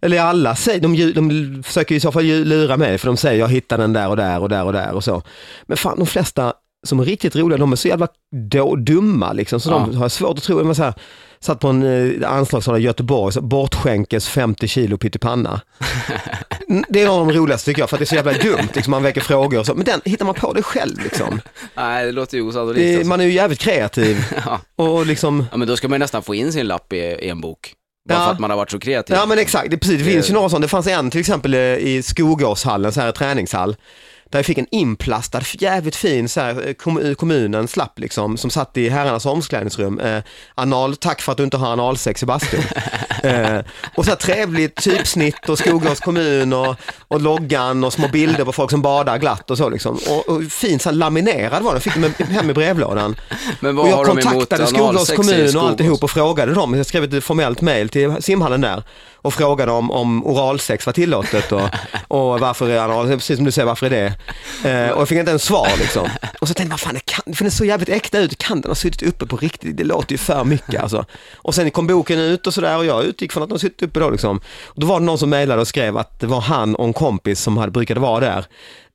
eller 0.00 0.20
alla 0.20 0.56
säger, 0.56 0.80
de, 0.80 1.12
de 1.12 1.62
försöker 1.66 1.94
i 1.94 2.00
så 2.00 2.12
fall 2.12 2.24
lura 2.24 2.76
mig, 2.76 2.98
för 2.98 3.06
de 3.06 3.16
säger 3.16 3.38
jag 3.40 3.48
hittar 3.48 3.78
den 3.78 3.92
där 3.92 4.08
och 4.08 4.16
där 4.16 4.40
och 4.40 4.48
där 4.48 4.64
och 4.64 4.72
där 4.72 4.92
och 4.92 5.04
så. 5.04 5.22
Men 5.66 5.76
fan, 5.76 5.98
de 5.98 6.06
flesta 6.06 6.52
som 6.86 7.00
är 7.00 7.04
riktigt 7.04 7.36
roliga, 7.36 7.58
de 7.58 7.72
är 7.72 7.76
så 7.76 7.88
jävla 7.88 8.08
då, 8.50 8.76
dumma 8.76 9.32
liksom, 9.32 9.60
så 9.60 9.70
de 9.70 9.90
Ja. 9.92 9.98
har 9.98 10.08
svårt 10.08 10.38
att 10.38 10.44
tro. 10.44 10.62
Var 10.64 10.74
så 10.74 10.82
här, 10.82 10.94
satt 11.40 11.60
på 11.60 11.68
en 11.68 11.82
eh, 12.22 12.32
anslagstavla 12.32 12.78
i 12.78 12.82
Göteborg, 12.82 13.32
så 13.32 13.40
bortskänkes 13.40 14.28
50 14.28 14.68
kilo 14.68 14.98
pyttipanna. 14.98 15.60
Mm, 16.68 16.84
Det 16.88 17.00
är 17.00 17.04
en 17.06 17.10
av 17.10 17.26
de 17.26 17.32
roligaste 17.36 17.64
tycker 17.70 17.82
jag, 17.82 17.90
för 17.90 17.96
att 17.96 17.98
det 18.00 18.04
är 18.04 18.06
så 18.06 18.14
jävla 18.14 18.32
dumt, 18.32 18.68
liksom, 18.74 18.90
man 18.90 19.02
väcker 19.02 19.20
frågor 19.20 19.58
och 19.58 19.66
så. 19.66 19.74
Men 19.74 19.84
den 19.84 20.00
hittar 20.04 20.24
man 20.26 20.34
på 20.34 20.52
det 20.52 20.62
själv 20.62 20.98
liksom. 21.02 21.40
Nej, 21.76 22.06
det 22.06 22.12
låter 22.12 22.36
ju 22.36 22.42
osannolikt. 22.42 22.96
Alltså. 22.96 23.08
man 23.08 23.20
är 23.20 23.24
ju 23.24 23.32
jävligt 23.32 23.58
kreativ 23.58 24.24
Ja. 24.46 24.60
och 24.84 25.06
liksom, 25.06 25.46
ja, 25.50 25.56
men 25.56 25.68
då 25.68 25.76
ska 25.76 25.88
man 25.88 25.94
ju 25.96 25.98
nästan 25.98 26.22
få 26.22 26.34
in 26.34 26.52
sin 26.52 26.66
lapp 26.66 26.92
i, 26.92 26.96
i 26.96 27.28
en 27.28 27.40
bok. 27.40 27.72
Bara 28.08 28.18
Ja. 28.18 28.24
för 28.24 28.32
att 28.32 28.38
man 28.40 28.50
har 28.50 28.56
varit 28.56 28.70
så 28.70 28.78
kreativ. 28.78 29.16
ja 29.16 29.26
men 29.26 29.38
exakt, 29.38 29.70
det, 29.70 29.78
precis, 29.78 29.98
det 29.98 30.04
finns 30.10 30.30
ju 30.30 30.34
några 30.34 30.48
sådana. 30.48 30.62
Det 30.62 30.68
fanns 30.68 30.86
en 30.86 31.10
till 31.10 31.20
exempel 31.20 31.54
eh, 31.54 31.60
i 31.60 32.02
Skogåshallen, 32.04 32.92
så 32.92 33.00
här 33.00 33.12
träningshall. 33.12 33.76
Där 34.32 34.38
jag 34.38 34.46
fick 34.46 34.58
en 34.58 34.66
inplastad, 34.70 35.40
jävligt 35.52 35.96
fin 35.96 36.28
så 36.28 36.40
här, 36.40 36.68
eh, 36.68 36.72
kom, 36.74 37.14
kommunen 37.14 37.68
slapp 37.68 37.98
liksom, 37.98 38.36
som 38.36 38.50
satt 38.50 38.76
i 38.76 38.88
herrarnas 38.88 39.26
omklädningsrum. 39.26 40.00
Eh, 40.00 40.22
anal, 40.54 40.96
tack 40.96 41.22
för 41.22 41.32
att 41.32 41.38
du 41.38 41.44
inte 41.44 41.56
har 41.56 41.72
analsex 41.72 42.22
i 42.22 42.26
bastun. 42.26 42.60
eh, 43.22 43.58
och 43.94 44.04
så 44.04 44.10
här 44.10 44.16
trevligt 44.16 44.82
typsnitt 44.82 45.48
och 45.48 45.58
Skogås 45.58 46.00
kommun 46.00 46.52
och, 46.52 46.76
och 47.08 47.20
loggan 47.20 47.84
och 47.84 47.92
små 47.92 48.08
bilder 48.08 48.44
på 48.44 48.52
folk 48.52 48.70
som 48.70 48.82
badar 48.82 49.18
glatt 49.18 49.50
och 49.50 49.58
så 49.58 49.68
liksom. 49.68 49.98
Och, 50.08 50.28
och 50.28 50.42
fint 50.42 50.82
så 50.82 50.88
här 50.88 50.96
laminerad 50.96 51.62
var 51.62 51.72
den, 51.72 51.80
fick 51.80 51.94
den 52.18 52.26
hem 52.26 52.50
i 52.50 52.54
brevlådan. 52.54 53.16
Men 53.60 53.76
vad 53.76 53.84
Och 53.84 53.92
jag 53.92 53.96
har 53.96 54.04
kontaktade 54.04 54.64
i 55.12 55.16
kommun 55.16 55.56
och 55.56 55.62
alltihop 55.68 56.02
och 56.02 56.10
frågade 56.10 56.54
dem. 56.54 56.74
Jag 56.74 56.86
skrev 56.86 57.14
ett 57.14 57.24
formellt 57.24 57.60
mejl 57.60 57.88
till 57.88 58.16
simhallen 58.20 58.60
där 58.60 58.82
och 59.22 59.34
frågade 59.34 59.72
om, 59.72 59.90
om 59.90 60.26
oralsex 60.26 60.86
var 60.86 60.92
tillåtet 60.92 61.52
och, 61.52 61.62
och 62.08 62.40
varför 62.40 62.70
är 62.70 62.78
anal, 62.78 63.08
precis 63.08 63.36
som 63.36 63.44
du 63.44 63.52
säger, 63.52 63.66
varför 63.66 63.86
är 63.86 63.90
det? 63.90 64.14
Eh, 64.70 64.90
och 64.90 65.00
jag 65.00 65.08
fick 65.08 65.18
inte 65.18 65.30
ens 65.30 65.42
svar 65.42 65.68
liksom. 65.78 66.08
Och 66.40 66.48
så 66.48 66.54
tänkte 66.54 66.62
jag, 66.62 66.70
vad 66.70 66.80
fan, 66.80 66.94
det, 66.94 67.00
kan, 67.00 67.34
för 67.34 67.44
det 67.44 67.50
så 67.50 67.64
jävligt 67.64 67.88
äkta 67.88 68.18
ut, 68.18 68.38
kan 68.38 68.60
den 68.60 68.70
ha 68.70 68.74
suttit 68.74 69.02
uppe 69.02 69.26
på 69.26 69.36
riktigt? 69.36 69.76
Det 69.76 69.84
låter 69.84 70.12
ju 70.12 70.18
för 70.18 70.44
mycket 70.44 70.82
alltså. 70.82 71.04
Och 71.34 71.54
sen 71.54 71.70
kom 71.70 71.86
boken 71.86 72.18
ut 72.18 72.46
och 72.46 72.54
sådär 72.54 72.78
och 72.78 72.84
jag 72.84 73.04
utgick 73.04 73.32
från 73.32 73.42
att 73.42 73.48
den 73.48 73.58
suttit 73.58 73.82
uppe 73.82 74.00
då 74.00 74.10
liksom. 74.10 74.40
Och 74.64 74.80
då 74.80 74.86
var 74.86 75.00
det 75.00 75.06
någon 75.06 75.18
som 75.18 75.30
mejlade 75.30 75.60
och 75.60 75.68
skrev 75.68 75.96
att 75.96 76.20
det 76.20 76.26
var 76.26 76.40
han 76.40 76.74
och 76.74 76.86
en 76.86 76.92
kompis 76.92 77.40
som 77.40 77.56
hade, 77.56 77.72
brukade 77.72 78.00
vara 78.00 78.20
där. 78.20 78.46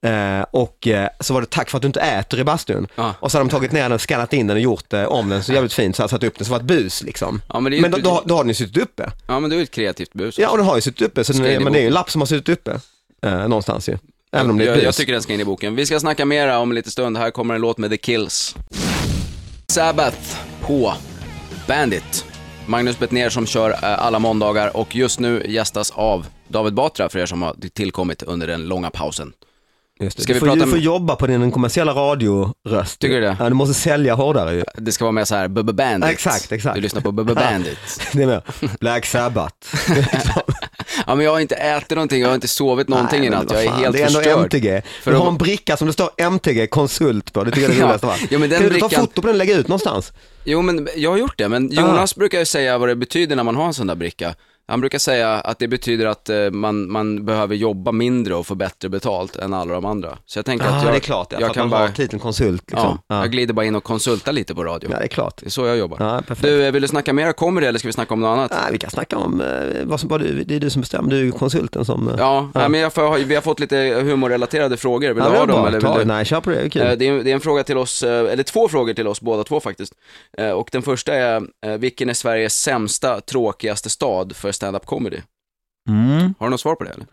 Eh, 0.02 0.46
och 0.52 0.88
eh, 0.88 1.10
så 1.20 1.34
var 1.34 1.42
det 1.42 1.50
tack 1.50 1.70
för 1.70 1.78
att 1.78 1.82
du 1.82 1.86
inte 1.86 2.00
äter 2.00 2.40
i 2.40 2.44
bastun. 2.44 2.88
Ja. 2.96 3.14
Och 3.20 3.32
så 3.32 3.38
hade 3.38 3.50
de 3.50 3.52
tagit 3.52 3.72
ner 3.72 3.90
den, 3.90 4.00
skannat 4.00 4.34
in 4.34 4.48
den 4.48 4.58
och 4.58 4.62
gjort 4.62 4.94
eh, 4.94 5.04
om 5.04 5.30
den 5.30 5.44
så 5.44 5.54
jävligt 5.54 5.74
fint 5.74 5.96
så 5.96 6.04
jag 6.04 6.10
satt 6.10 6.24
upp 6.24 6.38
den 6.38 6.46
så 6.46 6.52
var 6.52 6.60
ett 6.60 6.66
bus 6.66 7.04
liksom. 7.04 7.42
Ja, 7.54 7.60
men 7.60 7.82
men 7.82 7.92
då, 7.92 7.98
då, 7.98 8.22
då 8.26 8.36
har 8.36 8.44
den 8.44 8.48
ju 8.48 8.54
suttit 8.54 8.78
uppe. 8.78 9.12
Ja, 9.28 9.40
men 9.40 9.50
det 9.50 9.56
är 9.56 9.58
ju 9.58 9.64
ett 9.64 9.72
kreativt 9.72 10.14
bus. 10.18 10.40
Ja, 10.40 10.50
och 10.50 10.58
den 10.58 10.66
har 10.66 10.76
ju 10.76 10.82
suttit 10.82 11.02
uppe, 11.02 11.24
så 11.24 11.34
den, 11.34 11.64
men 11.64 11.74
det 11.74 11.80
är 11.80 11.82
ju 11.82 11.88
en 11.88 11.94
lapp 11.94 12.12
som 12.12 12.22
har 12.22 12.26
suttit 12.26 12.50
uppe 12.50 12.80
eh, 13.22 13.48
någonstans 13.48 13.90
ju. 13.90 13.98
Även 14.32 14.50
om 14.50 14.58
det 14.58 14.64
är 14.64 14.66
ett 14.66 14.70
jag, 14.70 14.78
bus. 14.78 14.84
jag 14.84 14.96
tycker 14.96 15.14
den 15.14 15.22
ska 15.22 15.34
in 15.34 15.42
i 15.42 15.46
boken. 15.46 15.76
Vi 15.76 15.86
ska 15.86 16.00
snacka 16.00 16.26
mera 16.26 16.60
om 16.60 16.72
en 16.72 16.76
liten 16.76 16.92
stund. 16.92 17.18
Här 17.18 17.32
kommer 17.32 17.56
en 17.56 17.62
låt 17.62 17.78
med 17.78 17.92
The 17.92 17.98
Kills. 17.98 18.56
Sabbath 19.68 20.38
på 20.62 20.94
Bandit. 21.68 22.26
Magnus 22.66 23.00
Bettner 23.00 23.30
som 23.30 23.46
kör 23.46 23.70
eh, 23.72 24.06
alla 24.06 24.20
måndagar 24.20 24.78
och 24.78 24.96
just 24.96 25.20
nu 25.20 25.44
gästas 25.48 25.92
av 25.92 26.26
David 26.48 26.74
Batra 26.74 27.10
för 27.10 27.20
er 27.20 27.26
som 27.26 27.42
har 27.42 27.56
tillkommit 27.74 28.24
under 28.24 28.48
den 28.48 28.68
långa 28.68 28.90
pausen. 28.90 29.34
Just 30.00 30.18
det. 30.18 30.24
Ska 30.24 30.34
du 30.34 30.34
vi 30.34 30.40
får, 30.40 30.48
prata 30.48 30.66
du 30.66 30.72
får 30.72 30.80
jobba 30.80 31.16
på 31.16 31.28
din 31.28 31.52
kommersiella 31.52 31.94
radioröst. 31.94 33.00
Tycker 33.00 33.16
du 33.16 33.22
det? 33.22 33.38
Ja, 33.40 33.50
du 33.50 33.56
måste 33.56 33.74
sälja 33.74 34.16
hårdare 34.16 34.54
ju. 34.56 34.64
Det 34.78 34.92
ska 34.92 35.06
vara 35.06 35.12
mer 35.12 35.26
så 35.26 35.36
här 35.36 35.48
Bubba 35.48 35.74
Bandit. 35.74 36.10
Exakt, 36.10 36.52
exakt. 36.52 36.76
Du 36.76 36.82
lyssnar 36.82 37.02
på 37.02 37.12
Bubba 37.12 37.34
Bandit. 37.36 37.78
Det 38.14 38.24
är 38.24 38.28
mer 38.28 38.42
Black 38.80 39.06
Sabbath. 39.06 39.56
ja, 41.08 41.16
men 41.16 41.26
jag 41.26 41.32
har 41.32 41.40
inte 41.40 41.56
ätit 41.56 41.90
någonting, 41.90 42.22
jag 42.22 42.28
har 42.28 42.36
inte 42.36 42.48
sovit 42.48 42.88
någonting 42.88 43.20
Nej, 43.20 43.28
i 43.28 43.30
natt. 43.30 43.46
Jag 43.52 43.64
är 43.66 43.70
helt 43.70 43.94
Det 43.96 44.02
är 44.02 44.08
ändå 44.08 44.20
förstörd. 44.20 44.40
MTG. 44.44 44.82
För 45.04 45.12
du 45.12 45.18
har 45.18 45.28
en 45.28 45.38
bricka 45.38 45.78
som 45.78 45.88
det 45.88 45.94
står 45.94 46.10
MTG 46.18 46.68
konsult 46.68 47.34
på. 47.34 47.44
Det 47.44 47.52
tycker 47.52 47.62
jag 47.62 47.72
är 47.72 47.76
det 47.78 47.84
roligaste. 47.84 48.28
Ja, 48.30 48.40
men 48.40 48.50
den 48.50 48.60
Kan 48.62 48.70
du 48.70 48.80
ta 48.80 48.88
brickan- 48.88 49.02
foto 49.02 49.22
på 49.22 49.28
den 49.28 49.36
och 49.36 49.38
lägga 49.38 49.56
ut 49.58 49.68
någonstans? 49.68 50.14
Jo, 50.44 50.62
men 50.62 50.88
jag 50.96 51.10
har 51.10 51.18
gjort 51.18 51.38
det, 51.38 51.50
men 51.50 51.72
Jonas 51.72 52.16
brukar 52.16 52.40
ju 52.40 52.46
säga 52.46 52.78
vad 52.78 52.90
det 52.90 52.96
betyder 52.96 53.36
när 53.36 53.44
man 53.44 53.56
har 53.56 53.66
en 53.66 53.74
sån 53.74 53.88
där 53.88 53.96
bricka. 53.96 54.36
Han 54.68 54.80
brukar 54.82 55.00
säga 55.00 55.34
att 55.34 55.60
det 55.60 55.68
betyder 55.68 56.06
att 56.06 56.30
eh, 56.30 56.52
man, 56.52 56.92
man 56.92 57.26
behöver 57.26 57.56
jobba 57.56 57.92
mindre 57.92 58.36
och 58.36 58.48
få 58.48 58.56
bättre 58.56 58.90
betalt 58.90 59.36
än 59.36 59.54
alla 59.54 59.74
de 59.74 59.86
andra. 59.86 60.18
Så 60.26 60.40
jag 60.40 60.46
tänker 60.46 60.66
Ja, 60.66 60.72
att 60.78 60.84
jag, 60.84 60.94
det 60.94 60.98
är 60.98 61.00
klart. 61.00 61.28
Ja, 61.32 61.38
jag 61.40 61.48
för 61.48 61.54
kan 61.54 61.70
bara, 61.70 61.82
har 61.82 61.88
titeln 61.88 62.20
konsult. 62.20 62.64
Liksom. 62.72 63.00
ja, 63.08 63.16
Ja. 63.16 63.20
jag 63.22 63.32
glider 63.32 63.54
bara 63.54 63.66
in 63.66 63.76
och 63.76 63.84
konsultar 63.84 64.32
lite 64.32 64.56
på 64.56 64.64
radio. 64.64 64.90
ja, 64.92 64.98
det 64.98 65.04
är 65.04 65.08
klart. 65.08 65.38
Det 65.38 65.46
är 65.46 65.50
så 65.50 65.66
jag 65.66 65.78
jobbar. 65.78 65.98
Ja, 66.00 66.22
perfekt. 66.28 66.42
du, 66.42 66.66
eh, 66.66 66.72
vill 66.72 66.82
du 66.82 66.88
snacka 66.88 67.14
mer 67.14 67.32
comedy 67.34 67.68
eller 67.68 67.80
ska 67.80 67.88
vi 67.88 67.94
snacka 67.94 68.14
om 68.14 68.20
något 68.22 68.28
annat? 68.38 68.52
Nej, 68.52 68.72
vi 68.72 68.78
kan 68.78 68.90
snacka 68.90 69.18
om 69.18 69.42
eh, 69.42 69.48
vad 69.84 70.00
som, 70.00 70.10
vad 70.10 70.22
du, 70.22 70.44
det 70.44 70.56
är 70.56 70.60
du 70.60 70.70
som 70.70 70.82
bestämmer, 70.82 71.10
du 71.10 71.28
är 71.28 71.32
konsulten 71.32 71.86
som... 71.86 72.12
Ja, 72.18 72.50
Nej, 72.56 72.70
men 72.70 72.80
jag 72.80 72.94
får, 72.94 73.18
vi 73.18 73.36
har 73.36 73.42
fått 73.42 73.60
lite 73.60 73.78
humorrelaterade 74.04 74.78
frågor. 74.78 75.10
Vill 75.14 75.24
ja, 75.24 75.30
du 75.30 75.32
det 75.34 75.40
ha 75.40 75.46
dem? 75.46 75.68
Eller 75.68 75.80
vill 75.82 76.00
du... 76.00 76.06
Nej, 76.06 76.26
kör 76.26 76.42
på 76.42 76.50
det, 76.50 76.56
det 76.56 76.80
är 76.80 76.96
Det 76.96 77.08
är, 77.08 77.24
det 77.24 77.32
är 77.32 77.34
en 77.36 77.40
fråga 77.42 77.64
till 77.64 77.78
oss, 77.78 78.04
eller 78.04 78.44
två 78.44 78.68
frågor 78.68 78.94
till 78.94 79.08
oss 79.08 79.22
båda 79.22 79.44
två 79.44 79.60
faktiskt. 79.60 79.94
Och 80.56 80.70
den 80.72 80.82
första 80.82 81.14
är, 81.14 81.42
vilken 81.78 82.10
är 82.10 82.14
Sveriges 82.14 82.62
sämsta, 82.62 83.22
tråkigaste 83.22 83.90
stad 83.90 84.36
för 84.36 84.52
stand-up 84.58 84.86
comedy? 84.86 85.22
Mm. 85.90 86.34
Har 86.40 86.48
du 86.48 86.50
något 86.50 86.62
svar 86.62 86.76
på 86.76 86.84
det 86.84 86.90
eller? 86.90 87.06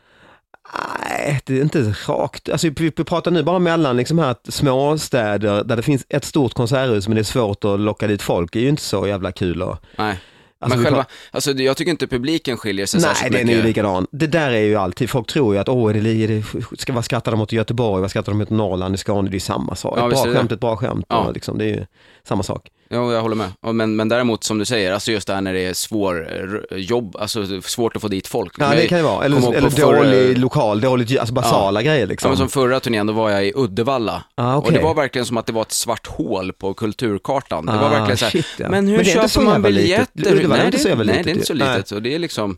Nej, 1.08 1.40
det 1.44 1.58
är 1.58 1.62
inte 1.62 1.94
rakt. 2.08 2.48
Alltså, 2.48 2.68
vi, 2.68 2.74
vi 2.96 3.04
pratar 3.04 3.30
nu 3.30 3.42
bara 3.42 3.58
mellan 3.58 3.96
liksom 3.96 4.18
här 4.18 4.36
småstäder 4.48 5.64
där 5.64 5.76
det 5.76 5.82
finns 5.82 6.06
ett 6.08 6.24
stort 6.24 6.54
konserthus 6.54 7.08
men 7.08 7.14
det 7.14 7.20
är 7.20 7.24
svårt 7.24 7.64
att 7.64 7.80
locka 7.80 8.06
dit 8.06 8.22
folk. 8.22 8.52
Det 8.52 8.58
är 8.58 8.62
ju 8.62 8.68
inte 8.68 8.82
så 8.82 9.06
jävla 9.06 9.32
kul. 9.32 9.62
Och, 9.62 9.76
Nej. 9.96 10.20
Alltså, 10.58 10.78
men 10.78 10.84
själva, 10.84 11.06
alltså 11.30 11.52
jag 11.52 11.76
tycker 11.76 11.90
inte 11.90 12.06
publiken 12.06 12.56
skiljer 12.56 12.86
sig 12.86 13.00
nej, 13.00 13.08
särskilt 13.08 13.32
den 13.32 13.40
är 13.40 13.44
mycket. 13.44 13.58
ju 13.58 13.68
likadan. 13.68 14.06
Det 14.10 14.26
där 14.26 14.50
är 14.50 14.62
ju 14.62 14.76
alltid, 14.76 15.10
folk 15.10 15.26
tror 15.26 15.54
ju 15.54 15.60
att 15.60 15.68
åh, 15.68 15.90
är 15.90 16.00
det, 16.00 16.10
är 16.10 16.28
det, 16.28 16.44
ska, 16.78 16.92
vad 16.92 17.04
skrattar 17.04 17.32
de 17.32 17.38
mot 17.38 17.52
i 17.52 17.56
Göteborg, 17.56 18.00
vad 18.00 18.10
skrattar 18.10 18.32
de 18.32 18.42
i 18.42 18.46
Norrland, 18.48 18.94
i 18.94 18.98
Skåne, 18.98 19.28
det 19.28 19.32
är 19.32 19.34
ju 19.34 19.40
samma 19.40 19.74
sak. 19.74 19.98
Ja, 19.98 20.08
ett 20.08 20.14
bra 20.14 20.22
är 20.22 20.28
det 20.28 20.34
skämt, 20.34 20.52
ett 20.52 20.60
bra 20.60 20.76
skämt. 20.76 21.06
Ja. 21.08 21.16
Och 21.16 21.34
liksom, 21.34 21.58
det 21.58 21.64
är 21.64 21.68
ju 21.68 21.86
samma 22.22 22.42
sak. 22.42 22.68
Jo, 22.90 23.12
jag 23.12 23.22
håller 23.22 23.36
med. 23.36 23.50
Men, 23.72 23.96
men 23.96 24.08
däremot 24.08 24.44
som 24.44 24.58
du 24.58 24.64
säger, 24.64 24.92
alltså 24.92 25.12
just 25.12 25.26
det 25.26 25.34
här 25.34 25.40
när 25.40 25.52
det 25.54 25.60
är 25.66 25.74
svår 25.74 26.28
eh, 26.70 26.78
jobb, 26.78 27.16
alltså 27.18 27.60
svårt 27.62 27.96
att 27.96 28.02
få 28.02 28.08
dit 28.08 28.26
folk. 28.26 28.54
Ja, 28.58 28.70
det 28.74 28.86
kan 28.88 28.98
det 28.98 29.04
vara. 29.04 29.24
Eller, 29.24 29.54
eller 29.56 29.70
förra- 29.70 29.96
dålig 29.96 30.38
lokal, 30.38 30.80
dåligt, 30.80 31.18
alltså 31.18 31.34
basala 31.34 31.82
grejer 31.82 32.00
Ja, 32.00 32.06
liksom. 32.06 32.30
men 32.30 32.38
som 32.38 32.48
förra 32.48 32.80
turnén, 32.80 33.06
då 33.06 33.12
var 33.12 33.30
jag 33.30 33.46
i 33.46 33.52
Uddevalla. 33.56 34.24
Ah, 34.34 34.56
okej. 34.56 34.66
Och 34.66 34.72
det 34.72 34.80
var 34.84 34.94
verkligen 34.94 35.26
som 35.26 35.36
att 35.36 35.46
det 35.46 35.52
var 35.52 35.62
ett 35.62 35.72
svart 35.72 36.06
hål 36.06 36.52
på 36.52 36.74
kulturkartan. 36.74 37.66
Det 37.66 37.72
var 37.72 37.78
Ah, 37.86 37.88
verkligen 37.88 38.16
så 38.16 38.24
här, 38.24 38.32
shit, 38.32 38.46
ja. 38.58 38.68
men 38.70 38.86
hur 38.88 38.96
Men 38.96 39.04
köper 39.04 39.28
så 39.28 39.40
man 39.40 39.52
jävla 39.52 39.68
litet. 39.68 39.82
biljetter? 40.14 40.34
Uddevalla 40.36 40.54
är 40.54 40.58
nej, 40.58 40.66
inte 40.66 40.78
så 40.78 40.88
jävla 40.88 41.04
nej, 41.04 41.12
litet 41.12 41.24
det 41.24 41.30
är 41.30 41.34
inte 41.34 41.46
så 41.46 41.54
Nej. 41.54 41.76
litet. 41.76 41.92
Och 41.92 42.02
det 42.02 42.14
är 42.14 42.18
liksom, 42.18 42.56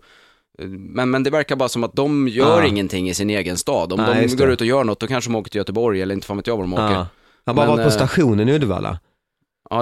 men, 0.79 1.11
men 1.11 1.23
det 1.23 1.31
verkar 1.31 1.57
bara 1.57 1.69
som 1.69 1.85
att 1.85 1.95
de 1.95 2.29
gör 2.29 2.63
Ah. 2.63 2.67
ingenting 2.67 3.09
i 3.09 3.15
sin 3.15 3.31
egen 3.31 3.57
stad. 3.57 3.93
Om 3.93 4.01
Nej, 4.01 4.27
de 4.27 4.37
går 4.37 4.51
ut 4.51 4.61
och 4.61 4.67
gör 4.67 4.85
något, 4.85 5.01
då 5.01 5.07
kanske 5.07 5.31
de 5.31 5.37
åker 5.37 5.51
till 5.51 5.59
Göteborg 5.59 6.03
eller 6.03 6.15
inte 6.15 6.27
fan 6.27 6.37
vet 6.37 6.47
jag 6.47 6.57
var 6.57 6.63
de 6.65 6.73
åker. 6.75 6.83
Ja. 6.85 6.91
Ja, 6.93 7.07
Jag 7.45 7.53
har 7.53 7.57
bara 7.57 7.67
Men, 7.67 7.77
varit 7.77 7.85
på 7.85 7.91
eh, 7.91 7.95
stationen 7.95 8.49
i 8.49 8.53
Uddevalla. 8.53 8.99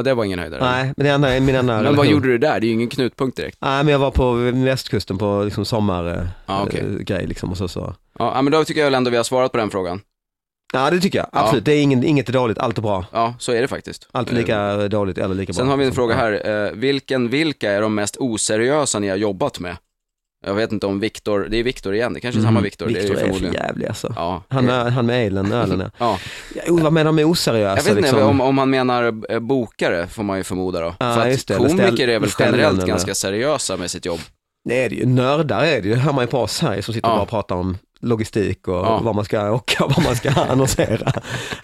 Det 0.05 0.15
var 0.15 0.25
ingen 0.25 0.39
höjdare. 0.39 0.61
Nej, 0.65 0.93
men 0.97 1.07
det 1.07 1.11
enda, 1.13 1.29
min 1.41 1.55
enda 1.55 1.63
Men 1.63 1.85
vad 1.85 1.85
relation- 1.95 2.07
gjorde 2.13 2.29
du 2.29 2.39
där? 2.39 2.61
Det 2.61 2.67
är 2.67 2.69
ju 2.69 2.75
ingen 2.75 2.89
knutpunkt 2.89 3.37
direkt. 3.37 3.59
Nej, 3.61 3.85
men 3.85 3.93
jag 3.93 3.99
var 3.99 4.11
på 4.11 4.33
västkusten 4.65 5.19
på 5.19 5.43
liksom 5.45 5.65
sommargrej 5.65 6.27
Ja, 6.47 6.63
okej. 6.63 7.05
eh, 7.21 7.27
liksom 7.27 7.51
och 7.51 7.57
så, 7.59 7.69
så. 7.69 7.95
Ja, 8.19 8.43
men 8.43 8.53
då 8.53 8.65
tycker 8.65 8.81
jag 8.81 8.87
väl 8.87 8.95
ändå 8.95 9.11
vi 9.11 9.17
har 9.17 9.25
svarat 9.25 9.53
på 9.53 9.59
den 9.59 9.71
frågan. 9.71 10.01
Ja, 10.73 10.91
det 10.91 11.01
tycker 11.01 11.19
jag. 11.19 11.29
Ja. 11.33 11.41
Absolut. 11.41 11.65
Det 11.65 11.73
är 11.73 11.83
ingen, 11.83 12.05
inget 12.05 12.29
är 12.29 12.33
dåligt, 12.33 12.59
allt 12.59 12.79
är 12.79 12.83
bra. 12.83 13.05
Ja, 13.13 13.35
så 13.39 13.53
är 13.53 13.61
det 13.61 13.69
faktiskt. 13.69 14.09
Allt 14.13 14.29
är 14.29 14.33
Eh, 14.33 14.39
lika 14.39 14.89
dåligt 14.89 15.19
eller 15.19 15.35
lika 15.35 15.53
bra. 15.53 15.57
Sen 15.59 15.69
har 15.69 15.77
vi 15.77 15.85
en 15.85 15.89
Liksom. 15.89 16.03
fråga 16.03 16.15
Ja. 16.15 16.21
här. 16.21 16.65
Eh, 16.67 16.73
vilken, 16.73 17.29
vilka 17.29 17.73
är 17.73 17.81
de 17.83 17.95
mest 17.95 18.17
oseriösa 18.21 18.99
ni 18.99 19.09
har 19.09 19.17
jobbat 19.17 19.61
med? 19.61 19.77
Jag 20.47 20.55
vet 20.55 20.73
inte 20.73 20.87
om 20.87 21.01
Viktor, 21.01 21.47
det 21.51 21.57
är 21.57 21.63
Viktor 21.63 21.95
igen, 21.95 22.13
det 22.15 22.21
kanske 22.21 22.41
är 22.41 22.43
samma 22.45 22.61
Viktor. 22.61 22.87
är, 22.87 22.91
Mm. 22.91 23.01
Viktor 23.03 23.17
ju 23.17 23.21
är, 23.23 23.27
för 23.27 23.35
förmodligen. 23.39 23.67
jävlig 23.67 23.87
alltså. 23.87 24.13
Ja. 24.17 24.43
Han, 24.49 24.69
är, 24.69 24.91
han 24.91 25.07
med 25.07 25.27
elen, 25.27 25.53
ölen 25.53 25.81
ja. 25.81 25.91
ja. 25.99 26.19
ja. 26.55 26.63
Vad 26.69 26.93
menar 26.93 27.05
de 27.05 27.15
med 27.17 27.27
oseriösa? 27.27 27.77
Jag 27.77 27.83
vet 27.85 27.89
inte 27.91 28.01
liksom? 28.01 28.23
om, 28.23 28.41
om 28.41 28.55
man 28.55 28.71
menar 28.71 29.33
eh, 29.33 29.39
bokare, 29.41 30.07
får 30.07 30.23
man 30.23 30.37
ju 30.39 30.45
förmoda 30.45 30.81
då. 30.81 30.95
Ja, 31.01 31.15
För 31.15 31.21
att 31.31 31.47
det, 31.47 31.55
komiker 31.57 31.93
ställ- 31.93 32.09
är 32.11 32.19
väl 32.19 32.31
generellt 32.39 32.87
ganska 32.87 33.15
seriösa 33.15 33.77
med 33.77 33.91
sitt 33.91 34.05
jobb. 34.07 34.21
Det 34.69 34.85
är 34.85 34.89
det 34.91 34.95
ju. 34.97 35.07
Nördar 35.07 35.65
är 35.65 35.83
det 35.83 35.89
ju. 35.89 35.95
hör 35.95 36.13
man 36.13 36.25
ju 36.25 36.31
på 36.31 36.39
oss 36.39 36.61
här 36.61 36.81
som 36.81 36.95
sitter 36.95 37.09
Ja. 37.09 37.13
och 37.13 37.19
bara 37.19 37.27
pratar 37.27 37.55
om 37.57 37.79
logistik 38.05 38.69
och 38.69 38.75
Ja. 38.75 39.01
vad 39.05 39.15
man 39.15 39.25
ska 39.25 39.51
åka 39.53 39.85
och 39.85 39.93
vad 39.97 40.05
man 40.05 40.17
ska 40.17 40.31
annonsera. 40.49 41.13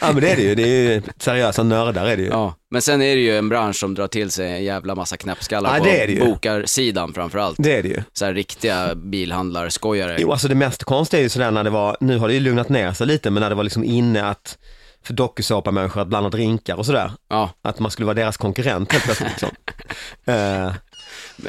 ja 0.00 0.12
men 0.12 0.20
det 0.20 0.30
är 0.30 0.36
det 0.36 0.42
ju. 0.42 0.54
Det 0.54 0.62
är 0.62 0.92
ju 0.92 1.02
seriösa 1.18 1.62
nördar 1.62 2.06
är 2.06 2.16
det 2.16 2.22
ju. 2.22 2.28
Ja. 2.28 2.54
Men 2.70 2.82
sen 2.82 3.02
är 3.02 3.16
det 3.16 3.22
ju 3.22 3.36
en 3.38 3.48
bransch 3.48 3.76
som 3.76 3.94
drar 3.94 4.06
till 4.06 4.30
sig 4.30 4.50
en 4.52 4.64
jävla 4.64 4.94
massa 4.94 5.16
knäppskallar 5.16 5.72
Ja, 5.74 5.78
på 5.78 5.84
det 5.84 6.02
är 6.02 6.06
det 6.06 6.12
ju. 6.12 6.20
bokarsidan 6.26 7.12
framförallt. 7.14 7.56
Det 7.58 7.76
är 7.76 7.82
det 7.82 7.88
ju. 7.88 8.02
Så 8.12 8.24
här 8.24 8.34
riktiga 8.34 8.94
bilhandlarskojare. 8.94 10.16
Jo, 10.20 10.32
alltså 10.32 10.48
det 10.48 10.54
mest 10.54 10.84
konstiga 10.84 11.20
är 11.20 11.22
ju 11.22 11.28
sådär 11.28 11.50
när 11.50 11.64
det 11.64 11.70
var, 11.70 11.96
nu 12.00 12.18
har 12.18 12.28
det 12.28 12.34
ju 12.34 12.40
lugnat 12.40 12.68
ner 12.68 12.92
sig 12.92 13.06
lite, 13.06 13.30
men 13.30 13.40
när 13.40 13.48
det 13.48 13.54
var 13.56 13.64
liksom 13.64 13.84
inne 13.84 14.28
att 14.28 14.58
för 15.02 15.14
dokusåpamänniskor 15.14 16.00
att 16.00 16.08
blanda 16.08 16.30
drinkar 16.30 16.76
och 16.76 16.86
sådär. 16.86 17.12
Ja, 17.30 17.50
Att 17.62 17.78
man 17.78 17.90
skulle 17.90 18.06
vara 18.06 18.14
deras 18.14 18.36
konkurrent 18.36 18.92
helt 18.92 19.04
plötsligt 19.04 19.30
liksom. 19.30 19.48
Eh, 20.34 20.72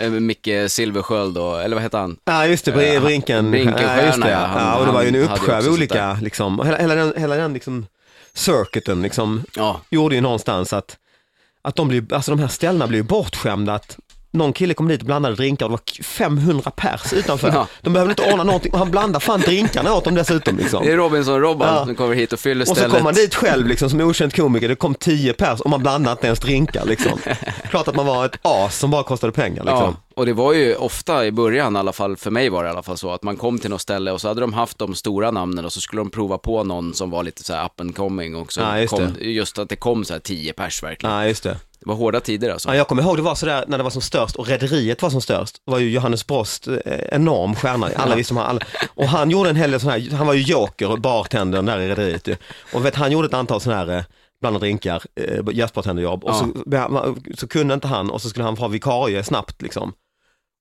Micke 0.10 0.50
Silversköld 0.72 1.38
och, 1.38 1.62
eller 1.64 1.76
vad 1.76 1.84
heter 1.84 1.98
han? 1.98 2.18
Ja 2.26 2.48
just 2.48 2.66
det, 2.66 2.72
Eh, 2.72 2.78
Br- 2.78 3.06
Brinken. 3.06 3.52
Brinkenstjärna, 3.52 3.98
ja, 4.02 4.06
just 4.06 4.22
det. 4.22 4.30
ja. 4.32 4.38
Han- 4.38 4.62
ja, 4.68 4.76
och 4.78 4.86
det 4.86 4.92
var 4.92 5.02
ju 5.02 5.08
en 5.08 5.16
uppsjö 5.16 5.58
av 5.58 5.68
olika, 5.74 6.18
liksom, 6.22 6.60
hela, 6.66 6.78
hela 6.78 6.96
den, 6.96 7.14
hela 7.18 7.36
den 7.36 7.54
liksom, 7.54 7.86
circuiten 8.34 9.02
liksom, 9.02 9.44
Ja, 9.56 9.82
gjorde 9.90 10.16
ju 10.16 10.22
någonstans 10.22 10.74
att, 10.74 10.98
att 11.62 11.76
de, 11.76 11.88
blir, 11.88 12.14
alltså 12.14 12.32
de 12.32 12.40
här 12.40 12.48
ställena 12.48 12.88
blir 12.88 13.00
ju 13.00 13.04
bortskämda 13.04 13.74
att 13.74 13.98
någon 14.34 14.54
kille 14.54 14.74
kom 14.74 14.88
dit 14.88 15.00
och 15.00 15.06
blandade 15.06 15.36
drinkar 15.36 15.66
och 15.66 15.72
det 15.72 16.00
var 16.00 16.04
500 16.04 16.72
pers 16.72 17.14
utanför. 17.14 17.48
Ja. 17.54 17.68
De 17.82 17.94
behövde 17.94 18.12
inte 18.12 18.32
ordna 18.34 18.44
någonting 18.44 18.72
och 18.74 18.80
han 18.80 18.92
blandade 18.92 19.26
fan 19.26 19.40
drinkarna 19.40 19.94
åt 19.94 20.04
dem 20.04 20.16
dessutom. 20.16 20.58
Liksom. 20.58 20.86
Det 20.86 20.92
är 20.92 20.98
Robinson-Robban 20.98 21.76
Ja. 21.76 21.86
som 21.86 21.96
kommer 21.96 22.16
hit 22.16 22.34
och 22.34 22.40
fyller 22.40 22.62
Och 22.62 22.68
så 22.68 22.76
stället. 22.76 22.92
kom 22.96 23.04
man 23.04 23.14
dit 23.14 23.36
själv 23.36 23.68
liksom, 23.68 23.90
som 23.90 24.02
okänd 24.02 24.36
komiker, 24.36 24.68
det 24.70 24.76
kom 24.76 24.96
10 24.96 25.34
pers 25.34 25.60
och 25.62 25.70
man 25.70 25.80
blandade 25.82 26.12
inte 26.12 26.26
ens 26.28 26.40
drinkar. 26.40 26.86
Liksom. 26.86 27.20
Klart 27.70 27.88
att 27.88 27.96
man 27.96 28.06
var 28.06 28.26
ett 28.26 28.40
as 28.42 28.78
som 28.80 28.92
bara 28.92 29.04
kostade 29.04 29.34
pengar. 29.34 29.64
Liksom. 29.64 29.78
Ja, 29.78 29.96
och 30.16 30.26
det 30.26 30.34
var 30.34 30.54
ju 30.54 30.76
ofta 30.76 31.26
i 31.26 31.32
början 31.32 31.76
i 31.76 31.80
alla 31.80 31.94
fall, 31.94 32.18
för 32.18 32.32
mig 32.32 32.50
var 32.50 32.64
det 32.64 32.68
i 32.68 32.72
alla 32.72 32.84
fall 32.84 32.98
så, 32.98 33.12
att 33.12 33.24
man 33.24 33.38
kom 33.38 33.60
till 33.60 33.70
något 33.70 33.82
ställe 33.82 34.12
och 34.12 34.22
så 34.22 34.28
hade 34.28 34.42
de 34.42 34.54
haft 34.54 34.78
de 34.78 34.96
stora 34.96 35.32
namnen 35.32 35.66
och 35.66 35.74
så 35.74 35.82
skulle 35.82 36.00
de 36.00 36.10
prova 36.10 36.38
på 36.38 36.64
någon 36.64 36.94
som 36.94 37.10
var 37.10 37.24
lite 37.24 37.44
så 37.44 37.54
här 37.54 37.66
up 37.66 37.80
and 37.82 37.96
coming 37.96 38.36
och 38.36 38.54
så 38.54 38.62
Ja, 38.62 38.80
just 38.80 38.94
kom, 38.94 39.16
just 39.20 39.60
att 39.60 39.70
det 39.70 39.76
kom 39.76 40.06
så 40.06 40.14
här 40.14 40.20
tio 40.20 40.54
pers 40.54 40.84
verkligen. 40.84 41.16
Nej, 41.16 41.28
just 41.28 41.44
det. 41.44 41.58
Det 41.82 41.88
var 41.88 41.96
hårda 41.96 42.20
tider 42.20 42.50
alltså. 42.50 42.70
Ja, 42.70 42.76
jag 42.76 42.88
kommer 42.88 43.04
ihåg 43.04 43.18
det 43.18 43.22
var 43.22 43.36
sådär 43.36 43.66
när 43.68 43.78
det 43.78 43.84
var 43.84 43.92
som 43.92 44.02
störst 44.02 44.36
och 44.36 44.48
Rederiet 44.48 45.02
var 45.02 45.10
som 45.10 45.22
störst. 45.22 45.58
Var 45.66 45.80
ju 45.80 45.90
Johannes 45.90 46.28
Brost, 46.28 46.68
eh, 46.68 47.00
enorm 47.12 47.56
stjärna. 47.56 47.90
Alla 47.96 48.16
visste 48.16 48.34
om 48.34 48.38
han. 48.38 48.48
Alla. 48.48 48.62
Och 48.94 49.08
han 49.08 49.30
gjorde 49.30 49.50
en 49.50 49.56
hel 49.56 49.72
del 49.72 49.80
sådana 49.80 50.00
här, 50.00 50.12
han 50.12 50.28
var 50.28 50.34
ju 50.34 50.42
joker 50.42 50.92
och 50.92 51.02
bartendern 51.02 51.66
där 51.66 51.80
i 51.80 51.88
Rederiet 51.90 52.28
ju. 52.28 52.36
Och 52.74 52.86
vet, 52.86 52.96
han 52.96 53.12
gjorde 53.12 53.28
ett 53.28 53.34
antal 53.34 53.62
sådana 53.62 53.86
här 53.86 53.98
eh, 53.98 54.04
blanda 54.42 54.60
drinkar, 54.60 55.04
eh, 55.16 55.44
gästbartenderjobb. 55.52 56.24
Och 56.24 56.36
så, 56.36 56.54
så 57.38 57.48
kunde 57.48 57.74
inte 57.74 57.88
han 57.88 58.10
och 58.12 58.22
så 58.22 58.30
skulle 58.30 58.46
han 58.46 58.58
ha 58.58 58.68
vikarie 58.68 59.24
snabbt 59.24 59.62
liksom. 59.62 59.94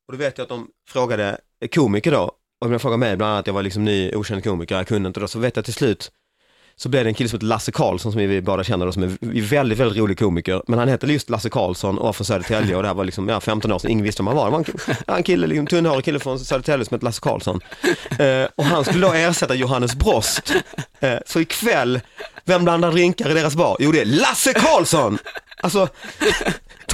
Och 0.09 0.13
då 0.13 0.17
vet 0.17 0.39
jag 0.39 0.43
att 0.43 0.49
de 0.49 0.69
frågade 0.89 1.39
komiker 1.75 2.11
då, 2.11 2.33
och 2.61 2.71
de 2.71 2.79
frågade 2.79 2.99
mig 2.99 3.17
bland 3.17 3.33
annat, 3.33 3.47
jag 3.47 3.55
var 3.55 3.63
liksom 3.63 3.85
ny 3.85 4.15
okänd 4.15 4.45
komiker, 4.45 4.77
jag 4.77 4.87
kunde 4.87 5.07
inte 5.07 5.21
då, 5.21 5.29
så 5.29 5.39
vet 5.39 5.57
jag 5.57 5.65
till 5.65 5.75
slut 5.75 6.11
så 6.83 6.89
blev 6.89 7.05
det 7.05 7.11
en 7.11 7.15
kille 7.15 7.29
som 7.29 7.37
heter 7.37 7.47
Lasse 7.47 7.73
Karlsson 7.73 8.13
som 8.13 8.21
vi 8.21 8.43
båda 8.43 8.65
känner 8.65 8.87
då, 8.87 8.93
som 8.93 9.03
är 9.03 9.49
väldigt, 9.51 9.79
väldigt 9.79 9.99
rolig 9.99 10.19
komiker. 10.19 10.63
Men 10.67 10.79
han 10.79 10.89
hette 10.89 11.07
just 11.07 11.31
Lasse 11.31 11.51
Karlsson 11.51 11.99
och 11.99 12.05
var 12.05 12.13
från 12.13 12.25
Södertälje 12.25 12.77
och 12.77 12.83
det 12.83 12.89
här 12.89 12.95
var 12.95 13.05
liksom, 13.05 13.29
ja, 13.29 13.41
15 13.41 13.73
år 13.73 13.79
sedan, 13.79 13.91
ingen 13.91 14.05
visste 14.05 14.23
vem 14.23 14.27
han 14.27 14.37
var. 14.37 14.45
Det 14.45 14.51
var 14.51 14.59
en, 15.07 15.17
en 15.17 15.23
kille, 15.23 15.47
liksom, 15.47 15.67
tunnhårig 15.67 16.05
kille 16.05 16.19
från 16.19 16.39
Södertälje 16.39 16.85
som 16.85 16.95
hette 16.95 17.05
Lasse 17.05 17.21
Karlsson. 17.21 17.61
Eh, 18.19 18.49
och 18.57 18.65
han 18.65 18.85
skulle 18.85 19.07
då 19.07 19.13
ersätta 19.13 19.55
Johannes 19.55 19.95
Brost. 19.95 20.55
Eh, 21.01 21.19
så 21.27 21.41
ikväll, 21.41 22.01
vem 22.45 22.65
blandar 22.65 22.93
drinkar 22.93 23.31
i 23.31 23.35
deras 23.35 23.57
bar? 23.57 23.77
Jo 23.81 23.93
det 23.93 24.01
är 24.01 24.05
Lasse 24.05 24.53
Karlsson! 24.53 25.19
Alltså, 25.61 25.89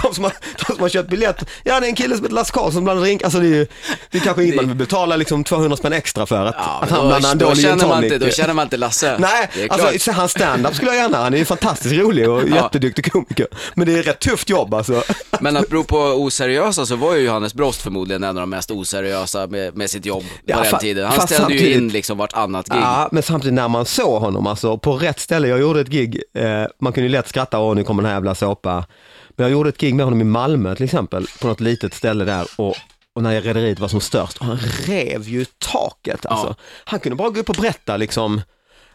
de 0.03 0.15
som, 0.15 0.25
har, 0.25 0.33
de 0.59 0.65
som 0.75 0.81
har 0.83 0.89
köpt 0.89 1.11
biljett, 1.11 1.45
ja 1.65 1.81
det 1.81 1.87
är 1.87 1.89
en 1.89 1.95
kille 1.97 2.17
som 2.17 2.25
heter 2.25 2.35
Lasse 2.35 2.53
Karlsson 2.53 2.73
som 2.73 2.85
blandar 2.85 3.03
drinkar. 3.03 3.27
Alltså 3.27 3.41
det 3.41 3.47
är 3.47 3.55
ju, 3.55 3.67
det 4.11 4.19
är 4.19 4.23
kanske 4.23 4.45
inget 4.45 4.57
man 4.57 4.69
vill 4.69 4.77
betala 4.77 5.17
liksom 5.17 5.45
200 5.45 5.77
spänn 5.77 5.93
extra 5.93 6.27
för 6.27 6.47
att, 6.47 6.55
Ja, 6.59 6.79
att 6.83 6.91
han 6.91 7.07
blandar 7.09 7.33
en 7.33 7.39
då, 7.39 7.47
dålig 7.47 7.65
gin 7.65 7.79
tonic. 7.79 8.13
inte, 8.13 8.27
då 8.27 8.31
känner 8.33 8.55
man 8.55 8.63
inte 8.63 8.77
Lasse. 8.77 9.17
Nej, 9.19 9.69
alltså 9.71 9.99
så 9.99 10.13
hans 10.13 10.31
stand-up 10.33 10.75
skulle 10.75 10.91
jag 10.91 10.97
gärna, 11.03 11.19
han 11.19 11.35
är 11.35 11.39
ju 11.39 11.45
fantastiskt 11.45 11.95
rolig 11.95 12.31
och 12.31 12.49
jätteduktig 12.49 13.13
komiker. 13.13 13.47
Men 13.75 13.87
det 13.87 13.99
är 13.99 14.03
rätt 14.03 14.21
tufft 14.21 14.51
jobb 14.51 14.75
alltså. 14.75 15.03
Men 15.41 15.57
att 15.57 15.69
bero 15.69 15.85
på 15.85 15.99
oseriösa 15.99 16.87
så 16.87 16.97
var 16.97 17.15
ju 17.15 17.21
Johannes 17.25 17.55
Brost 17.55 17.83
förmodligen 17.83 18.23
en 18.25 18.29
av 18.29 18.35
de 18.35 18.51
mest 18.51 18.71
oseriösa 18.71 19.47
med, 19.47 19.77
med 19.77 19.91
sitt 19.91 20.07
jobb 20.07 20.25
Ja, 20.45 20.57
på 20.57 20.63
den 20.63 20.79
tiden. 20.79 21.05
Han 21.11 21.29
ställde 21.29 21.55
ju 21.55 21.73
in 21.75 21.89
liksom 21.89 22.19
vartannat 22.19 22.69
gig. 22.69 22.79
Ja, 22.83 23.09
men 23.13 23.23
samtidigt 23.23 23.55
när 23.55 23.69
man 23.69 23.87
såg 23.87 24.21
honom, 24.23 24.47
alltså 24.47 24.79
på 24.79 24.93
rätt 24.97 25.21
ställe, 25.21 25.49
jag 25.49 25.61
gjorde 25.61 25.81
ett 25.81 25.89
gig, 25.89 26.23
eh, 26.35 26.45
man 26.81 26.93
kunde 26.93 27.07
ju 27.07 27.13
lätt 27.13 27.29
skratta, 27.29 27.59
åh 27.59 27.75
nu 27.75 27.85
kommer 27.85 28.03
den 28.03 28.09
här 28.11 28.17
jävla 28.17 28.35
såpa. 28.57 28.87
Men 29.31 29.45
jag 29.45 29.51
gjorde 29.51 29.69
ett 29.69 29.79
gig 29.79 29.95
med 29.95 30.07
honom 30.07 30.21
i 30.21 30.25
Malmö 30.25 30.75
till 30.75 30.85
exempel, 30.85 31.27
på 31.41 31.47
något 31.47 31.61
litet 31.61 31.95
ställe 31.95 32.25
där 32.25 32.47
och, 32.57 32.77
och 33.15 33.23
när 33.23 33.41
rederiet 33.41 33.79
var 33.79 33.89
som 33.89 34.01
störst, 34.01 34.39
och 34.39 34.47
han 34.47 34.59
rev 34.87 35.29
ju 35.29 35.45
taket 35.59 36.27
alltså. 36.27 36.47
Ja. 36.47 36.55
Han 36.85 37.01
kunde 37.01 37.17
bara 37.17 37.31
gå 37.31 37.41
upp 37.41 37.49
och 37.49 37.57
berätta 37.57 37.97
liksom, 37.97 38.41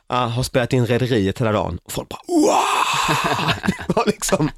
ah, 0.08 0.26
har 0.26 0.44
spelat 0.44 0.74
in 0.74 0.86
rederiet 0.86 1.42
hela 1.42 1.52
dagen, 1.52 1.80
och 1.84 1.92
folk 1.92 2.10
bara 2.10 2.22
wow! 2.28 2.54
Det 3.88 3.96
var 3.96 4.06
liksom, 4.06 4.52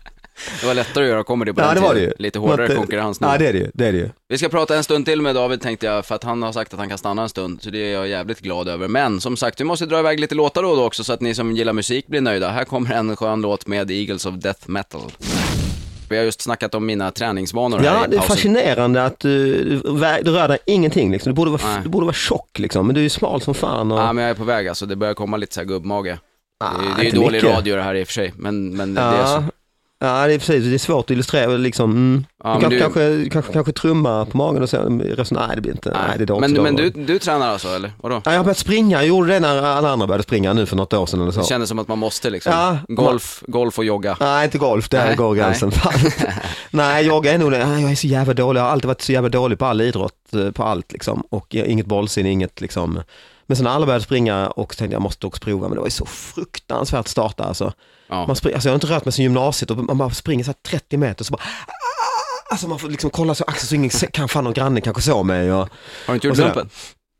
Det 0.62 0.68
var 0.68 0.74
lättare 0.74 1.04
att 1.04 1.10
göra 1.10 1.24
comedy 1.24 1.54
på 1.54 1.62
ja 1.62 1.66
den 1.66 1.76
det 1.76 1.82
var 1.82 1.94
det 1.94 2.00
ju. 2.02 2.12
Lite 2.20 2.40
hårdare 2.40 2.68
eh, 2.68 2.76
konkurrens 2.76 3.22
nu. 3.22 3.28
Ja 3.28 3.38
det 3.38 3.48
är 3.48 3.54
det 3.54 3.60
ju, 3.60 3.72
det 3.74 3.88
är 3.88 3.92
det 3.92 3.98
ju. 3.98 4.10
Vi 4.28 4.38
ska 4.38 4.50
prata 4.50 4.76
en 4.78 4.84
stund 4.84 5.06
till 5.06 5.22
med 5.22 5.36
David 5.36 5.62
tänkte 5.62 5.86
jag, 5.86 6.06
för 6.06 6.16
att 6.16 6.24
han 6.24 6.42
har 6.44 6.52
sagt 6.52 6.74
att 6.74 6.80
han 6.80 6.90
kan 6.90 6.98
stanna 6.98 7.22
en 7.22 7.30
stund, 7.30 7.62
så 7.62 7.70
det 7.70 7.78
är 7.80 7.94
jag 7.94 8.08
jävligt 8.08 8.40
glad 8.40 8.68
över. 8.68 8.88
Men 8.88 9.22
som 9.22 9.38
sagt, 9.38 9.60
vi 9.60 9.64
måste 9.64 9.86
dra 9.86 10.00
iväg 10.00 10.20
lite 10.20 10.36
låtar 10.36 10.64
då 10.64 10.70
och 10.70 10.78
då 10.78 10.86
också, 10.86 11.04
så 11.04 11.14
att 11.14 11.22
ni 11.22 11.36
som 11.36 11.52
gillar 11.52 11.74
musik 11.74 12.08
blir 12.08 12.22
nöjda. 12.22 12.50
Här 12.50 12.66
kommer 12.66 12.92
en 12.96 13.16
skön 13.16 13.42
låt 13.42 13.68
med 13.68 13.92
Eagles 13.92 14.26
of 14.26 14.36
Death 14.36 14.70
Metal. 14.70 15.02
Vi 16.10 16.18
har 16.18 16.24
just 16.26 16.42
snackat 16.42 16.76
om 16.76 16.86
mina 16.86 17.12
träningsvanor 17.12 17.78
här 17.80 17.86
Ja, 17.86 18.06
i 18.06 18.10
det 18.10 18.16
är 18.16 18.20
pausen. 18.20 18.36
fascinerande 18.36 19.06
att 19.06 19.20
du, 19.20 19.64
du, 19.64 19.78
du 20.24 20.32
rör 20.32 20.48
dig 20.48 20.58
ingenting 20.66 21.12
liksom. 21.12 21.30
Du 21.32 21.36
borde, 21.36 21.52
vara, 21.52 21.62
Nej. 21.66 21.80
du 21.84 21.90
borde 21.90 22.06
vara 22.06 22.14
tjock 22.14 22.60
liksom, 22.60 22.88
men 22.88 22.94
du 22.96 23.02
är 23.02 23.04
ju 23.04 23.10
smal 23.10 23.42
som 23.42 23.54
fan. 23.54 23.92
Och... 23.92 24.00
Ja, 24.00 24.14
men 24.14 24.24
jag 24.24 24.32
är 24.32 24.36
på 24.36 24.44
väg 24.44 24.68
alltså, 24.68 24.86
det 24.86 24.96
börjar 24.96 25.14
komma 25.14 25.38
lite 25.38 25.54
så 25.54 25.60
här 25.60 25.68
gubbmage. 25.68 26.06
det 26.06 26.18
Ah, 26.60 26.68
är, 26.70 26.96
det 26.98 27.02
är 27.02 27.06
ju 27.06 27.12
dålig 27.12 27.32
mycket. 27.44 27.58
radio 27.58 27.76
det 27.76 27.84
här 27.84 27.96
i 27.96 28.04
och 28.04 28.08
för 28.08 28.14
sig, 28.14 28.34
men, 28.38 28.78
men 28.78 28.94
det 28.94 29.02
är 29.02 29.26
så. 29.26 29.44
Ja, 30.08 30.28
det 30.28 30.34
är 30.34 30.38
precis. 30.40 30.66
Det 30.66 30.74
är 30.74 30.78
svårt 30.78 31.06
att 31.06 31.12
illustrera 31.12 31.58
liksom. 31.58 31.92
Mm. 31.92 32.26
Ja, 32.44 32.58
du 32.62 32.68
men 32.70 32.80
kanske, 32.80 33.10
du- 33.10 33.18
kanske, 33.18 33.30
kanske, 33.30 33.54
kanske 33.54 33.72
trumma 33.72 34.26
på 34.26 34.38
magen 34.38 34.64
och 34.64 34.70
sen 34.70 35.02
resonera, 35.02 35.48
nej 35.48 35.56
det 35.56 35.62
blir 35.62 35.72
inte, 35.72 35.90
nej, 35.90 36.18
det 36.18 36.24
är 36.34 36.40
men, 36.40 36.52
också 36.52 36.62
men 36.62 36.76
då. 36.76 36.84
du, 36.84 36.90
du 36.90 37.20
tränar 37.20 37.48
alltså, 37.50 37.68
eller? 37.68 37.92
Vadå? 38.02 38.22
Ja, 38.26 38.32
jag 38.32 38.40
har 38.40 38.44
börjat 38.44 38.58
springa, 38.58 38.98
jag 38.98 39.08
gjorde 39.08 39.34
det 39.34 39.40
när 39.40 39.64
alla 39.64 39.90
andra 39.90 40.08
började 40.08 40.24
springa 40.24 40.54
nu 40.54 40.66
för 40.66 40.76
något 40.76 40.94
år 40.94 41.06
sedan 41.06 41.22
eller 41.22 41.32
så. 41.32 41.40
Det 41.40 41.46
kändes 41.46 41.70
som 41.70 41.80
att 41.80 41.88
man 41.88 41.98
måste 42.00 42.30
liksom. 42.30 42.52
Ja, 42.54 42.78
golf, 42.88 43.44
golf 43.48 43.78
och 43.80 43.86
jogga. 43.86 44.18
Nej, 44.20 44.46
inte 44.46 44.58
golf, 44.58 44.90
där 44.90 45.06
Nej, 45.06 45.16
går 45.16 45.36
gränsen. 45.36 45.72
Nej, 46.72 47.06
jag 47.06 47.26
är 47.26 47.38
nog 47.38 47.52
det. 47.52 47.66
Nej, 47.68 47.82
jag 47.82 47.92
är 47.92 47.96
så 47.96 48.08
jävla 48.08 48.34
dålig, 48.34 48.60
jag 48.60 48.66
har 48.66 48.72
alltid 48.72 48.88
varit 48.88 49.02
så 49.02 49.12
jävla 49.12 49.30
dålig 49.30 49.60
på 49.60 49.66
all 49.66 49.82
idrott, 49.82 50.34
eh, 50.34 50.52
på 50.52 50.64
allt 50.64 50.92
liksom. 50.92 51.24
Och 51.30 51.56
inget 51.56 51.86
bollsinne, 51.86 52.30
inget 52.30 52.62
liksom. 52.62 53.00
Men 53.48 53.58
sen 53.58 53.64
när 53.64 53.72
alla 53.72 53.86
började 53.86 54.04
springa 54.06 54.48
och 54.48 54.68
tänkte 54.78 54.84
jag, 54.86 54.94
jag 54.94 55.02
måste 55.02 55.28
också 55.28 55.42
prova, 55.44 55.68
men 55.68 55.76
det 55.76 55.80
var 55.80 55.88
ju 55.88 55.92
så 55.92 56.06
fruktansvärt 56.06 57.00
att 57.00 57.08
starta 57.08 57.44
alltså. 57.44 57.74
Ja. 58.14 58.28
Man 58.28 58.36
spring, 58.36 58.54
alltså 58.54 58.70
jag 58.70 58.72
har 58.72 58.76
inte 58.76 58.88
rört 58.88 59.06
mig 59.06 59.12
sen 59.12 59.24
gymnasiet 59.24 59.72
och 59.72 59.78
man 59.78 59.98
bara 59.98 60.10
springer 60.10 60.44
så 60.44 60.48
här 60.50 60.56
30 60.80 60.98
meter 60.98 61.24
så 61.26 61.32
bara 61.32 61.42
Alltså 62.50 62.68
man 62.68 62.80
får 62.80 62.90
liksom 62.90 63.10
kolla 63.10 63.36
så 63.36 63.44
axeln 63.44 63.68
så 63.68 63.76
ingen 63.76 63.90
se- 63.92 64.08
kan 64.12 64.30
fan 64.30 64.44
någon 64.44 64.54
granne 64.54 64.82
kanske 64.82 65.02
såg 65.02 65.26
mig 65.26 65.52
och, 65.54 65.58
Har 65.60 65.68
du 66.08 66.14
inte 66.14 66.28
gjort 66.28 66.38
och 66.40 66.44
lumpen? 66.46 66.70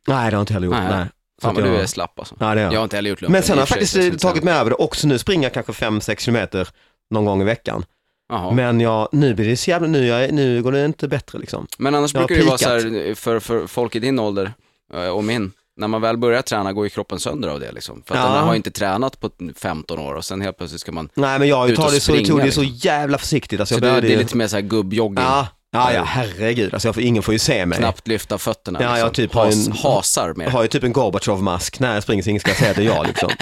Nej 0.08 0.16
det 0.18 0.22
har 0.24 0.32
jag 0.32 0.42
inte 0.42 0.54
heller 0.54 0.68
gjort. 0.68 0.76
Nej. 0.76 0.88
Nej. 0.98 1.06
Så 1.42 1.48
Fan 1.48 1.52
att 1.52 1.56
vad 1.62 1.64
du 1.72 1.74
jag- 1.74 1.84
är 1.84 1.88
slapp 1.88 2.20
alltså. 2.20 2.36
Ja, 2.40 2.56
det 2.56 2.62
är 2.62 2.64
jag. 2.64 2.74
Jag 2.74 2.80
har 2.80 2.84
inte 2.84 2.96
heller 2.96 3.10
gjort 3.10 3.22
lumpen. 3.22 3.32
Men 3.32 3.44
sen 3.44 3.52
har 3.58 3.62
jag 3.62 3.68
faktiskt 3.70 3.96
eh, 3.96 4.02
tagit 4.02 4.22
säga. 4.22 4.34
mig 4.44 4.54
över 4.54 4.70
det 4.70 4.76
också. 4.76 5.08
Nu 5.08 5.18
springer 5.18 5.44
jag 5.44 5.54
kanske 5.54 5.72
5-6 5.86 6.20
kilometer 6.20 6.68
någon 7.12 7.26
gång 7.26 7.42
i 7.42 7.46
veckan. 7.46 7.86
Jaha. 8.30 8.46
Men, 8.48 8.56
Men 8.56 8.80
jag, 8.80 9.10
nu 9.12 9.34
blir 9.34 9.48
det 9.50 9.58
så 9.58 9.70
jävla, 9.70 9.88
nu, 9.88 10.06
jag, 10.08 10.34
nu 10.34 10.64
går 10.64 10.72
det 10.72 10.86
inte 10.86 11.08
bättre 11.08 11.40
liksom. 11.40 11.68
annars 11.80 12.14
jag 12.14 12.22
brukar 12.28 12.36
det 12.36 12.42
ju 12.42 12.48
vara 12.48 12.58
så 12.58 12.70
här, 12.70 13.16
för, 13.16 13.40
för 13.40 13.68
folk 13.68 13.96
i 13.96 14.00
din 14.00 14.20
ålder 14.20 14.54
eh, 14.94 15.08
och 15.08 15.24
min, 15.24 15.52
när 15.78 15.88
man 15.88 16.02
väl 16.02 16.18
börjar 16.18 16.42
träna 16.42 16.74
går 16.74 16.84
ju 16.86 16.90
kroppen 16.90 17.20
sönder 17.20 17.50
av 17.50 17.60
det 17.60 17.72
liksom. 17.72 18.04
För 18.06 18.16
att 18.16 18.22
Ja. 18.30 18.36
den 18.36 18.44
har 18.44 18.56
inte 18.56 18.72
tränat 18.72 19.20
på 19.20 19.30
15 19.58 20.00
år 20.00 20.14
och 20.16 20.26
sen 20.26 20.42
helt 20.42 20.58
plötsligt 20.58 20.82
ska 20.82 20.92
man, 20.92 21.10
Nej 21.14 21.40
men 21.40 21.48
jag 21.48 21.76
tar 21.76 21.84
det 21.86 21.92
så, 21.92 22.00
springa, 22.12 22.28
tog 22.28 22.40
det 22.42 22.52
så 22.52 22.62
liksom. 22.62 22.78
jävla 22.90 23.18
försiktigt. 23.18 23.60
Alltså, 23.60 23.80
så 23.80 23.86
jag 23.86 23.96
det, 23.96 24.02
det 24.08 24.14
är 24.14 24.18
lite 24.18 24.38
mer 24.38 24.48
så 24.48 24.56
här 24.56 24.62
gubbjogging. 24.62 25.24
Ja, 25.26 25.48
ja, 25.72 25.94
ja 25.94 26.04
herregud. 26.04 26.74
Alltså, 26.74 26.88
jag 26.88 26.96
får, 26.96 27.04
ingen 27.04 27.24
får 27.24 27.34
ju 27.34 27.40
se 27.40 27.66
mig. 27.66 27.78
Knappt 27.78 28.08
lyfta 28.08 28.38
fötterna 28.38 28.80
Ja, 28.82 28.88
liksom. 28.90 29.00
jag 29.00 29.14
typ 29.14 29.34
har 29.34 29.46
Has, 29.46 29.68
en- 29.68 29.74
hasar. 29.74 30.36
Jag 30.38 30.50
har 30.52 30.62
ju 30.62 30.68
typ 30.68 30.84
en 30.84 30.94
Gorbatjov-mask 30.94 31.80
när 31.80 31.94
jag 31.94 32.04
springer 32.04 32.24
så 32.24 32.30
ingen 32.30 32.40
ska 32.40 32.54
säga 32.54 32.70
att 32.72 32.78
det 32.78 32.84
är 32.84 32.96
jag 32.96 33.08
liksom. 33.08 33.30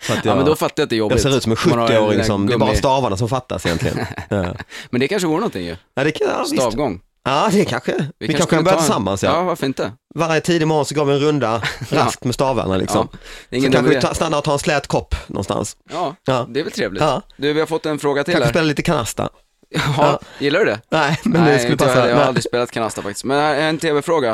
Så 0.00 0.12
att 0.12 0.24
Ja 0.24 0.34
men 0.36 0.44
då 0.44 0.56
fattar 0.56 0.74
jag 0.76 0.84
att 0.86 0.90
det 0.90 0.96
är 0.96 0.98
jobbigt. 0.98 1.24
jag 1.24 1.32
ser 1.32 1.36
ut 1.36 1.42
som 1.42 1.52
en 1.52 1.58
Man 1.70 1.78
har 1.78 1.88
70-åring 1.88 2.16
den 2.18 2.26
som, 2.26 2.46
det 2.46 2.54
är 2.54 2.58
bara 2.58 2.74
stavarna 2.74 3.16
som 3.16 3.28
fattas 3.28 3.66
egentligen. 3.66 3.98
Ja, 4.28 4.54
Men 4.90 5.00
det 5.00 5.08
kanske 5.08 5.28
vore 5.28 5.38
någonting 5.40 5.64
ju. 5.66 5.76
ja 5.94 6.04
det 6.04 6.10
kan, 6.12 6.28
ja. 6.38 6.44
Stavgång. 6.44 7.00
Ja, 7.28 7.48
det 7.52 7.64
kanske. 7.64 7.92
Vi, 8.18 8.26
kanske 8.26 8.42
skulle 8.42 8.56
kan 8.56 8.64
börja 8.64 8.76
en- 8.76 8.82
tillsammans 8.82 9.22
ja. 9.22 9.30
Ja, 9.30 9.42
varför 9.42 9.66
inte? 9.66 9.92
Varje 10.14 10.40
tidig 10.40 10.66
morgon 10.68 10.84
så 10.84 10.94
går 10.94 11.04
vi 11.04 11.12
en 11.12 11.18
runda 11.20 11.62
raskt 11.90 12.24
med 12.24 12.34
stavarna 12.34 12.76
liksom. 12.76 13.08
Ja, 13.12 13.18
är 13.18 13.26
Så 13.48 13.56
ingen 13.56 13.72
kanske 13.72 13.94
vi 13.94 14.00
ta, 14.00 14.14
stannar 14.14 14.38
och 14.38 14.44
tar 14.44 14.52
en 14.52 14.58
slät 14.58 14.86
kopp 14.86 15.14
någonstans. 15.28 15.76
Ja, 15.92 16.16
Ja. 16.24 16.46
det 16.50 16.60
är 16.60 16.64
väl 16.64 16.72
trevligt. 16.72 17.02
Ja. 17.02 17.22
Du, 17.36 17.52
vi 17.52 17.60
har 17.60 17.66
fått 17.66 17.86
en 17.86 17.98
fråga 17.98 18.24
till 18.24 18.32
Kanske 18.34 18.44
här. 18.46 18.52
spela 18.52 18.64
lite 18.66 18.82
kanasta. 18.82 19.28
Ja, 19.96 20.20
gillar 20.38 20.58
du 20.60 20.64
det? 20.66 20.80
Nej, 20.90 21.20
men 21.24 21.42
Nej, 21.44 21.52
det 21.52 21.58
skulle 21.58 21.72
jag, 21.72 21.78
passa. 21.78 21.92
heller. 21.94 22.08
jag 22.08 22.16
har 22.16 22.24
aldrig 22.24 22.44
spelat 22.44 22.70
kanasta 22.70 23.02
faktiskt. 23.02 23.24
Men 23.24 23.38
här 23.40 23.54
är 23.54 23.68
en 23.68 23.78
tv-fråga. 23.78 24.30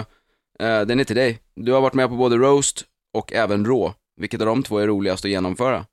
Eh, 0.61 0.81
den 0.81 1.01
är 1.01 1.05
till 1.05 1.17
dig. 1.17 1.39
Du 1.57 1.73
har 1.73 1.81
varit 1.81 1.95
med 1.95 2.09
på 2.09 2.15
både 2.15 2.37
roast 2.37 2.83
och 3.17 3.33
även 3.33 3.65
rå. 3.65 3.95
Vilket 4.21 4.41
av 4.41 4.47
de 4.47 4.63
två 4.63 4.79
är 4.79 4.87
roligast 4.87 5.25
att 5.25 5.31
genomföra? 5.31 5.85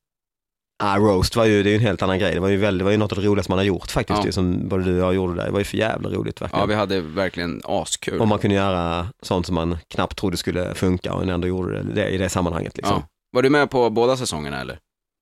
Ah, 0.83 0.97
roast 0.97 1.35
var 1.35 1.45
ju, 1.45 1.63
det 1.63 1.69
är 1.69 1.71
ju 1.71 1.75
en 1.77 1.81
helt 1.81 2.01
annan 2.01 2.19
grej. 2.19 2.33
Det 2.33 2.39
var 2.39 2.47
ju, 2.47 2.57
väldigt, 2.57 2.79
det 2.79 2.83
var 2.83 2.91
ju 2.91 2.97
något 2.97 3.11
av 3.11 3.17
det 3.21 3.27
roligaste 3.27 3.51
man 3.51 3.57
har 3.59 3.65
gjort 3.65 3.91
faktiskt, 3.91 4.19
Ja. 4.19 4.25
ju, 4.25 4.31
som 4.31 4.67
både 4.69 4.83
du 4.83 4.91
och 5.01 5.07
jag 5.07 5.13
gjorde 5.15 5.35
där. 5.35 5.45
Det 5.45 5.51
var 5.51 5.59
ju 5.59 5.65
för 5.65 5.77
jävla 5.77 6.09
roligt 6.09 6.41
verkligen. 6.41 6.59
Ja, 6.61 6.65
vi 6.65 6.75
hade 6.75 7.01
verkligen 7.01 7.61
askul. 7.65 8.21
Om 8.21 8.29
man 8.29 8.39
kunde 8.39 8.55
göra 8.55 9.07
sånt 9.21 9.45
som 9.45 9.55
man 9.55 9.77
knappt 9.87 10.17
trodde 10.17 10.37
skulle 10.37 10.73
funka 10.75 11.13
och 11.13 11.23
ändå 11.27 11.47
gjorde 11.47 11.83
det, 11.83 11.93
det 11.93 12.09
i 12.09 12.17
det 12.17 12.29
sammanhanget 12.29 12.77
liksom. 12.77 12.95
ja. 12.95 13.07
Var 13.33 13.41
du 13.43 13.49
med 13.49 13.69
på 13.69 13.89
båda 13.89 14.17
säsongerna 14.17 14.61
eller? 14.61 14.79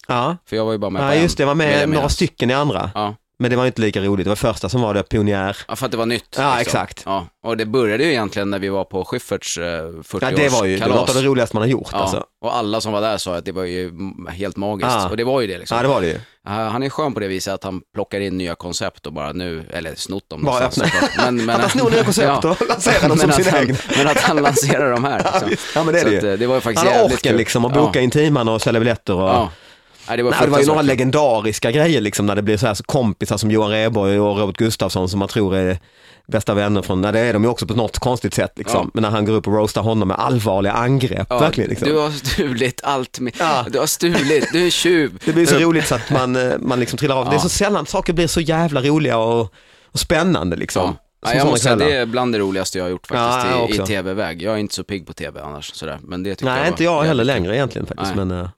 Ja, 0.08 0.38
För 0.46 0.56
jag 0.56 0.66
var 0.66 0.72
ju 0.72 0.78
bara 0.78 0.90
med 0.92 1.02
ja 1.04 1.08
på 1.08 1.14
en. 1.14 1.22
just 1.22 1.38
det, 1.38 1.42
jag 1.44 1.48
var 1.48 1.56
med 1.56 1.82
jag 1.82 1.90
några 1.90 2.10
stycken 2.10 2.50
i 2.50 2.54
andra. 2.54 2.92
Ja. 2.96 3.16
Men 3.42 3.52
det 3.52 3.58
var 3.58 3.66
inte 3.66 3.82
lika 3.82 4.02
roligt. 4.02 4.26
Det 4.26 4.30
var 4.30 4.36
första 4.36 4.70
som 4.70 4.82
var 4.82 4.94
det, 4.94 5.04
pionjär. 5.04 5.58
ja, 5.68 5.76
för 5.76 5.86
att 5.86 5.92
det 5.92 5.98
var 5.98 6.06
nytt. 6.06 6.36
Ja, 6.38 6.62
exakt. 6.62 7.04
Ja, 7.06 7.28
och 7.44 7.58
det 7.58 7.66
började 7.66 8.04
ju 8.04 8.10
egentligen 8.10 8.50
när 8.50 8.60
vi 8.60 8.70
var 8.70 8.84
på 8.84 9.06
Schyfferts 9.06 9.58
eh, 9.58 9.62
40-årskalas. 9.62 10.20
Ja, 10.22 10.32
det 10.38 10.50
var 10.50 10.66
ju 10.66 10.78
det 10.80 10.90
var 10.90 11.14
det 11.14 11.22
roligaste 11.22 11.56
man 11.56 11.62
har 11.64 11.68
gjort 11.68 11.90
Ja, 11.92 11.98
alltså. 11.98 12.24
och 12.42 12.56
alla 12.56 12.82
som 12.82 12.92
var 12.94 13.02
där 13.02 13.18
sa 13.18 13.36
att 13.36 13.46
det 13.46 13.52
var 13.52 13.64
ju 13.64 13.92
helt 14.30 14.58
magiskt. 14.58 14.92
Ja. 14.92 15.10
Och 15.10 15.18
det 15.18 15.24
var 15.24 15.42
ju 15.42 15.48
det 15.48 15.58
liksom. 15.58 15.78
Ja, 15.78 15.84
det 15.84 15.90
var 15.90 16.02
det 16.02 16.08
ju. 16.08 16.20
Ja, 16.46 16.52
han 16.52 16.84
är 16.84 16.90
skön 16.90 17.14
på 17.14 17.20
det 17.20 17.28
viset 17.28 17.54
att 17.54 17.64
han 17.64 17.82
plockar 17.94 18.20
in 18.20 18.38
nya 18.38 18.56
koncept 18.56 19.06
och 19.06 19.14
bara 19.14 19.32
nu, 19.34 19.66
eller 19.74 19.96
snott 19.96 20.30
dem 20.30 20.44
Bara 20.44 20.66
öppna. 20.66 20.86
Men, 21.18 21.36
men, 21.36 21.50
Att 21.50 21.62
han 21.62 21.70
snor 21.70 21.90
nya 21.90 22.04
koncept 22.04 22.46
och 22.46 22.68
lanserar 22.70 23.10
dem 23.10 23.18
som 23.18 23.32
sina 23.32 23.52
han, 23.52 23.60
egna. 23.62 23.78
Men 23.98 24.08
att 24.08 24.18
han 24.20 24.38
lanserar 24.38 24.92
de 24.92 25.04
här. 25.04 25.20
Ja, 25.24 25.32
Liksom. 25.32 25.50
visst. 25.50 25.66
Ja, 25.76 25.84
men 25.84 25.94
det 25.94 26.00
är 26.00 26.06
det 26.06 26.12
ju. 26.12 26.32
eh, 26.34 26.40
det 26.40 26.48
var 26.48 26.56
ju 26.56 26.62
faktiskt 26.62 26.88
Han 26.88 26.98
har 26.98 27.06
orken 27.06 27.38
liksom 27.38 27.66
att 27.66 27.74
boka 27.74 28.00
ja. 28.00 28.04
in 28.04 28.12
timmarna 28.12 28.52
och 28.52 28.62
sälja 28.62 28.80
biljetter 28.80 29.14
och... 29.14 29.48
Nej, 30.10 30.18
det 30.18 30.24
var, 30.24 30.32
Nej, 30.32 30.40
det 30.44 30.48
var 30.48 30.60
ju 30.60 30.66
några 30.66 30.82
legendariska 30.82 31.72
grejer 31.72 32.02
liksom 32.02 32.26
när 32.26 32.36
det 32.36 32.42
blir 32.42 32.58
så 32.58 32.68
här 32.68 32.74
så 32.74 32.84
kompisar 32.84 33.38
som 33.38 33.52
Johan 33.52 33.72
Rheborg 33.72 34.20
och 34.20 34.38
Robert 34.40 34.58
Gustafsson 34.58 35.10
som 35.10 35.20
man 35.20 35.28
tror 35.28 35.56
är 35.56 35.80
bästa 36.28 36.54
vänner 36.54 36.82
från, 36.82 37.02
nej 37.02 37.12
det 37.14 37.20
är 37.20 37.34
de 37.34 37.44
ju 37.44 37.50
också 37.50 37.68
på 37.68 37.74
något 37.74 38.00
konstigt 38.00 38.34
sätt 38.34 38.54
liksom. 38.56 38.80
Ja. 38.86 38.92
Men 38.94 39.02
när 39.02 39.10
han 39.10 39.26
går 39.26 39.34
upp 39.34 39.48
och 39.48 39.54
roastar 39.54 39.82
honom 39.82 40.08
med 40.08 40.20
allvarliga 40.20 40.74
angrepp, 40.74 41.28
Ja, 41.30 41.40
verkligen 41.40 41.70
liksom. 41.70 41.88
Du 41.90 41.98
har 41.98 42.10
stulit 42.12 42.82
allt, 42.84 43.20
med, 43.20 43.34
Ja. 43.40 43.66
du 43.72 43.80
har 43.80 43.86
stulit, 43.86 44.50
du 44.54 44.66
är 44.66 44.70
tjuv. 44.70 45.20
Det 45.26 45.34
blir 45.34 45.46
så 45.46 45.58
roligt 45.58 45.88
så 45.88 45.96
att 45.96 46.10
man, 46.12 46.36
eh, 46.36 46.58
man 46.60 46.80
liksom 46.80 46.98
trillar 46.98 47.16
av. 47.16 47.30
Det 47.30 47.36
är 47.36 47.40
så 47.40 47.50
sällan 47.50 47.86
saker 47.86 48.14
blir 48.14 48.28
så 48.28 48.42
jävla 48.42 48.82
roliga 48.82 49.18
och, 49.18 49.54
och 49.92 50.00
spännande 50.00 50.56
liksom. 50.56 50.96
Ja. 51.22 51.34
Jag 51.34 51.48
måste 51.48 51.60
säga, 51.64 51.76
det 51.76 51.96
är 51.96 52.06
bland 52.06 52.34
det 52.34 52.40
roligaste 52.40 52.78
jag 52.78 52.86
har 52.86 52.90
gjort 52.90 53.08
faktiskt 53.08 53.56
jag 53.56 53.70
i, 53.70 53.74
i 53.84 53.86
tv-väg. 53.86 54.42
Jag 54.42 54.54
är 54.54 54.58
inte 54.58 54.76
så 54.76 54.84
pigg 54.84 55.08
på 55.08 55.14
tv 55.14 55.42
annars, 55.42 55.72
sådär. 55.76 56.00
men 56.02 56.24
det 56.24 56.36
tycker 56.36 56.46
jag 56.46 56.54
Nej, 56.54 56.62
var 56.62 56.68
inte 56.68 56.84
jag 56.84 57.04
heller 57.04 57.24
längre 57.24 57.56
egentligen 57.56 57.88
faktiskt. 57.88 58.16
Nej. 58.16 58.26
Men, 58.26 58.40
eh, 58.40 58.50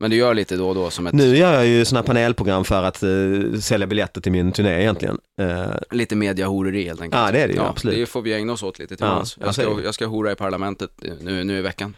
Men 0.00 0.10
du 0.10 0.16
gör 0.16 0.34
lite 0.34 0.56
då 0.56 0.68
och 0.68 0.74
då 0.74 0.90
som 0.90 1.06
ett, 1.06 1.12
nu 1.12 1.36
gör 1.36 1.54
jag 1.54 1.66
ju 1.66 1.84
sådana 1.84 2.06
panelprogram 2.06 2.64
för 2.64 2.82
att 2.82 3.02
eh, 3.02 3.60
sälja 3.60 3.86
biljetter 3.86 4.20
till 4.20 4.32
min 4.32 4.52
turné 4.52 4.80
egentligen. 4.80 5.18
Eh, 5.40 5.62
lite 5.90 6.16
mediahoreri 6.16 6.84
helt 6.84 7.00
enkelt. 7.00 7.22
Ja, 7.22 7.32
det 7.32 7.40
är 7.40 7.48
det 7.48 7.54
ju, 7.54 7.60
absolut. 7.60 7.96
Det 7.96 8.06
får 8.06 8.22
vi 8.22 8.34
ägna 8.34 8.52
oss 8.52 8.62
åt 8.62 8.78
lite 8.78 8.92
Ja, 8.94 8.96
tillsammans. 8.96 9.36
jag 9.40 9.46
jag, 9.46 9.54
ska, 9.54 9.84
jag 9.84 9.94
ska 9.94 10.06
hora 10.06 10.32
i 10.32 10.34
parlamentet 10.34 10.90
nu, 11.20 11.44
nu 11.44 11.58
i 11.58 11.62
veckan. 11.62 11.94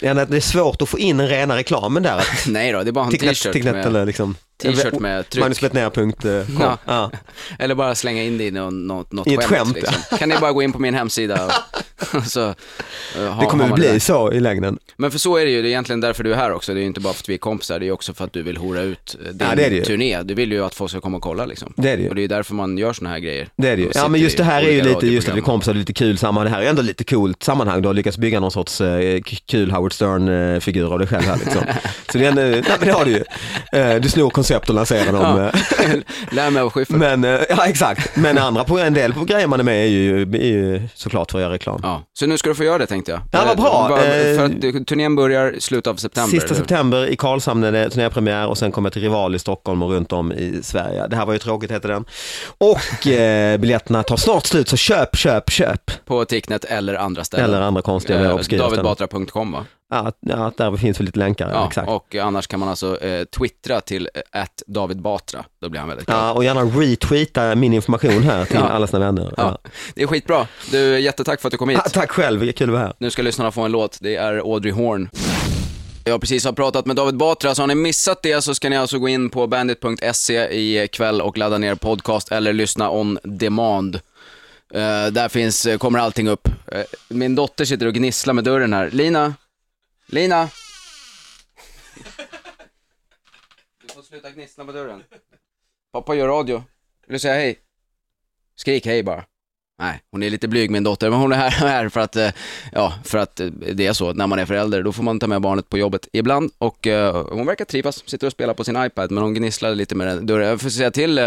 Ja, 0.00 0.14
det 0.14 0.36
är 0.36 0.40
svårt 0.40 0.82
att 0.82 0.88
få 0.88 0.98
in 0.98 1.20
en 1.20 1.28
rena 1.28 1.56
reklamen 1.56 2.02
där. 2.02 2.18
Att 2.18 2.26
Nej 2.46 2.72
då, 2.72 2.82
det 2.82 2.90
är 2.90 2.92
bara 2.92 3.04
en 3.04 3.10
Ticknet, 3.10 3.36
t-shirt 3.42 3.64
med, 3.64 4.06
liksom. 4.06 4.36
t-shirt 4.62 5.00
med 5.00 5.28
tryck. 5.28 5.40
Magnusbetnér.com. 5.42 6.12
Ja. 6.60 6.78
Ja. 6.84 7.10
Eller 7.58 7.74
bara 7.74 7.94
slänga 7.94 8.22
in 8.22 8.38
det 8.38 8.44
i 8.44 8.50
något, 8.50 9.12
något, 9.12 9.26
I 9.26 9.34
ett 9.34 9.44
skämt. 9.44 9.74
liksom. 9.74 10.18
Kan 10.18 10.28
ni 10.28 10.38
bara 10.38 10.52
gå 10.52 10.62
in 10.62 10.72
på 10.72 10.78
min 10.78 10.94
hemsida 10.94 11.46
och, 11.46 11.52
och 12.16 12.24
så, 12.26 12.40
uh, 12.40 12.54
ha, 13.28 13.40
Det 13.40 13.46
kommer 13.46 13.68
man 13.68 13.78
bli 13.78 13.88
där. 13.88 13.98
så 13.98 14.32
i 14.32 14.40
längden. 14.40 14.78
Men 14.96 15.10
för 15.10 15.18
så 15.18 15.36
är 15.36 15.44
det 15.44 15.50
ju, 15.50 15.62
det 15.62 15.68
är 15.68 15.70
egentligen 15.70 16.00
därför 16.00 16.24
du 16.24 16.32
är 16.32 16.36
här 16.36 16.52
också. 16.52 16.74
Det 16.74 16.78
är 16.78 16.82
ju 16.82 16.86
inte 16.86 17.00
bara 17.00 17.14
för 17.14 17.22
att 17.22 17.28
vi 17.28 17.34
är 17.34 17.38
kompisar, 17.38 17.80
det 17.80 17.86
är 17.86 17.92
också 17.92 18.14
för 18.14 18.24
att 18.24 18.32
du 18.32 18.42
vill 18.42 18.56
hora 18.56 18.80
ut 18.82 19.16
eh, 19.20 19.26
din 19.28 19.46
Ja, 19.48 19.54
det 19.56 19.64
är 19.64 19.70
det 19.70 19.76
ju. 19.76 19.84
turné. 19.84 20.22
Du 20.22 20.34
vill 20.34 20.52
ju 20.52 20.64
att 20.64 20.74
folk 20.74 20.90
ska 20.90 21.00
komma 21.00 21.16
och 21.16 21.22
kolla 21.22 21.46
liksom. 21.46 21.72
Det 21.76 21.90
är 21.90 21.96
det 21.96 22.02
ju. 22.02 22.08
Och 22.08 22.14
det 22.14 22.24
är 22.24 22.28
därför 22.28 22.54
man 22.54 22.78
gör 22.78 22.92
såna 22.92 23.10
här 23.10 23.18
grejer. 23.18 23.48
Det 23.56 23.68
är 23.68 23.76
det 23.76 23.82
ju. 23.82 23.90
Ja 23.94 24.08
men 24.08 24.20
just 24.20 24.36
det 24.36 24.44
här 24.44 24.62
är 24.62 24.70
ju 24.72 24.82
lite, 24.82 25.06
just 25.06 25.28
att 25.28 25.34
vi 25.34 25.38
är 25.38 25.42
kompisar, 25.42 25.72
det 25.72 25.76
är 25.76 25.80
lite 25.80 25.92
kul 25.92 26.18
sammanhang. 26.18 26.52
Det 26.52 26.56
här 26.58 26.64
är 26.64 26.70
ändå 26.70 26.82
lite 26.82 27.04
coolt 27.04 27.42
sammanhang. 27.42 27.82
Du 27.82 27.88
har 27.88 27.94
lyckats 27.94 28.18
bygga 28.18 28.40
någon 28.40 28.50
sorts 28.50 28.80
eh, 28.80 29.20
kul 29.46 29.70
Howard 29.84 29.92
Stern-figur 29.92 30.92
av 30.92 30.98
dig 30.98 31.08
själv 31.08 31.22
här 31.22 31.36
liksom. 31.36 31.62
Så 32.12 32.18
det 32.18 32.24
är 32.24 32.28
ändå, 32.28 32.42
nej 32.42 32.62
men 32.78 32.88
det 32.88 32.92
har 32.92 33.04
du 33.04 33.10
ju. 33.10 33.24
Eh, 33.80 34.00
du 34.00 34.08
snor 34.08 34.30
koncept 34.30 34.68
och 34.68 34.74
lanserar 34.74 35.12
dem. 35.12 35.22
Ja. 35.22 35.84
eh. 35.84 35.94
Lär 36.30 36.50
mig 36.50 36.62
av 36.62 36.70
Schyffert. 36.70 36.96
Men, 36.96 37.24
eh, 37.24 37.40
ja 37.48 37.66
exakt. 37.66 38.16
Men 38.16 38.38
andra 38.38 38.64
på 38.64 38.78
en 38.78 38.94
del 38.94 39.12
på 39.12 39.24
grejer 39.24 39.46
man 39.46 39.60
är 39.60 39.64
med 39.64 39.84
är 39.84 39.88
ju, 39.88 40.22
är 40.22 40.46
ju 40.46 40.82
såklart 40.94 41.30
för 41.30 41.38
att 41.38 41.42
göra 41.42 41.52
reklam. 41.52 41.80
Ja, 41.82 42.02
så 42.18 42.26
nu 42.26 42.38
ska 42.38 42.48
du 42.48 42.54
få 42.54 42.64
göra 42.64 42.78
det 42.78 42.86
tänkte 42.86 43.10
jag. 43.12 43.20
Ja, 43.32 43.44
vad 43.46 43.56
bra. 43.56 43.98
Eh, 44.04 44.36
För 44.36 44.44
att 44.44 44.86
turnén 44.86 45.16
börjar 45.16 45.54
slutet 45.58 45.86
av 45.86 45.96
september. 45.96 46.30
Sista 46.30 46.46
eller 46.46 46.56
september 46.56 47.06
i 47.06 47.16
Karlshamn 47.16 47.64
är 47.64 47.72
det 47.72 47.90
turnépremiär 47.90 48.46
och 48.48 48.58
sen 48.58 48.72
kommer 48.72 48.86
jag 48.86 48.92
till 48.92 49.02
Rival 49.02 49.34
i 49.34 49.38
Stockholm 49.38 49.82
och 49.82 49.90
runt 49.90 50.12
om 50.12 50.32
i 50.32 50.60
Sverige. 50.62 51.06
Det 51.06 51.16
här 51.16 51.26
var 51.26 51.32
ju 51.32 51.38
tråkigt 51.38 51.70
heter 51.70 51.88
den. 51.88 52.04
Och 52.58 53.06
eh, 53.06 53.56
biljetterna 53.58 54.02
tar 54.02 54.16
snart 54.16 54.46
slut 54.46 54.68
så 54.68 54.76
köp, 54.76 55.16
köp, 55.16 55.50
köp. 55.50 56.04
På 56.04 56.24
Ticknet 56.24 56.64
eller 56.64 56.94
andra 56.94 57.24
ställen. 57.24 57.44
Eller 57.44 57.60
andra 57.60 57.82
konstiga 57.82 58.14
Eh, 58.14 58.30
eh. 58.30 58.58
Davidbatra.com 58.58 59.52
va? 59.52 59.64
Ja, 59.94 60.12
ja, 60.20 60.52
där 60.56 60.76
finns 60.76 61.00
väl 61.00 61.06
lite 61.06 61.18
länkar. 61.18 61.50
Ja, 61.52 61.66
exakt. 61.66 61.88
och 61.88 62.14
annars 62.14 62.46
kan 62.46 62.60
man 62.60 62.68
alltså 62.68 63.00
eh, 63.02 63.24
twittra 63.24 63.80
till 63.80 64.08
att 64.30 64.62
David 64.66 65.00
Batra. 65.02 65.44
Då 65.60 65.68
blir 65.68 65.80
han 65.80 65.88
väldigt 65.88 66.06
glad. 66.06 66.18
Ja, 66.18 66.32
och 66.32 66.44
gärna 66.44 66.60
retweeta 66.62 67.54
min 67.54 67.72
information 67.72 68.22
här 68.22 68.44
till 68.44 68.56
Ja. 68.60 68.68
alla 68.68 68.86
sina 68.86 68.98
vänner. 68.98 69.34
Ja. 69.36 69.58
Ja. 69.64 69.70
Det 69.94 70.02
är 70.02 70.06
skitbra. 70.06 70.46
Du, 70.70 71.00
jättetack 71.00 71.40
för 71.40 71.48
att 71.48 71.52
du 71.52 71.58
kom 71.58 71.68
hit. 71.68 71.78
Ah, 71.84 71.88
tack 71.88 72.10
själv, 72.10 72.52
kul 72.52 72.68
att 72.68 72.72
vara 72.72 72.82
här. 72.82 72.92
Nu 72.98 73.10
ska 73.10 73.22
lyssnarna 73.22 73.50
få 73.50 73.62
en 73.62 73.72
låt. 73.72 73.98
Det 74.00 74.16
är 74.16 74.36
Audrey 74.36 74.72
Horn. 74.72 75.08
Jag 76.06 76.20
precis 76.20 76.44
har 76.44 76.52
pratat 76.52 76.86
med 76.86 76.96
David 76.96 77.16
Batra, 77.16 77.54
så 77.54 77.62
har 77.62 77.66
ni 77.66 77.74
missat 77.74 78.22
det 78.22 78.42
så 78.42 78.54
ska 78.54 78.68
ni 78.68 78.76
alltså 78.76 78.98
gå 78.98 79.08
in 79.08 79.30
på 79.30 79.46
bandit.se 79.46 80.48
i 80.48 80.88
kväll 80.92 81.20
och 81.20 81.38
ladda 81.38 81.58
ner 81.58 81.74
podcast 81.74 82.32
eller 82.32 82.52
lyssna 82.52 82.90
on 82.90 83.18
demand. 83.22 83.94
Eh, 84.74 85.06
där 85.12 85.28
finns, 85.28 85.66
eh, 85.66 85.78
kommer 85.78 85.98
allting 85.98 86.28
upp. 86.28 86.48
Eh, 86.72 86.80
min 87.08 87.34
dotter 87.34 87.64
sitter 87.64 87.86
och 87.86 87.94
gnisslar 87.94 88.34
med 88.34 88.44
dörren 88.44 88.72
här. 88.72 88.90
Lina? 88.90 89.34
Lina? 90.06 90.50
Du 93.82 93.88
får 93.94 94.02
sluta 94.02 94.30
gnissla 94.30 94.64
på 94.64 94.72
dörren. 94.72 95.04
Pappa 95.92 96.14
gör 96.14 96.28
radio. 96.28 96.64
Vill 97.06 97.12
du 97.12 97.18
säga 97.18 97.34
hej? 97.34 97.58
Skrik 98.54 98.86
hej 98.86 99.02
bara. 99.02 99.24
Nej, 99.78 100.00
hon 100.12 100.22
är 100.22 100.30
lite 100.30 100.48
blyg 100.48 100.70
min 100.70 100.84
dotter, 100.84 101.10
men 101.10 101.18
hon 101.20 101.32
är 101.32 101.36
här, 101.36 101.50
här 101.68 101.88
för 101.88 102.00
att, 102.00 102.16
eh, 102.16 102.28
ja, 102.72 102.92
för 103.04 103.18
att 103.18 103.40
eh, 103.40 103.46
det 103.46 103.86
är 103.86 103.92
så 103.92 104.12
när 104.12 104.26
man 104.26 104.38
är 104.38 104.46
förälder. 104.46 104.82
Då 104.82 104.92
får 104.92 105.02
man 105.02 105.20
ta 105.20 105.26
med 105.26 105.40
barnet 105.40 105.68
på 105.70 105.78
jobbet 105.78 106.08
ibland 106.12 106.50
och 106.58 106.86
eh, 106.86 107.24
hon 107.30 107.46
verkar 107.46 107.64
trivas, 107.64 108.02
sitter 108.06 108.26
och 108.26 108.32
spelar 108.32 108.54
på 108.54 108.64
sin 108.64 108.84
iPad, 108.84 109.10
men 109.10 109.22
hon 109.22 109.34
gnisslar 109.34 109.74
lite 109.74 109.94
med 109.94 110.26
den. 110.26 110.40
Jag 110.42 110.60
får 110.60 110.70
säga 110.70 110.90
till 110.90 111.18
eh, 111.18 111.24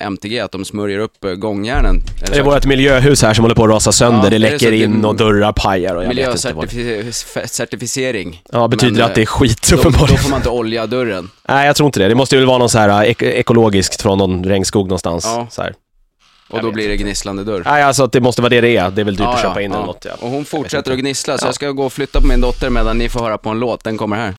MTG 0.00 0.40
att 0.40 0.52
de 0.52 0.64
smörjer 0.64 0.98
upp 0.98 1.12
gångjärnen. 1.36 1.96
Det 2.32 2.38
är 2.38 2.42
vårt 2.42 2.66
miljöhus 2.66 3.22
här 3.22 3.34
som 3.34 3.44
håller 3.44 3.54
på 3.54 3.64
att 3.64 3.70
rasa 3.70 3.92
sönder. 3.92 4.24
Ja, 4.24 4.30
det 4.30 4.38
läcker 4.38 4.70
det- 4.70 4.76
in 4.76 5.04
och 5.04 5.16
dörrar 5.16 5.52
pajar 5.52 5.94
och 5.96 6.02
jag 6.04 6.08
Miljöcertifiering. 6.08 8.42
Ja, 8.52 8.68
betyder 8.68 8.92
Men, 8.96 9.04
att 9.04 9.14
det 9.14 9.22
är 9.22 9.26
skit 9.26 9.68
Då, 9.70 9.76
då 9.76 9.80
uppenbarligen. 9.80 10.18
får 10.22 10.30
man 10.30 10.38
inte 10.38 10.48
olja 10.50 10.86
dörren. 10.86 11.30
Nej, 11.48 11.66
jag 11.66 11.76
tror 11.76 11.86
inte 11.86 12.00
det. 12.00 12.08
Det 12.08 12.14
måste 12.14 12.36
väl 12.36 12.46
vara 12.46 12.58
någon 12.58 12.68
så 12.68 12.78
här 12.78 13.04
ek- 13.04 13.22
ekologiskt 13.22 14.02
från 14.02 14.18
någon 14.18 14.44
regnskog 14.44 14.86
någonstans. 14.88 15.24
Ja. 15.26 15.46
Så 15.50 15.62
här. 15.62 15.74
Och 16.50 16.62
då 16.62 16.70
blir 16.72 16.88
det 16.88 16.96
gnisslande 16.96 17.44
dörr. 17.44 17.62
Nej, 17.64 17.82
alltså 17.82 18.04
att 18.04 18.12
det 18.12 18.20
måste 18.20 18.42
vara 18.42 18.48
det 18.50 18.60
det 18.60 18.76
är. 18.76 18.90
Det 18.90 19.00
är 19.00 19.04
väl 19.04 19.16
dyrt 19.16 19.26
att 19.26 19.32
Ja, 19.36 19.42
köpa 19.42 19.60
ja, 19.60 19.64
in 19.64 19.70
ja. 19.70 19.76
eller 19.76 19.86
något. 19.86 20.04
Ja. 20.04 20.12
Och 20.20 20.30
hon 20.30 20.44
fortsätter 20.44 20.92
att 20.92 20.98
gnissla, 20.98 21.38
så 21.38 21.44
Ja. 21.44 21.48
jag 21.48 21.54
ska 21.54 21.70
gå 21.70 21.84
och 21.84 21.92
flytta 21.92 22.20
på 22.20 22.26
min 22.26 22.40
dotter 22.40 22.70
medan 22.70 22.98
ni 22.98 23.08
får 23.08 23.20
höra 23.20 23.38
på 23.38 23.50
en 23.50 23.58
låt. 23.58 23.84
Den 23.84 23.96
kommer 23.98 24.16
här. 24.16 24.34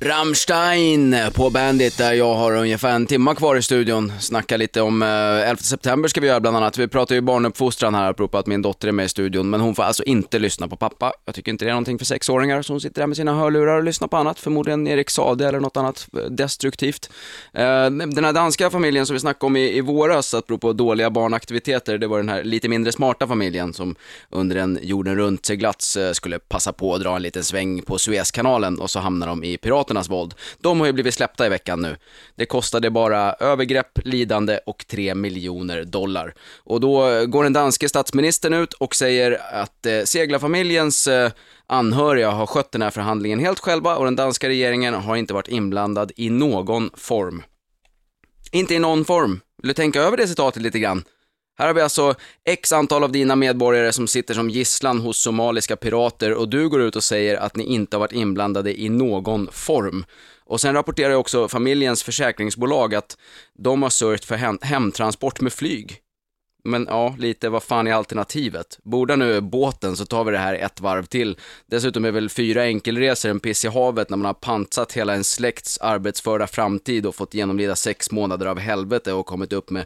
Rammstein 0.00 1.16
på 1.34 1.50
Bandit 1.50 1.98
där 1.98 2.12
jag 2.12 2.34
har 2.34 2.56
ungefär 2.56 2.94
en 2.94 3.06
timma 3.06 3.34
kvar 3.34 3.56
i 3.56 3.62
studion. 3.62 4.12
Snacka 4.20 4.56
lite 4.56 4.80
om 4.80 5.02
eh, 5.02 5.08
11 5.08 5.56
september 5.56 6.08
ska 6.08 6.20
vi 6.20 6.26
göra 6.26 6.40
bland 6.40 6.56
annat. 6.56 6.78
Vi 6.78 6.88
pratar 6.88 7.14
ju 7.14 7.20
barnuppfostran 7.20 7.94
här 7.94 8.10
apropå 8.10 8.38
att 8.38 8.46
min 8.46 8.62
dotter 8.62 8.88
är 8.88 8.92
med 8.92 9.04
i 9.04 9.08
studion. 9.08 9.50
Men 9.50 9.60
hon 9.60 9.74
får 9.74 9.82
alltså 9.82 10.02
inte 10.02 10.38
lyssna 10.38 10.68
på 10.68 10.76
pappa. 10.76 11.12
Jag 11.24 11.34
tycker 11.34 11.52
inte 11.52 11.64
det 11.64 11.70
är 11.70 11.72
någonting 11.72 11.98
för 11.98 12.06
sexåringar. 12.06 12.62
Så 12.62 12.72
hon 12.72 12.80
sitter 12.80 13.00
där 13.00 13.06
med 13.06 13.16
sina 13.16 13.34
hörlurar 13.34 13.76
och 13.76 13.84
lyssnar 13.84 14.08
på 14.08 14.16
annat. 14.16 14.38
Förmodligen 14.40 14.86
Erik 14.86 15.10
Sade 15.10 15.48
eller 15.48 15.60
något 15.60 15.76
annat 15.76 16.08
eh, 16.12 16.30
destruktivt. 16.30 17.10
Eh, 17.52 17.90
Den 17.90 18.24
här 18.24 18.32
danska 18.32 18.70
familjen 18.70 19.06
som 19.06 19.14
vi 19.14 19.20
snackade 19.20 19.46
om 19.46 19.56
i, 19.56 19.76
i 19.76 19.80
våras, 19.80 20.34
apropå 20.34 20.72
dåliga 20.72 21.10
barnaktiviteter, 21.10 21.98
det 21.98 22.06
var 22.06 22.18
den 22.18 22.28
här 22.28 22.44
lite 22.44 22.68
mindre 22.68 22.92
smarta 22.92 23.26
familjen 23.26 23.74
som 23.74 23.94
under 24.30 24.56
en 24.56 24.78
jorden 24.82 25.16
runt 25.16 25.46
seglats 25.46 25.96
eh, 25.96 26.12
skulle 26.12 26.38
passa 26.38 26.72
på 26.72 26.94
att 26.94 27.00
dra 27.00 27.16
en 27.16 27.22
liten 27.22 27.44
sväng 27.44 27.82
på 27.82 27.98
Suezkanalen 27.98 28.78
och 28.78 28.90
så 28.90 28.98
hamnar 28.98 29.26
de 29.26 29.44
i 29.44 29.58
piraternas 29.88 30.10
våld. 30.10 30.34
De 30.60 30.80
har 30.80 30.86
ju 30.86 30.92
blivit 30.92 31.14
släppta 31.14 31.46
i 31.46 31.48
veckan 31.48 31.82
nu. 31.82 31.96
Det 32.36 32.46
kostade 32.46 32.90
bara 32.90 33.32
övergrepp, 33.32 33.98
lidande 34.04 34.60
och 34.66 34.84
3 34.86 35.14
miljoner 35.14 35.84
dollar. 35.84 36.34
Och 36.64 36.80
då 36.80 37.26
går 37.26 37.44
den 37.44 37.52
danske 37.52 37.88
statsministern 37.88 38.54
ut 38.54 38.72
och 38.72 38.94
säger 38.94 39.38
att 39.52 39.86
eh, 39.86 40.02
seglarfamiljens 40.04 41.06
eh, 41.06 41.30
anhöriga 41.66 42.30
har 42.30 42.46
skött 42.46 42.72
den 42.72 42.82
här 42.82 42.90
förhandlingen 42.90 43.38
helt 43.38 43.58
själva 43.58 43.96
och 43.96 44.04
den 44.04 44.16
danska 44.16 44.48
regeringen 44.48 44.94
har 44.94 45.16
inte 45.16 45.34
varit 45.34 45.48
inblandad 45.48 46.12
i 46.16 46.30
någon 46.30 46.90
form. 46.94 47.42
Inte 48.52 48.74
i 48.74 48.78
någon 48.78 49.04
form. 49.04 49.40
Vill 49.62 49.68
du 49.68 49.74
tänka 49.74 50.00
över 50.00 50.16
det 50.16 50.28
citatet 50.28 50.62
lite 50.62 50.78
grann? 50.78 51.04
Här 51.58 51.66
har 51.66 51.74
vi 51.74 51.80
alltså 51.80 52.14
x 52.44 52.72
antal 52.72 53.04
av 53.04 53.12
dina 53.12 53.36
medborgare 53.36 53.92
som 53.92 54.06
sitter 54.06 54.34
som 54.34 54.50
gisslan 54.50 55.00
hos 55.00 55.18
somaliska 55.18 55.76
pirater 55.76 56.34
och 56.34 56.48
du 56.48 56.68
går 56.68 56.82
ut 56.82 56.96
och 56.96 57.04
säger 57.04 57.36
att 57.36 57.56
ni 57.56 57.64
inte 57.64 57.96
har 57.96 58.00
varit 58.00 58.12
inblandade 58.12 58.80
i 58.80 58.88
någon 58.88 59.48
form. 59.52 60.04
Och 60.44 60.60
sen 60.60 60.74
rapporterar 60.74 61.10
ju 61.10 61.16
också 61.16 61.48
familjens 61.48 62.02
försäkringsbolag 62.02 62.94
att 62.94 63.16
de 63.58 63.82
har 63.82 63.90
sörjt 63.90 64.24
för 64.24 64.36
hem- 64.36 64.58
hemtransport 64.62 65.40
med 65.40 65.52
flyg. 65.52 65.96
Men 66.64 66.86
ja, 66.90 67.14
lite 67.18 67.48
vad 67.48 67.62
fan 67.62 67.86
är 67.86 67.92
alternativet? 67.92 68.78
Borda 68.82 69.16
nu 69.16 69.40
båten 69.40 69.96
så 69.96 70.06
tar 70.06 70.24
vi 70.24 70.32
det 70.32 70.38
här 70.38 70.54
ett 70.54 70.80
varv 70.80 71.06
till. 71.06 71.36
Dessutom 71.66 72.04
är 72.04 72.10
väl 72.10 72.30
fyra 72.30 72.62
enkelresor 72.62 73.30
en 73.30 73.40
piss 73.40 73.64
i 73.64 73.68
havet 73.68 74.10
när 74.10 74.16
man 74.16 74.26
har 74.26 74.34
pantsat 74.34 74.92
hela 74.92 75.14
en 75.14 75.24
släkts 75.24 75.78
arbetsförda 75.78 76.46
framtid 76.46 77.06
och 77.06 77.14
fått 77.14 77.34
genomlida 77.34 77.76
sex 77.76 78.10
månader 78.10 78.46
av 78.46 78.58
helvete 78.58 79.12
och 79.12 79.26
kommit 79.26 79.52
upp 79.52 79.70
med 79.70 79.84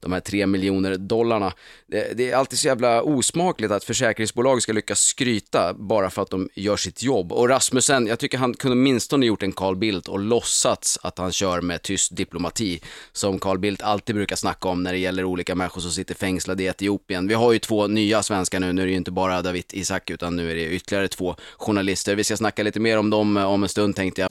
de 0.00 0.12
här 0.12 0.20
tre 0.20 0.46
miljoner 0.46 0.96
dollarna. 0.96 1.52
Det, 1.86 2.16
det 2.16 2.30
är 2.30 2.36
alltid 2.36 2.58
så 2.58 2.66
jävla 2.66 3.02
osmakligt 3.02 3.72
att 3.72 3.84
försäkringsbolag 3.84 4.62
ska 4.62 4.72
lyckas 4.72 5.00
skryta 5.00 5.74
bara 5.74 6.10
för 6.10 6.22
att 6.22 6.30
de 6.30 6.48
gör 6.54 6.76
sitt 6.76 7.02
jobb. 7.02 7.32
Och 7.32 7.48
Rasmussen, 7.48 8.06
jag 8.06 8.18
tycker 8.18 8.38
han 8.38 8.54
kunde 8.54 8.76
åtminstone 8.76 9.26
gjort 9.26 9.42
en 9.42 9.52
Carl 9.52 9.76
Bildt 9.76 10.08
och 10.08 10.18
låtsats 10.18 10.98
att 11.02 11.18
han 11.18 11.32
kör 11.32 11.60
med 11.60 11.82
tyst 11.82 12.16
diplomati 12.16 12.80
som 13.12 13.38
Carl 13.38 13.58
Bildt 13.58 13.82
alltid 13.82 14.14
brukar 14.14 14.36
snacka 14.36 14.68
om 14.68 14.82
när 14.82 14.92
det 14.92 14.98
gäller 14.98 15.24
olika 15.24 15.54
människor 15.54 15.80
som 15.80 15.90
sitter 15.90 16.14
fängslade 16.24 16.62
i 16.62 16.66
Etiopien. 16.66 17.28
Vi 17.28 17.34
har 17.34 17.52
ju 17.52 17.58
två 17.58 17.86
nya 17.86 18.22
svenskar 18.22 18.60
nu, 18.60 18.72
nu 18.72 18.82
är 18.82 18.86
det 18.86 18.90
ju 18.90 18.96
inte 18.96 19.10
bara 19.10 19.42
David 19.42 19.64
Isak 19.72 20.10
utan 20.10 20.36
nu 20.36 20.50
är 20.50 20.54
det 20.54 20.68
ytterligare 20.68 21.08
två 21.08 21.36
journalister. 21.56 22.14
Vi 22.14 22.24
ska 22.24 22.36
snacka 22.36 22.62
lite 22.62 22.80
mer 22.80 22.98
om 22.98 23.10
dem 23.10 23.36
eh, 23.36 23.44
om 23.44 23.62
en 23.62 23.68
stund 23.68 23.96
tänkte 23.96 24.20
jag. 24.20 24.30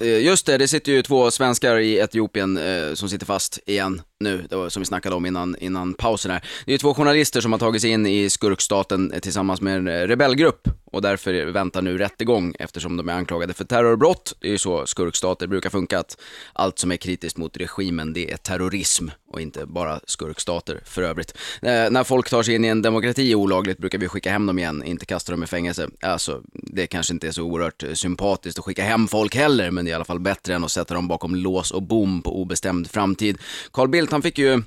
Eh, 0.00 0.24
just 0.24 0.46
det, 0.46 0.58
det 0.58 0.68
sitter 0.68 0.92
ju 0.92 1.02
två 1.02 1.30
svenskar 1.30 1.78
i 1.78 1.98
Etiopien 1.98 2.56
eh, 2.56 2.94
som 2.94 3.08
sitter 3.08 3.26
fast 3.26 3.58
igen 3.66 4.02
nu, 4.20 4.46
det 4.50 4.56
var 4.56 4.68
som 4.68 4.80
vi 4.80 4.86
snackade 4.86 5.16
om 5.16 5.26
innan, 5.26 5.56
innan 5.60 5.94
pausen 5.94 6.30
här. 6.30 6.44
Det 6.66 6.74
är 6.74 6.78
två 6.78 6.94
journalister 6.94 7.40
som 7.40 7.52
har 7.52 7.58
tagit 7.58 7.82
sig 7.82 7.90
in 7.90 8.06
i 8.06 8.30
skurkstaten 8.30 9.12
tillsammans 9.22 9.60
med 9.60 9.76
en 9.76 9.88
eh, 9.88 9.92
rebellgrupp 9.92 10.68
och 10.92 11.02
därför 11.02 11.44
väntar 11.44 11.82
nu 11.82 11.98
rättegång 11.98 12.54
eftersom 12.58 12.96
de 12.96 13.08
är 13.08 13.12
anklagade 13.12 13.54
för 13.54 13.64
terrorbrott. 13.64 14.36
Det 14.40 14.46
är 14.46 14.52
ju 14.52 14.58
så 14.58 14.86
skurkstater 14.86 15.46
brukar 15.46 15.70
funka, 15.70 15.98
att 15.98 16.20
allt 16.52 16.78
som 16.78 16.92
är 16.92 16.96
kritiskt 16.96 17.36
mot 17.36 17.56
regimen, 17.56 18.12
det 18.12 18.32
är 18.32 18.36
terrorism 18.36 19.08
och 19.32 19.40
inte 19.40 19.66
bara 19.66 20.00
skurkstater 20.06 20.80
för 20.84 21.02
övrigt. 21.02 21.36
Eh, 21.62 21.90
när 21.90 22.04
folk 22.04 22.30
tar 22.30 22.42
sig 22.42 22.54
in 22.54 22.64
i 22.64 22.68
en 22.68 22.82
demokrati 22.82 23.34
olagligt 23.34 23.78
brukar 23.78 23.98
vi 23.98 24.08
skicka 24.08 24.30
hem 24.30 24.46
dem 24.46 24.58
igen, 24.58 24.82
inte 24.84 25.06
kasta 25.06 25.32
dem 25.32 25.42
i 25.42 25.46
fängelse. 25.46 25.88
Alltså, 26.00 26.42
det 26.52 26.86
kanske 26.86 27.12
inte 27.12 27.28
är 27.28 27.32
så 27.32 27.42
oerhört 27.42 27.82
eh, 27.82 27.92
sympatiskt 27.92 28.58
att 28.58 28.64
skicka 28.64 28.82
hem 28.82 29.08
folk 29.08 29.36
heller, 29.36 29.70
men 29.70 29.84
det 29.84 29.88
är 29.88 29.92
i 29.92 29.94
alla 29.94 30.04
fall 30.04 30.20
bättre 30.20 30.54
än 30.54 30.64
att 30.64 30.70
sätta 30.70 30.94
dem 30.94 31.08
bakom 31.08 31.34
lås 31.34 31.70
och 31.70 31.82
bom 31.82 32.22
på 32.22 32.42
obestämd 32.42 32.90
framtid. 32.90 33.38
Carl 33.72 33.88
Bildt, 33.88 34.09
han 34.12 34.22
fick 34.22 34.38
ju 34.38 34.62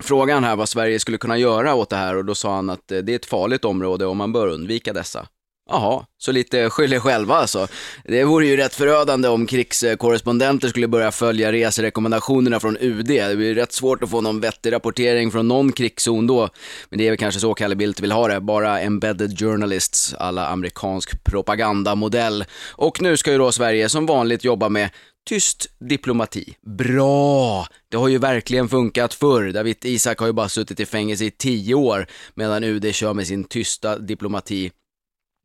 frågan 0.00 0.44
här 0.44 0.56
vad 0.56 0.68
Sverige 0.68 1.00
skulle 1.00 1.18
kunna 1.18 1.38
göra 1.38 1.74
åt 1.74 1.90
det 1.90 1.96
här 1.96 2.16
och 2.16 2.24
då 2.24 2.34
sa 2.34 2.54
han 2.54 2.70
att 2.70 2.92
eh, 2.92 2.98
det 2.98 3.12
är 3.12 3.16
ett 3.16 3.26
farligt 3.26 3.64
område 3.64 4.06
och 4.06 4.16
man 4.16 4.32
bör 4.32 4.48
undvika 4.48 4.92
dessa. 4.92 5.26
Jaha, 5.70 6.04
så 6.18 6.32
lite 6.32 6.70
skyll 6.70 6.92
er 6.92 6.98
själva 6.98 7.34
alltså. 7.34 7.68
Det 8.04 8.24
vore 8.24 8.46
ju 8.46 8.56
rätt 8.56 8.74
förödande 8.74 9.28
om 9.28 9.46
krigskorrespondenter 9.46 10.68
skulle 10.68 10.88
börja 10.88 11.12
följa 11.12 11.52
reserekommendationerna 11.52 12.60
från 12.60 12.76
UD. 12.80 13.06
Det 13.06 13.36
blir 13.36 13.54
rätt 13.54 13.72
svårt 13.72 14.02
att 14.02 14.10
få 14.10 14.20
någon 14.20 14.40
vettig 14.40 14.72
rapportering 14.72 15.30
från 15.30 15.48
någon 15.48 15.72
krigszon 15.72 16.26
då. 16.26 16.48
Men 16.88 16.98
det 16.98 17.06
är 17.06 17.10
väl 17.10 17.18
kanske 17.18 17.40
så 17.40 17.54
Kalle 17.54 17.76
Bildt 17.76 18.00
vill 18.00 18.12
ha 18.12 18.28
det, 18.28 18.40
bara 18.40 18.80
embedded 18.80 19.38
journalists 19.38 20.14
alla 20.14 20.46
amerikansk 20.46 21.24
propagandamodell. 21.24 22.44
Och 22.72 23.02
nu 23.02 23.16
ska 23.16 23.32
ju 23.32 23.38
då 23.38 23.52
Sverige 23.52 23.88
som 23.88 24.06
vanligt 24.06 24.44
jobba 24.44 24.68
med 24.68 24.90
Tyst 25.28 25.66
diplomati. 25.78 26.56
Bra! 26.62 27.66
Det 27.88 27.96
har 27.96 28.08
ju 28.08 28.18
verkligen 28.18 28.68
funkat 28.68 29.14
förr. 29.14 29.52
David 29.52 29.76
Isak 29.84 30.18
har 30.18 30.26
ju 30.26 30.32
bara 30.32 30.48
suttit 30.48 30.80
i 30.80 30.86
fängelse 30.86 31.24
i 31.24 31.30
tio 31.30 31.74
år 31.74 32.06
medan 32.34 32.64
UD 32.64 32.94
kör 32.94 33.14
med 33.14 33.26
sin 33.26 33.44
tysta 33.44 33.98
diplomati. 33.98 34.70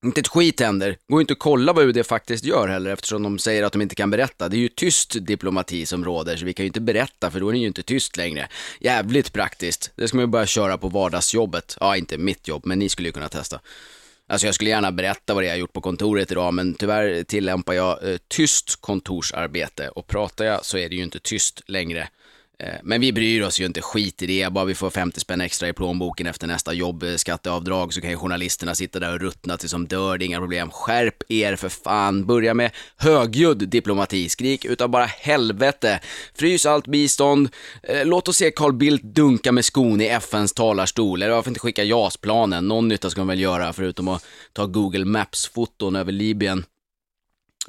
Inte 0.05 0.21
ett 0.21 0.27
skit 0.27 0.59
händer. 0.59 0.97
Går 1.07 1.21
inte 1.21 1.33
att 1.33 1.39
kolla 1.39 1.73
vad 1.73 1.85
UD 1.85 2.05
faktiskt 2.05 2.45
gör 2.45 2.67
heller 2.67 2.91
eftersom 2.91 3.23
de 3.23 3.39
säger 3.39 3.63
att 3.63 3.73
de 3.73 3.81
inte 3.81 3.95
kan 3.95 4.09
berätta. 4.09 4.49
Det 4.49 4.57
är 4.57 4.59
ju 4.59 4.69
tyst 4.69 5.15
diplomati 5.25 5.85
som 5.85 6.05
råder 6.05 6.37
så 6.37 6.45
vi 6.45 6.53
kan 6.53 6.63
ju 6.63 6.67
inte 6.67 6.81
berätta 6.81 7.31
för 7.31 7.39
då 7.39 7.47
är 7.47 7.51
den 7.51 7.61
ju 7.61 7.67
inte 7.67 7.83
tyst 7.83 8.17
längre. 8.17 8.47
Jävligt 8.79 9.33
praktiskt. 9.33 9.91
Det 9.95 10.07
ska 10.07 10.17
man 10.17 10.23
ju 10.23 10.27
börja 10.27 10.45
köra 10.45 10.77
på 10.77 10.89
vardagsjobbet. 10.89 11.77
Ja, 11.79 11.97
inte 11.97 12.17
mitt 12.17 12.47
jobb, 12.47 12.65
men 12.65 12.79
ni 12.79 12.89
skulle 12.89 13.07
ju 13.07 13.13
kunna 13.13 13.29
testa. 13.29 13.59
Alltså 14.31 14.47
jag 14.47 14.55
skulle 14.55 14.69
gärna 14.69 14.91
berätta 14.91 15.33
vad 15.33 15.43
det 15.43 15.47
är 15.47 15.49
jag 15.49 15.59
gjort 15.59 15.73
på 15.73 15.81
kontoret 15.81 16.31
idag, 16.31 16.53
men 16.53 16.73
tyvärr 16.73 17.23
tillämpar 17.23 17.73
jag 17.73 18.09
eh, 18.09 18.17
tyst 18.27 18.81
kontorsarbete 18.81 19.89
och 19.89 20.07
pratar 20.07 20.45
jag 20.45 20.65
så 20.65 20.77
är 20.77 20.89
det 20.89 20.95
ju 20.95 21.03
inte 21.03 21.19
tyst 21.19 21.61
längre. 21.65 22.07
Eh, 22.61 22.75
men 22.83 23.01
vi 23.01 23.13
bryr 23.13 23.41
oss 23.41 23.59
ju 23.59 23.65
inte 23.65 23.81
skit 23.81 24.21
i 24.21 24.25
det, 24.25 24.51
bara 24.51 24.65
vi 24.65 24.75
får 24.75 24.89
50 24.89 25.19
spänn 25.19 25.41
extra 25.41 25.69
i 25.69 25.73
plånboken 25.73 26.27
efter 26.27 26.47
nästa 26.47 26.73
jobbskatteavdrag 26.73 27.93
så 27.93 28.01
kan 28.01 28.09
ju 28.09 28.17
journalisterna 28.17 28.75
sitta 28.75 28.99
där 28.99 29.13
och 29.13 29.19
ruttna 29.19 29.57
tills 29.57 29.71
de 29.71 29.87
dör, 29.87 30.17
det 30.17 30.23
är 30.23 30.27
inga 30.27 30.39
problem. 30.39 30.71
Skärp 30.71 31.31
er 31.31 31.55
för 31.55 31.69
fan, 31.69 32.25
börja 32.25 32.53
med 32.53 32.71
högljudd 32.97 33.69
diplomati, 33.69 34.29
skrik 34.29 34.65
utav 34.65 34.89
bara 34.89 35.05
helvete. 35.05 35.99
Frys 36.35 36.65
allt 36.65 36.87
bistånd, 36.87 37.49
eh, 37.83 38.05
låt 38.05 38.27
oss 38.27 38.37
se 38.37 38.51
Carl 38.51 38.73
Bildt 38.73 39.03
dunka 39.03 39.51
med 39.51 39.65
skon 39.65 40.01
i 40.01 40.07
FNs 40.07 40.53
talarstol, 40.53 41.21
eller 41.21 41.35
varför 41.35 41.49
inte 41.49 41.59
skicka 41.59 41.83
JAS-planen, 41.83 42.67
någon 42.67 42.87
nytta 42.87 43.09
ska 43.09 43.21
de 43.21 43.27
väl 43.27 43.39
göra 43.39 43.73
förutom 43.73 44.07
att 44.07 44.25
ta 44.53 44.65
Google 44.65 45.05
Maps-foton 45.05 45.95
över 45.95 46.11
Libyen. 46.11 46.65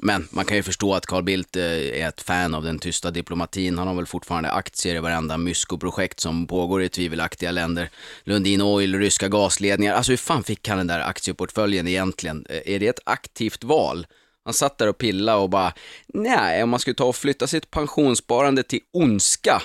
Men 0.05 0.27
man 0.31 0.45
kan 0.45 0.57
ju 0.57 0.63
förstå 0.63 0.93
att 0.93 1.05
Carl 1.05 1.23
Bildt 1.23 1.55
eh, 1.55 1.63
är 1.63 2.07
ett 2.07 2.21
fan 2.21 2.55
av 2.55 2.63
den 2.63 2.79
tysta 2.79 3.11
diplomatin. 3.11 3.77
Han 3.77 3.87
har 3.87 3.95
väl 3.95 4.05
fortfarande 4.05 4.51
aktier 4.51 4.95
i 4.95 4.99
varenda 4.99 5.37
mysko-projekt 5.37 6.19
som 6.19 6.47
pågår 6.47 6.83
i 6.83 6.89
tvivelaktiga 6.89 7.51
länder. 7.51 7.89
Lundin 8.23 8.61
Oil, 8.61 8.99
ryska 8.99 9.27
gasledningar. 9.27 9.93
Alltså 9.93 10.11
hur 10.11 10.17
fan 10.17 10.43
fick 10.43 10.67
han 10.67 10.77
den 10.77 10.87
där 10.87 10.99
aktieportföljen 10.99 11.87
egentligen? 11.87 12.45
Eh, 12.49 12.73
är 12.75 12.79
det 12.79 12.87
ett 12.87 12.99
aktivt 13.03 13.63
val? 13.63 14.07
Han 14.45 14.53
satt 14.53 14.77
där 14.77 14.87
och 14.87 14.97
pillade 14.97 15.37
och 15.37 15.49
bara, 15.49 15.73
nej, 16.07 16.63
om 16.63 16.69
man 16.69 16.79
skulle 16.79 16.95
ta 16.95 17.05
och 17.05 17.15
flytta 17.15 17.47
sitt 17.47 17.71
pensionssparande 17.71 18.63
till 18.63 18.79
ondska, 18.93 19.61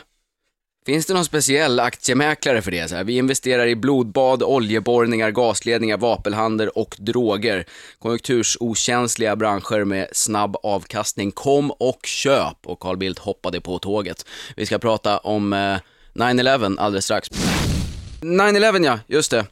Finns 0.88 1.06
det 1.06 1.14
någon 1.14 1.24
speciell 1.24 1.80
aktiemäklare 1.80 2.62
för 2.62 2.70
det? 2.70 2.88
Så 2.88 2.96
här, 2.96 3.04
vi 3.04 3.16
investerar 3.16 3.66
i 3.66 3.76
blodbad, 3.76 4.42
oljeborrningar, 4.42 5.30
gasledningar, 5.30 5.96
vapenhandel 5.96 6.68
och 6.68 6.96
droger. 6.98 7.64
Konjunktursokänsliga 7.98 9.36
branscher 9.36 9.84
med 9.84 10.08
snabb 10.12 10.56
avkastning. 10.62 11.30
Kom 11.30 11.70
och 11.70 12.00
köp! 12.04 12.56
Och 12.66 12.80
Carl 12.80 12.96
Bildt 12.96 13.18
hoppade 13.18 13.60
på 13.60 13.78
tåget. 13.78 14.26
Vi 14.56 14.66
ska 14.66 14.78
prata 14.78 15.18
om 15.18 15.52
eh, 15.52 15.78
9-11 16.14 16.78
alldeles 16.78 17.04
strax. 17.04 17.28
9-11 18.20 18.84
ja, 18.84 18.98
just 19.06 19.30
det. 19.30 19.46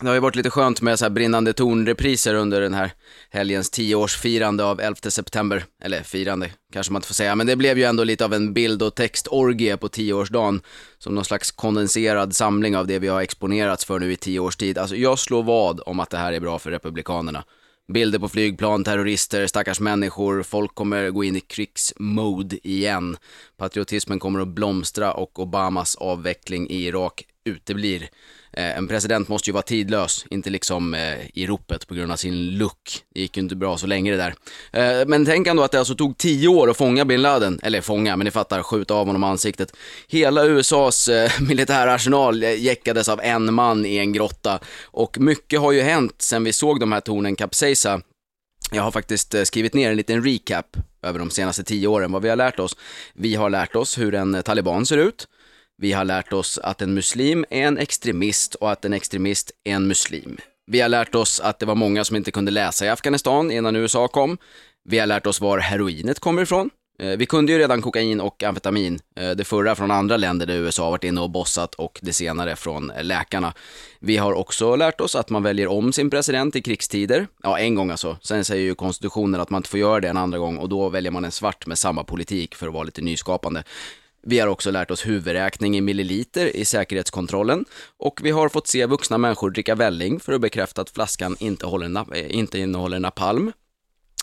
Det 0.00 0.06
har 0.06 0.14
ju 0.14 0.20
varit 0.20 0.36
lite 0.36 0.50
skönt 0.50 0.82
med 0.82 0.98
så 0.98 1.04
här 1.04 1.10
brinnande 1.10 1.52
tornrepriser 1.52 2.34
under 2.34 2.60
den 2.60 2.74
här 2.74 2.92
helgens 3.30 3.70
tioårsfirande 3.70 4.64
av 4.64 4.80
11 4.80 4.96
september. 5.10 5.64
Eller 5.82 6.02
firande 6.02 6.50
kanske 6.72 6.92
man 6.92 7.00
inte 7.00 7.08
får 7.08 7.14
säga, 7.14 7.34
men 7.34 7.46
det 7.46 7.56
blev 7.56 7.78
ju 7.78 7.84
ändå 7.84 8.04
lite 8.04 8.24
av 8.24 8.34
en 8.34 8.52
bild 8.52 8.82
och 8.82 8.94
textorgie 8.94 9.76
på 9.76 9.88
tioårsdagen. 9.88 10.60
Som 10.98 11.14
någon 11.14 11.24
slags 11.24 11.50
kondenserad 11.50 12.36
samling 12.36 12.76
av 12.76 12.86
det 12.86 12.98
vi 12.98 13.08
har 13.08 13.22
exponerats 13.22 13.84
för 13.84 13.98
nu 13.98 14.12
i 14.12 14.16
tio 14.16 14.40
års 14.40 14.56
tid. 14.56 14.78
Alltså 14.78 14.96
jag 14.96 15.18
slår 15.18 15.42
vad 15.42 15.80
om 15.86 16.00
att 16.00 16.10
det 16.10 16.18
här 16.18 16.32
är 16.32 16.40
bra 16.40 16.58
för 16.58 16.70
Republikanerna. 16.70 17.44
Bilder 17.92 18.18
på 18.18 18.28
flygplan, 18.28 18.84
terrorister, 18.84 19.46
stackars 19.46 19.80
människor, 19.80 20.42
folk 20.42 20.74
kommer 20.74 21.10
gå 21.10 21.24
in 21.24 21.36
i 21.36 21.40
krigsmode 21.40 22.68
igen. 22.68 23.16
Patriotismen 23.56 24.18
kommer 24.18 24.40
att 24.40 24.48
blomstra 24.48 25.12
och 25.12 25.38
Obamas 25.38 25.96
avveckling 25.96 26.70
i 26.70 26.86
Irak 26.86 27.24
uteblir. 27.44 28.08
Eh, 28.56 28.78
en 28.78 28.88
president 28.88 29.28
måste 29.28 29.50
ju 29.50 29.52
vara 29.52 29.62
tidlös, 29.62 30.26
inte 30.30 30.50
liksom 30.50 30.94
eh, 30.94 31.26
i 31.34 31.46
ropet 31.46 31.88
på 31.88 31.94
grund 31.94 32.12
av 32.12 32.16
sin 32.16 32.58
look. 32.58 33.04
Det 33.14 33.20
gick 33.20 33.36
ju 33.36 33.42
inte 33.42 33.56
bra 33.56 33.78
så 33.78 33.86
länge 33.86 34.10
det 34.10 34.16
där. 34.16 34.34
Eh, 34.72 35.06
men 35.06 35.24
tänk 35.24 35.46
ändå 35.46 35.62
att 35.62 35.72
det 35.72 35.78
alltså 35.78 35.94
tog 35.94 36.18
tio 36.18 36.48
år 36.48 36.70
att 36.70 36.76
fånga 36.76 37.04
bin 37.04 37.22
Laden, 37.22 37.60
eller 37.62 37.80
fånga, 37.80 38.16
men 38.16 38.24
ni 38.24 38.30
fattar, 38.30 38.62
skjuta 38.62 38.94
av 38.94 39.06
honom 39.06 39.24
ansiktet. 39.24 39.76
Hela 40.08 40.44
USAs 40.44 41.08
eh, 41.08 41.30
militära 41.40 41.94
arsenal 41.94 42.42
eh, 42.42 42.60
jäckades 42.60 43.08
av 43.08 43.20
en 43.22 43.54
man 43.54 43.86
i 43.86 43.96
en 43.96 44.12
grotta 44.12 44.58
och 44.84 45.20
mycket 45.20 45.60
har 45.60 45.72
ju 45.72 45.80
hänt 45.80 46.14
sen 46.18 46.44
vi 46.44 46.52
såg 46.52 46.80
de 46.80 46.92
här 46.92 47.00
tornen 47.00 47.36
kapsejsa. 47.36 48.00
Jag 48.72 48.82
har 48.82 48.90
faktiskt 48.90 49.34
eh, 49.34 49.42
skrivit 49.42 49.74
ner 49.74 49.90
en 49.90 49.96
liten 49.96 50.24
recap 50.24 50.76
över 51.02 51.18
de 51.18 51.30
senaste 51.30 51.64
tio 51.64 51.88
åren, 51.88 52.12
vad 52.12 52.22
vi 52.22 52.28
har 52.28 52.36
lärt 52.36 52.58
oss. 52.58 52.76
Vi 53.14 53.34
har 53.34 53.50
lärt 53.50 53.76
oss 53.76 53.98
hur 53.98 54.14
en 54.14 54.42
taliban 54.42 54.86
ser 54.86 54.98
ut. 54.98 55.28
Vi 55.78 55.92
har 55.92 56.04
lärt 56.04 56.32
oss 56.32 56.58
att 56.58 56.82
en 56.82 56.94
muslim 56.94 57.44
är 57.50 57.62
en 57.62 57.78
extremist 57.78 58.54
och 58.54 58.72
att 58.72 58.84
en 58.84 58.92
extremist 58.92 59.50
är 59.64 59.72
en 59.72 59.86
muslim. 59.86 60.36
Vi 60.66 60.80
har 60.80 60.88
lärt 60.88 61.14
oss 61.14 61.40
att 61.40 61.58
det 61.58 61.66
var 61.66 61.74
många 61.74 62.04
som 62.04 62.16
inte 62.16 62.30
kunde 62.30 62.50
läsa 62.50 62.86
i 62.86 62.88
Afghanistan 62.88 63.50
innan 63.50 63.76
USA 63.76 64.08
kom. 64.08 64.38
Vi 64.84 64.98
har 64.98 65.06
lärt 65.06 65.26
oss 65.26 65.40
var 65.40 65.58
heroinet 65.58 66.20
kommer 66.20 66.42
ifrån. 66.42 66.70
Eh, 66.98 67.16
vi 67.16 67.26
kunde 67.26 67.52
ju 67.52 67.58
redan 67.58 67.82
kokain 67.82 68.20
och 68.20 68.42
amfetamin, 68.42 68.98
eh, 69.16 69.30
det 69.30 69.44
förra 69.44 69.74
från 69.74 69.90
andra 69.90 70.16
länder 70.16 70.46
där 70.46 70.54
USA 70.54 70.90
varit 70.90 71.04
inne 71.04 71.20
och 71.20 71.30
bossat 71.30 71.74
och 71.74 71.98
det 72.02 72.12
senare 72.12 72.56
från 72.56 72.92
läkarna. 73.02 73.52
Vi 74.00 74.16
har 74.16 74.32
också 74.32 74.76
lärt 74.76 75.00
oss 75.00 75.16
att 75.16 75.30
man 75.30 75.42
väljer 75.42 75.68
om 75.68 75.92
sin 75.92 76.10
president 76.10 76.56
i 76.56 76.62
krigstider. 76.62 77.26
Ja, 77.42 77.58
en 77.58 77.74
gång 77.74 77.90
alltså. 77.90 78.16
Sen 78.22 78.44
säger 78.44 78.64
ju 78.64 78.74
konstitutionen 78.74 79.40
att 79.40 79.50
man 79.50 79.58
inte 79.58 79.68
får 79.68 79.80
göra 79.80 80.00
det 80.00 80.08
en 80.08 80.16
andra 80.16 80.38
gång 80.38 80.56
och 80.56 80.68
då 80.68 80.88
väljer 80.88 81.12
man 81.12 81.24
en 81.24 81.32
svart 81.32 81.66
med 81.66 81.78
samma 81.78 82.04
politik 82.04 82.54
för 82.54 82.66
att 82.66 82.72
vara 82.72 82.84
lite 82.84 83.02
nyskapande. 83.02 83.62
Vi 84.28 84.38
har 84.38 84.48
också 84.48 84.70
lärt 84.70 84.90
oss 84.90 85.06
huvudräkning 85.06 85.76
i 85.76 85.80
milliliter 85.80 86.56
i 86.56 86.64
säkerhetskontrollen 86.64 87.64
och 87.96 88.20
vi 88.22 88.30
har 88.30 88.48
fått 88.48 88.66
se 88.66 88.86
vuxna 88.86 89.18
människor 89.18 89.50
dricka 89.50 89.74
välling 89.74 90.20
för 90.20 90.32
att 90.32 90.40
bekräfta 90.40 90.82
att 90.82 90.90
flaskan 90.90 91.36
inte, 91.38 91.66
håller, 91.66 92.16
eh, 92.16 92.36
inte 92.36 92.58
innehåller 92.58 92.98
napalm. 92.98 93.52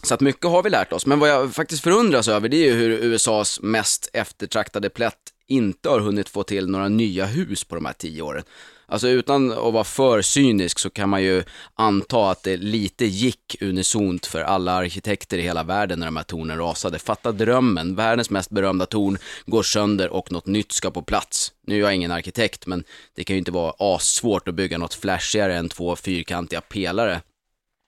Så 0.04 0.14
att 0.14 0.22
mycket 0.22 0.46
har 0.46 0.64
vi 0.64 0.70
lärt 0.70 0.94
oss, 0.94 1.06
men 1.06 1.20
vad 1.20 1.30
jag 1.30 1.54
faktiskt 1.54 1.84
förundras 1.84 2.28
över 2.28 2.50
det 2.50 2.58
är 2.58 2.66
ju 2.66 2.74
hur 2.74 2.90
USAs 2.90 3.60
mest 3.62 4.10
eftertraktade 4.14 4.90
plätt 4.90 5.20
inte 5.48 5.90
har 5.90 6.00
hunnit 6.00 6.30
få 6.30 6.44
till 6.44 6.70
några 6.70 6.88
nya 6.90 7.26
hus 7.26 7.64
på 7.64 7.76
de 7.76 7.86
här 7.86 7.94
tio 7.94 8.22
åren. 8.22 8.44
Alltså 8.86 9.08
utan 9.08 9.52
att 9.52 9.74
vara 9.74 9.84
för 9.84 10.22
cynisk 10.22 10.80
så 10.80 10.90
kan 10.90 11.10
man 11.10 11.24
ju 11.24 11.44
anta 11.76 12.32
att 12.32 12.44
det 12.44 12.58
lite 12.58 13.06
gick 13.06 13.58
unisont 13.62 14.26
för 14.26 14.42
alla 14.42 14.72
arkitekter 14.72 15.38
i 15.38 15.42
hela 15.42 15.64
världen 15.64 16.00
när 16.00 16.08
de 16.08 16.16
här 16.16 16.24
tornen 16.24 16.58
rasade. 16.58 17.00
Fatta 17.00 17.32
drömmen, 17.32 17.96
världens 17.96 18.30
mest 18.30 18.50
berömda 18.50 18.86
torn 18.86 19.18
går 19.46 19.64
sönder 19.64 20.10
och 20.10 20.32
något 20.32 20.46
nytt 20.46 20.72
ska 20.72 20.92
på 20.92 21.02
plats. 21.02 21.52
Nu 21.68 21.76
är 21.76 21.80
jag 21.80 21.96
ingen 21.96 22.12
arkitekt, 22.12 22.68
men 22.68 22.84
det 23.16 23.24
kan 23.24 23.34
ju 23.36 23.38
inte 23.38 23.52
vara 23.52 23.74
assvårt 23.96 24.48
att 24.48 24.56
bygga 24.56 24.78
något 24.78 24.94
flashigare 24.94 25.56
än 25.56 25.70
två 25.70 25.96
fyrkantiga 25.96 26.62
pelare. 26.62 27.22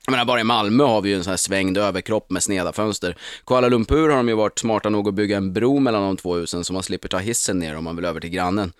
Jag 0.05 0.11
menar, 0.11 0.25
bara 0.25 0.39
i 0.39 0.43
Malmö 0.43 0.83
har 0.83 1.01
vi 1.01 1.09
ju 1.09 1.15
en 1.15 1.23
sån 1.23 1.31
här 1.31 1.37
svängd 1.37 1.77
överkropp 1.77 2.29
med 2.29 2.43
sneda 2.43 2.73
fönster. 2.73 3.17
Kuala 3.45 3.69
Lumpur 3.69 4.09
har 4.09 4.17
de 4.17 4.29
ju 4.29 4.35
varit 4.35 4.59
smarta 4.59 4.89
nog 4.89 5.07
att 5.07 5.13
bygga 5.13 5.37
en 5.37 5.53
bro 5.53 5.79
mellan 5.79 6.01
de 6.01 6.17
två 6.17 6.35
husen 6.35 6.63
så 6.63 6.73
man 6.73 6.83
slipper 6.83 7.07
ta 7.07 7.17
hissen 7.17 7.59
ner 7.59 7.75
om 7.75 7.83
man 7.83 7.95
vill 7.95 8.05
över 8.05 8.19
till 8.19 8.29
grannen. 8.29 8.73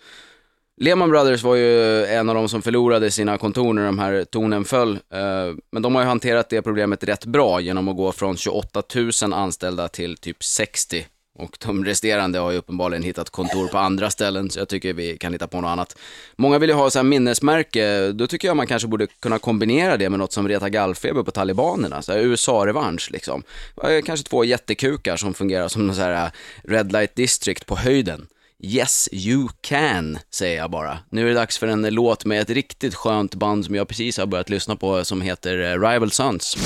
Lehman 0.78 1.10
Brothers 1.10 1.44
var 1.44 1.56
ju 1.56 2.06
en 2.06 2.30
av 2.30 2.36
de 2.36 2.50
som 2.50 2.62
förlorade 2.62 3.12
sina 3.12 3.38
kontor 3.38 3.74
när 3.74 3.86
de 3.86 4.00
här 4.00 4.24
tornen 4.24 4.66
föll. 4.66 4.92
Eh, 4.94 5.56
men 5.72 5.82
de 5.82 5.96
har 5.96 6.02
ju 6.02 6.08
hanterat 6.08 6.50
det 6.50 6.62
problemet 6.62 7.04
rätt 7.04 7.26
bra 7.26 7.60
genom 7.60 7.88
att 7.88 7.96
gå 7.96 8.12
från 8.12 8.38
28 8.38 8.84
000 9.22 9.34
anställda 9.34 9.88
till 9.88 10.18
typ 10.18 10.44
60 10.44 11.06
Och 11.40 11.58
de 11.66 11.86
resterande 11.86 12.40
har 12.40 12.52
ju 12.52 12.58
uppenbarligen 12.58 13.04
hittat 13.04 13.30
kontor 13.30 13.68
på 13.68 13.78
andra 13.78 14.10
ställen, 14.10 14.50
så 14.50 14.60
jag 14.60 14.70
tycker 14.70 14.94
vi 14.94 15.18
kan 15.18 15.34
hitta 15.34 15.48
på 15.48 15.62
något 15.62 15.70
annat. 15.70 15.98
Många 16.36 16.60
vill 16.60 16.70
ju 16.70 16.76
ha 16.76 16.90
så 16.90 17.00
här 17.00 17.04
minnesmärke, 17.04 18.12
då 18.12 18.28
tycker 18.28 18.48
jag 18.48 18.58
man 18.58 18.68
kanske 18.68 18.88
borde 18.88 19.08
kunna 19.08 19.40
kombinera 19.40 19.98
det 19.98 20.10
med 20.10 20.20
något 20.20 20.34
som 20.34 20.48
retar 20.48 20.70
gallfeber 20.70 21.24
på 21.24 21.32
talibanerna, 21.32 22.02
så 22.02 22.12
här 22.12 22.20
USA-revansch 22.20 23.12
liksom. 23.12 23.44
Eh, 23.84 24.02
kanske 24.06 24.30
två 24.30 24.44
jättekukar 24.44 25.18
som 25.18 25.34
fungerar 25.34 25.68
som 25.68 25.88
någon 25.88 25.96
så 25.96 26.02
här 26.02 26.26
eh, 26.26 26.32
Red 26.64 26.92
Light 26.92 27.16
District 27.16 27.66
på 27.66 27.76
höjden. 27.76 28.28
Yes, 28.68 29.10
you 29.12 29.48
can, 29.62 30.20
säger 30.34 30.58
jag 30.58 30.72
bara. 30.72 31.00
Nu 31.10 31.22
är 31.22 31.26
det 31.26 31.34
dags 31.34 31.58
för 31.58 31.68
en 31.68 31.82
låt 31.82 32.26
med 32.26 32.42
ett 32.42 32.50
riktigt 32.50 32.96
skönt 32.96 33.36
band 33.36 33.66
som 33.66 33.76
jag 33.76 33.88
precis 33.88 34.18
har 34.18 34.26
börjat 34.26 34.50
lyssna 34.50 34.76
på 34.76 35.06
som 35.06 35.22
heter 35.22 35.60
eh, 35.60 35.90
Rival 35.90 36.12
Sons. 36.12 36.58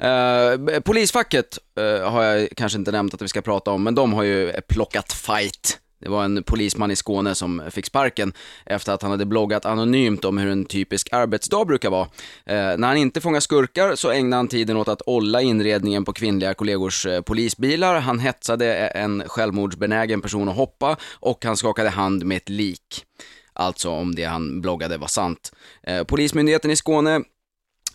Eh, 0.00 0.80
polisfacket 0.80 1.58
eh, 1.78 2.10
har 2.10 2.22
jag 2.22 2.48
kanske 2.56 2.78
inte 2.78 2.92
nämnt 2.92 3.14
att 3.14 3.22
vi 3.22 3.28
ska 3.28 3.42
prata 3.42 3.70
om, 3.70 3.82
men 3.82 3.94
de 3.94 4.12
har 4.12 4.22
ju 4.22 4.52
plockat 4.68 5.12
fight. 5.12 5.78
Det 6.02 6.08
var 6.08 6.24
en 6.24 6.42
polisman 6.42 6.90
i 6.90 6.96
Skåne 6.96 7.34
som 7.34 7.62
fick 7.70 7.86
sparken 7.86 8.32
efter 8.66 8.92
att 8.92 9.02
han 9.02 9.10
hade 9.10 9.26
bloggat 9.26 9.66
anonymt 9.66 10.24
om 10.24 10.38
hur 10.38 10.50
en 10.50 10.64
typisk 10.64 11.12
arbetsdag 11.12 11.64
brukar 11.64 11.90
vara. 11.90 12.08
Eh, 12.46 12.76
när 12.78 12.88
han 12.88 12.96
inte 12.96 13.20
fångar 13.20 13.40
skurkar 13.40 13.94
så 13.94 14.10
ägnar 14.10 14.36
han 14.36 14.48
tiden 14.48 14.76
åt 14.76 14.88
att 14.88 15.02
olla 15.06 15.42
inredningen 15.42 16.04
på 16.04 16.12
kvinnliga 16.12 16.54
kollegors 16.54 17.06
eh, 17.06 17.20
polisbilar, 17.20 18.00
han 18.00 18.18
hetsade 18.18 18.66
e-, 18.66 18.92
en 18.94 19.22
självmordsbenägen 19.26 20.20
person 20.20 20.48
att 20.48 20.56
hoppa 20.56 20.96
och 21.12 21.44
han 21.44 21.56
skakade 21.56 21.90
hand 21.90 22.24
med 22.24 22.36
ett 22.36 22.48
lik. 22.48 23.04
Alltså 23.52 23.90
om 23.90 24.14
det 24.14 24.24
han 24.24 24.60
bloggade 24.60 24.98
var 24.98 25.08
sant. 25.08 25.52
Eh, 25.82 26.04
Polismyndigheten 26.04 26.70
i 26.70 26.76
Skåne 26.76 27.22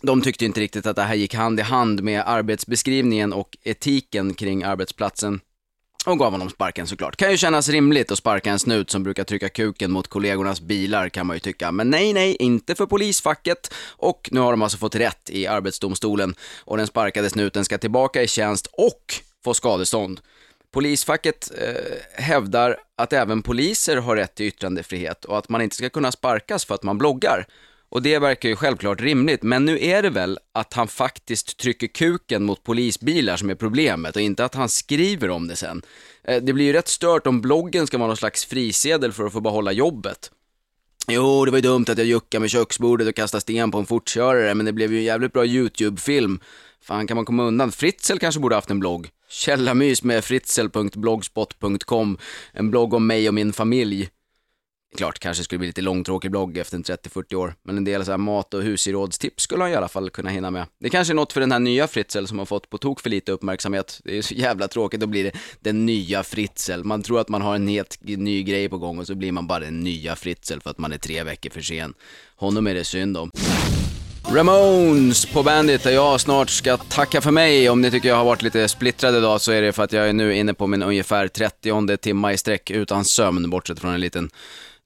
de 0.02 0.22
tyckte 0.22 0.44
inte 0.44 0.60
riktigt 0.60 0.86
att 0.86 0.96
det 0.96 1.02
här 1.02 1.14
gick 1.14 1.34
hand 1.34 1.60
i 1.60 1.62
hand 1.62 2.02
med 2.02 2.22
arbetsbeskrivningen 2.26 3.32
och 3.32 3.56
etiken 3.62 4.34
kring 4.34 4.62
arbetsplatsen 4.62 5.40
och 6.10 6.18
gav 6.18 6.32
honom 6.32 6.50
sparken 6.50 6.86
såklart. 6.86 7.16
Kan 7.16 7.30
ju 7.30 7.36
kännas 7.36 7.68
rimligt 7.68 8.12
att 8.12 8.18
sparka 8.18 8.50
en 8.50 8.58
snut 8.58 8.90
som 8.90 9.02
brukar 9.02 9.24
trycka 9.24 9.48
kuken 9.48 9.90
mot 9.90 10.08
kollegornas 10.08 10.60
bilar 10.60 11.08
kan 11.08 11.26
man 11.26 11.36
ju 11.36 11.40
tycka. 11.40 11.72
Men 11.72 11.90
nej, 11.90 12.12
nej, 12.12 12.36
inte 12.40 12.74
för 12.74 12.86
polisfacket. 12.86 13.74
Och 13.86 14.28
nu 14.32 14.40
har 14.40 14.50
de 14.50 14.62
alltså 14.62 14.78
fått 14.78 14.94
rätt 14.94 15.30
i 15.30 15.46
Arbetsdomstolen 15.46 16.34
och 16.64 16.76
den 16.76 16.86
sparkade 16.86 17.30
snuten 17.30 17.64
ska 17.64 17.78
tillbaka 17.78 18.22
i 18.22 18.28
tjänst 18.28 18.66
och 18.72 19.14
få 19.44 19.54
skadestånd. 19.54 20.20
Polisfacket 20.70 21.50
eh, 21.58 22.22
hävdar 22.22 22.76
att 22.96 23.12
även 23.12 23.42
poliser 23.42 23.96
har 23.96 24.16
rätt 24.16 24.34
till 24.34 24.46
yttrandefrihet 24.46 25.24
och 25.24 25.38
att 25.38 25.48
man 25.48 25.62
inte 25.62 25.76
ska 25.76 25.88
kunna 25.88 26.12
sparkas 26.12 26.64
för 26.64 26.74
att 26.74 26.82
man 26.82 26.98
bloggar. 26.98 27.46
Och 27.90 28.02
det 28.02 28.18
verkar 28.18 28.48
ju 28.48 28.56
självklart 28.56 29.00
rimligt, 29.00 29.42
men 29.42 29.64
nu 29.64 29.84
är 29.84 30.02
det 30.02 30.10
väl 30.10 30.38
att 30.52 30.74
han 30.74 30.88
faktiskt 30.88 31.56
trycker 31.56 31.86
kuken 31.86 32.44
mot 32.44 32.62
polisbilar 32.62 33.36
som 33.36 33.50
är 33.50 33.54
problemet 33.54 34.16
och 34.16 34.22
inte 34.22 34.44
att 34.44 34.54
han 34.54 34.68
skriver 34.68 35.30
om 35.30 35.48
det 35.48 35.56
sen. 35.56 35.82
Eh, 36.24 36.42
det 36.42 36.52
blir 36.52 36.64
ju 36.64 36.72
rätt 36.72 36.88
stört 36.88 37.26
om 37.26 37.40
bloggen 37.40 37.86
ska 37.86 37.98
vara 37.98 38.06
någon 38.06 38.16
slags 38.16 38.44
frisedel 38.44 39.12
för 39.12 39.26
att 39.26 39.32
få 39.32 39.40
behålla 39.40 39.72
jobbet. 39.72 40.30
Jo, 41.10 41.44
det 41.44 41.50
var 41.50 41.58
ju 41.58 41.62
dumt 41.62 41.84
att 41.88 41.98
jag 41.98 42.06
juckade 42.06 42.40
med 42.40 42.50
köksbordet 42.50 43.08
och 43.08 43.14
kastade 43.14 43.40
sten 43.40 43.70
på 43.70 43.78
en 43.78 43.86
fortkörare, 43.86 44.54
men 44.54 44.66
det 44.66 44.72
blev 44.72 44.92
ju 44.92 44.98
en 44.98 45.04
jävligt 45.04 45.32
bra 45.32 45.46
YouTube-film. 45.46 46.40
Fan, 46.82 47.06
kan 47.06 47.14
man 47.14 47.24
komma 47.24 47.42
undan? 47.42 47.72
Fritzl 47.72 48.16
kanske 48.18 48.40
borde 48.40 48.54
haft 48.54 48.70
en 48.70 48.80
blogg. 48.80 49.08
Källarmys 49.28 50.02
med 50.02 50.24
fritzel.blogspot.com. 50.24 52.18
En 52.52 52.70
blogg 52.70 52.94
om 52.94 53.06
mig 53.06 53.28
och 53.28 53.34
min 53.34 53.52
familj. 53.52 54.08
Klart, 54.96 55.18
kanske 55.18 55.44
skulle 55.44 55.58
bli 55.58 55.66
lite 55.66 55.80
långtråkig 55.80 56.30
blogg 56.30 56.58
efter 56.58 56.76
en 56.76 56.84
30-40 56.84 57.34
år, 57.34 57.54
men 57.62 57.76
en 57.76 57.84
del 57.84 58.04
så 58.04 58.10
här 58.10 58.18
mat 58.18 58.54
och 58.54 58.62
husgerådstips 58.62 59.42
skulle 59.42 59.62
han 59.62 59.72
i 59.72 59.74
alla 59.74 59.88
fall 59.88 60.10
kunna 60.10 60.30
hinna 60.30 60.50
med. 60.50 60.66
Det 60.80 60.90
kanske 60.90 61.12
är 61.12 61.14
något 61.14 61.32
för 61.32 61.40
den 61.40 61.52
här 61.52 61.58
nya 61.58 61.88
Fritzl 61.88 62.24
som 62.24 62.38
har 62.38 62.46
fått 62.46 62.70
på 62.70 62.78
tok 62.78 63.00
för 63.00 63.10
lite 63.10 63.32
uppmärksamhet. 63.32 64.00
Det 64.04 64.18
är 64.18 64.22
så 64.22 64.34
jävla 64.34 64.68
tråkigt, 64.68 65.00
då 65.00 65.06
blir 65.06 65.24
det 65.24 65.32
den 65.60 65.86
nya 65.86 66.22
Fritzl. 66.22 66.82
Man 66.84 67.02
tror 67.02 67.20
att 67.20 67.28
man 67.28 67.42
har 67.42 67.54
en 67.54 67.68
helt 67.68 67.98
ny 68.02 68.42
grej 68.42 68.68
på 68.68 68.78
gång 68.78 68.98
och 68.98 69.06
så 69.06 69.14
blir 69.14 69.32
man 69.32 69.46
bara 69.46 69.60
den 69.60 69.80
nya 69.80 70.16
Fritzl 70.16 70.60
för 70.60 70.70
att 70.70 70.78
man 70.78 70.92
är 70.92 70.98
tre 70.98 71.22
veckor 71.22 71.50
för 71.50 71.60
sen. 71.60 71.94
Honom 72.36 72.66
är 72.66 72.74
det 72.74 72.84
synd 72.84 73.16
om. 73.16 73.30
Ramones 74.32 75.26
på 75.26 75.42
Bandit 75.42 75.82
där 75.82 75.90
jag 75.90 76.20
snart 76.20 76.50
ska 76.50 76.76
tacka 76.76 77.20
för 77.20 77.30
mig. 77.30 77.70
Om 77.70 77.80
ni 77.80 77.90
tycker 77.90 78.08
jag 78.08 78.16
har 78.16 78.24
varit 78.24 78.42
lite 78.42 78.68
splittrad 78.68 79.16
idag 79.16 79.40
så 79.40 79.52
är 79.52 79.62
det 79.62 79.72
för 79.72 79.82
att 79.82 79.92
jag 79.92 80.08
är 80.08 80.12
nu 80.12 80.36
inne 80.36 80.54
på 80.54 80.66
min 80.66 80.82
ungefär 80.82 81.28
30 81.28 81.96
timma 81.96 82.32
i 82.32 82.38
sträck 82.38 82.70
utan 82.70 83.04
sömn, 83.04 83.50
bortsett 83.50 83.80
från 83.80 83.94
en 83.94 84.00
liten 84.00 84.30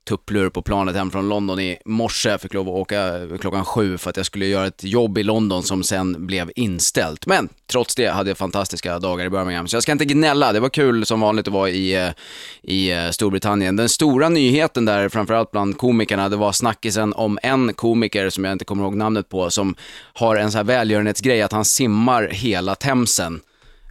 tupplur 0.09 0.49
på 0.49 0.63
planet 0.63 0.97
hem 0.97 1.11
från 1.11 1.29
London 1.29 1.61
i 1.61 1.79
morse. 1.85 2.29
Jag 2.29 2.41
fick 2.41 2.55
lov 2.55 2.69
att 2.69 2.75
åka 2.75 3.21
klockan 3.41 3.65
sju 3.65 3.99
för 3.99 4.11
att 4.11 4.17
jag 4.17 4.27
skulle 4.27 4.47
göra 4.47 4.67
ett 4.67 4.85
jobb 4.85 5.19
i 5.19 5.23
London 5.23 5.63
som 5.63 5.83
sen 5.83 6.27
blev 6.27 6.51
inställt. 6.57 7.27
Men 7.27 7.49
trots 7.67 7.95
det 7.95 8.07
hade 8.07 8.31
jag 8.31 8.39
fantastiska 8.39 8.99
dagar 8.99 9.25
i 9.25 9.31
Birmingham, 9.31 9.69
så 9.69 9.77
jag 9.77 9.83
ska 9.83 9.93
inte 9.93 10.05
gnälla. 10.05 10.53
Det 10.53 10.61
var 10.61 10.69
kul 10.69 11.07
som 11.07 11.21
vanligt 11.21 11.49
att 11.49 11.55
vara 11.55 11.71
i, 11.71 11.95
eh, 11.95 12.11
i 12.63 12.91
eh, 12.91 13.11
Storbritannien. 13.11 13.77
Den 13.77 13.89
stora 13.89 14.29
nyheten 14.29 14.85
där, 14.85 15.09
framförallt 15.09 15.51
bland 15.51 15.79
komikerna, 15.79 16.29
det 16.29 16.37
var 16.37 16.53
snackisen 16.53 17.13
om 17.13 17.39
en 17.43 17.75
komiker 17.75 18.31
som 18.31 18.45
jag 18.45 18.53
inte 18.53 18.65
kommer 18.65 18.85
ihåg 18.85 18.95
namnet 18.95 19.29
på, 19.29 19.51
som 19.51 19.75
har 20.13 20.37
en 20.37 20.53
så 20.53 20.59
här 20.59 20.65
välgörenhetsgrej 20.65 21.43
att 21.43 21.53
han 21.53 21.65
simmar 21.65 22.29
hela 22.29 22.75
Themsen 22.75 23.41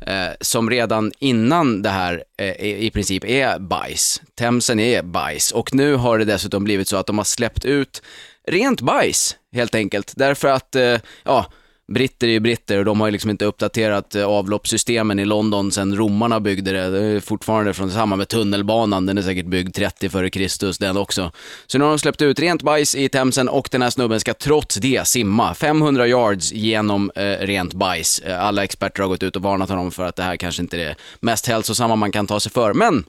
eh, 0.01 0.29
som 0.41 0.69
redan 0.69 1.11
innan 1.19 1.81
det 1.81 1.89
här 1.89 2.23
eh, 2.37 2.65
i 2.65 2.91
princip 2.93 3.25
är 3.25 3.59
bajs. 3.59 4.21
Themsen 4.35 4.79
är 4.79 5.03
bajs 5.03 5.51
och 5.51 5.73
nu 5.73 5.95
har 5.95 6.17
det 6.17 6.25
dessutom 6.25 6.63
blivit 6.63 6.87
så 6.87 6.97
att 6.97 7.07
de 7.07 7.17
har 7.17 7.25
släppt 7.25 7.65
ut 7.65 8.01
rent 8.47 8.81
bajs 8.81 9.35
helt 9.53 9.75
enkelt. 9.75 10.13
Därför 10.15 10.47
att, 10.47 10.75
eh, 10.75 10.97
ja, 11.23 11.45
britter 11.93 12.27
är 12.27 12.31
ju 12.31 12.39
britter 12.39 12.77
och 12.77 12.85
de 12.85 12.99
har 12.99 13.07
ju 13.07 13.11
liksom 13.11 13.29
inte 13.29 13.45
uppdaterat 13.45 14.15
eh, 14.15 14.25
avloppssystemen 14.25 15.19
i 15.19 15.25
London 15.25 15.71
sedan 15.71 15.95
romarna 15.95 16.39
byggde 16.39 16.71
det. 16.71 16.89
Det 16.89 17.03
är 17.03 17.19
fortfarande 17.19 17.73
från 17.73 17.91
samma 17.91 18.15
med 18.15 18.27
tunnelbanan, 18.27 19.05
den 19.05 19.17
är 19.17 19.21
säkert 19.21 19.45
byggd 19.45 19.75
30 19.75 20.09
före 20.09 20.29
Kristus 20.29 20.77
den 20.77 20.97
också. 20.97 21.31
Så 21.67 21.77
nu 21.77 21.83
har 21.83 21.91
de 21.91 21.99
släppt 21.99 22.21
ut 22.21 22.39
rent 22.39 22.61
bajs 22.61 22.95
i 22.95 23.09
Themsen 23.09 23.49
och 23.49 23.67
den 23.71 23.81
här 23.81 23.89
snubben 23.89 24.19
ska 24.19 24.33
trots 24.33 24.75
det 24.75 25.07
simma 25.07 25.53
500 25.53 26.07
yards 26.07 26.51
genom 26.51 27.11
eh, 27.15 27.23
rent 27.23 27.73
bajs. 27.73 28.19
Eh, 28.19 28.43
alla 28.43 28.63
experter 28.63 29.01
har 29.01 29.09
gått 29.09 29.23
ut 29.23 29.35
och 29.35 29.41
varnat 29.41 29.69
honom 29.69 29.91
för 29.91 30.05
att 30.05 30.15
det 30.15 30.23
här 30.23 30.37
kanske 30.37 30.61
inte 30.61 30.77
är 30.77 30.85
det 30.85 30.95
mest 31.19 31.47
hälsosamma 31.47 31.95
man 31.95 32.11
kan 32.11 32.27
ta 32.27 32.39
sig 32.39 32.51
för. 32.51 32.73
Men 32.73 33.03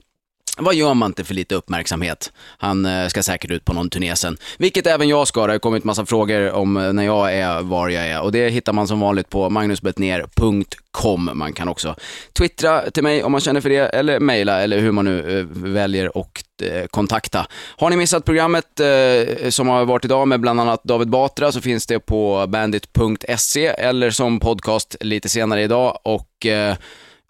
vad 0.57 0.75
gör 0.75 0.93
man 0.93 1.11
inte 1.11 1.23
för 1.23 1.33
lite 1.33 1.55
uppmärksamhet? 1.55 2.31
Han 2.57 2.85
eh, 2.85 3.07
ska 3.07 3.23
säkert 3.23 3.51
ut 3.51 3.65
på 3.65 3.73
någon 3.73 3.89
turné 3.89 4.15
sen. 4.15 4.37
Vilket 4.57 4.87
även 4.87 5.09
jag 5.09 5.27
ska. 5.27 5.47
Det 5.47 5.53
har 5.53 5.59
kommit 5.59 5.83
massa 5.83 6.05
frågor 6.05 6.51
om 6.51 6.77
eh, 6.77 6.93
när 6.93 7.03
jag 7.03 7.33
är, 7.33 7.61
var 7.61 7.89
jag 7.89 8.07
är. 8.07 8.21
Och 8.21 8.31
det 8.31 8.49
hittar 8.49 8.73
man 8.73 8.87
som 8.87 8.99
vanligt 8.99 9.29
på 9.29 9.49
magnusbetner.com. 9.49 11.29
Man 11.33 11.53
kan 11.53 11.67
också 11.67 11.95
twittra 12.33 12.91
till 12.91 13.03
mig 13.03 13.23
om 13.23 13.31
man 13.31 13.41
känner 13.41 13.61
för 13.61 13.69
det, 13.69 13.77
eller 13.77 14.19
mejla, 14.19 14.61
eller 14.61 14.79
hur 14.79 14.91
man 14.91 15.05
nu 15.05 15.39
eh, 15.39 15.45
väljer 15.49 16.17
och 16.17 16.43
kontakta. 16.89 17.47
Har 17.77 17.89
ni 17.89 17.95
missat 17.95 18.25
programmet 18.25 18.79
eh, 18.79 19.49
som 19.49 19.67
har 19.67 19.85
varit 19.85 20.05
idag 20.05 20.27
med 20.27 20.39
bland 20.39 20.59
annat 20.59 20.83
David 20.83 21.09
Batra 21.09 21.51
så 21.51 21.61
finns 21.61 21.87
det 21.87 21.99
på 21.99 22.45
bandit.se 22.47 23.65
eller 23.65 24.11
som 24.11 24.39
podcast 24.39 24.95
lite 24.99 25.29
senare 25.29 25.63
idag. 25.63 25.99
Och 26.03 26.45
eh, 26.45 26.75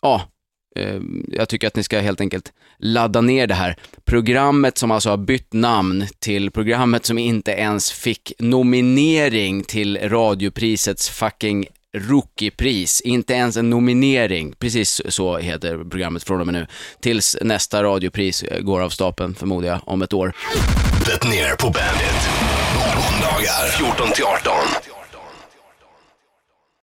ja, 0.02 0.22
Eh, 0.76 1.02
jag 1.28 1.50
tycker 1.50 1.68
att 1.68 1.76
ni 1.76 1.84
ska 1.84 2.00
helt 2.00 2.22
enkelt 2.22 2.54
ladda 2.84 3.22
ner 3.22 3.48
det 3.48 3.54
här 3.54 3.76
programmet 4.06 4.78
som 4.78 4.92
alltså 4.92 5.10
har 5.10 5.18
bytt 5.18 5.54
namn 5.54 6.08
till 6.20 6.52
programmet 6.52 7.06
som 7.06 7.18
inte 7.18 7.52
ens 7.52 7.92
fick 7.92 8.34
nominering 8.40 9.64
till 9.64 10.10
radioprisets 10.10 11.10
fucking 11.10 11.68
Rookiepris, 11.98 13.02
inte 13.02 13.34
ens 13.34 13.58
en 13.58 13.70
nominering, 13.70 14.54
precis 14.60 15.02
så 15.10 15.38
heter 15.38 15.90
programmet 15.90 16.24
från 16.24 16.40
och 16.40 16.48
med 16.48 16.54
nu, 16.54 16.68
tills 17.00 17.38
nästa 17.42 17.84
radiopris 17.84 18.44
går 18.62 18.82
av 18.82 18.90
stapeln 18.90 19.36
förmodar 19.36 19.70
jag 19.70 19.80
om 19.86 20.02
ett 20.02 20.14
år. 20.14 20.34
Det 21.06 21.30
ner 21.30 21.56
på 21.56 21.66
Bandit. 21.66 22.30
Måndagar 22.96 23.68
14 23.78 24.12
till 24.12 24.24
18. 24.24 24.93